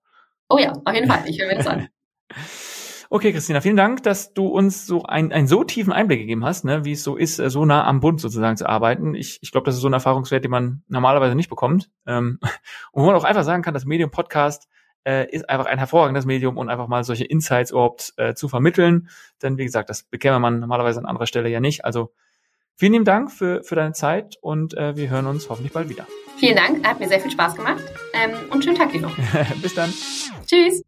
Oh 0.48 0.58
ja, 0.58 0.72
auf 0.84 0.94
jeden 0.94 1.08
Fall. 1.08 1.22
Ich 1.26 1.40
höre 1.40 1.48
mir 1.48 1.56
das 1.56 1.66
an. 1.66 1.88
Okay, 3.14 3.34
Christina, 3.34 3.60
vielen 3.60 3.76
Dank, 3.76 4.02
dass 4.04 4.32
du 4.32 4.46
uns 4.46 4.86
so 4.86 5.02
ein, 5.02 5.32
einen 5.32 5.46
so 5.46 5.64
tiefen 5.64 5.92
Einblick 5.92 6.20
gegeben 6.20 6.46
hast, 6.46 6.64
ne, 6.64 6.86
wie 6.86 6.92
es 6.92 7.04
so 7.04 7.16
ist, 7.16 7.38
äh, 7.38 7.50
so 7.50 7.66
nah 7.66 7.84
am 7.84 8.00
Bund 8.00 8.22
sozusagen 8.22 8.56
zu 8.56 8.66
arbeiten. 8.66 9.14
Ich, 9.14 9.38
ich 9.42 9.52
glaube, 9.52 9.66
das 9.66 9.74
ist 9.74 9.82
so 9.82 9.86
ein 9.90 9.92
Erfahrungswert, 9.92 10.44
den 10.44 10.50
man 10.50 10.82
normalerweise 10.88 11.34
nicht 11.34 11.50
bekommt. 11.50 11.90
Ähm, 12.06 12.38
und 12.92 13.02
wo 13.02 13.04
man 13.04 13.14
auch 13.14 13.24
einfach 13.24 13.44
sagen 13.44 13.62
kann, 13.62 13.74
das 13.74 13.84
Medium 13.84 14.10
Podcast 14.10 14.66
äh, 15.04 15.30
ist 15.30 15.46
einfach 15.50 15.66
ein 15.66 15.76
hervorragendes 15.76 16.24
Medium 16.24 16.56
und 16.56 16.70
einfach 16.70 16.88
mal 16.88 17.04
solche 17.04 17.24
Insights 17.24 17.70
überhaupt 17.70 18.14
äh, 18.16 18.32
zu 18.32 18.48
vermitteln. 18.48 19.10
Denn 19.42 19.58
wie 19.58 19.64
gesagt, 19.64 19.90
das 19.90 20.04
bekäme 20.04 20.38
man 20.38 20.60
normalerweise 20.60 20.98
an 20.98 21.04
anderer 21.04 21.26
Stelle 21.26 21.50
ja 21.50 21.60
nicht. 21.60 21.84
Also 21.84 22.14
vielen 22.76 22.92
lieben 22.92 23.04
Dank 23.04 23.30
für, 23.30 23.62
für 23.62 23.74
deine 23.74 23.92
Zeit 23.92 24.36
und 24.40 24.74
äh, 24.76 24.96
wir 24.96 25.10
hören 25.10 25.26
uns 25.26 25.48
hoffentlich 25.48 25.72
bald 25.72 25.88
wieder. 25.88 26.06
Vielen 26.38 26.56
Dank, 26.56 26.86
hat 26.86 26.98
mir 26.98 27.08
sehr 27.08 27.20
viel 27.20 27.30
Spaß 27.30 27.54
gemacht 27.54 27.82
ähm, 28.14 28.32
und 28.50 28.64
schönen 28.64 28.76
Tag 28.76 28.92
dir 28.92 29.00
noch. 29.00 29.16
Bis 29.62 29.74
dann. 29.74 29.92
Tschüss. 30.46 30.82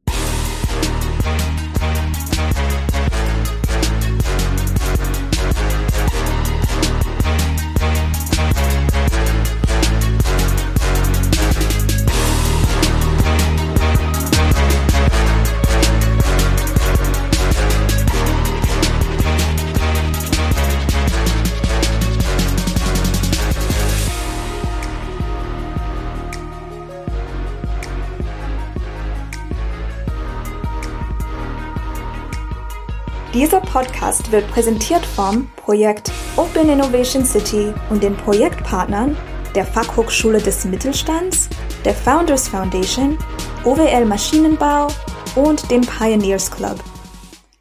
Dieser 33.35 33.61
Podcast 33.61 34.31
wird 34.31 34.49
präsentiert 34.53 35.05
vom 35.05 35.51
Projekt 35.57 36.13
Open 36.37 36.69
Innovation 36.69 37.25
City 37.25 37.75
und 37.91 38.01
den 38.01 38.17
Projektpartnern 38.17 39.17
der 39.57 39.65
Fachhochschule 39.65 40.41
des 40.41 40.65
Mittelstands, 40.65 41.49
der 41.85 41.95
Founders 41.95 42.47
Foundation, 42.47 43.19
OWL 43.65 44.05
Maschinenbau 44.05 44.87
und 45.35 45.69
dem 45.69 45.81
Pioneers 45.81 46.49
Club. 46.49 46.79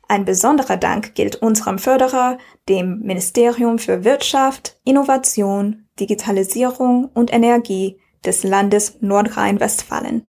Ein 0.08 0.26
besonderer 0.26 0.78
Dank 0.78 1.16
gilt 1.16 1.38
unserem 1.38 1.80
Förderer, 1.80 2.38
dem 2.70 3.00
Ministerium 3.00 3.80
für 3.80 4.04
Wirtschaft, 4.04 4.78
Innovation, 4.84 5.88
Digitalisierung 6.00 7.10
und 7.16 7.34
Energie 7.34 8.00
des 8.24 8.44
Landes 8.44 8.98
Nordrhein-Westfalen. 9.02 10.22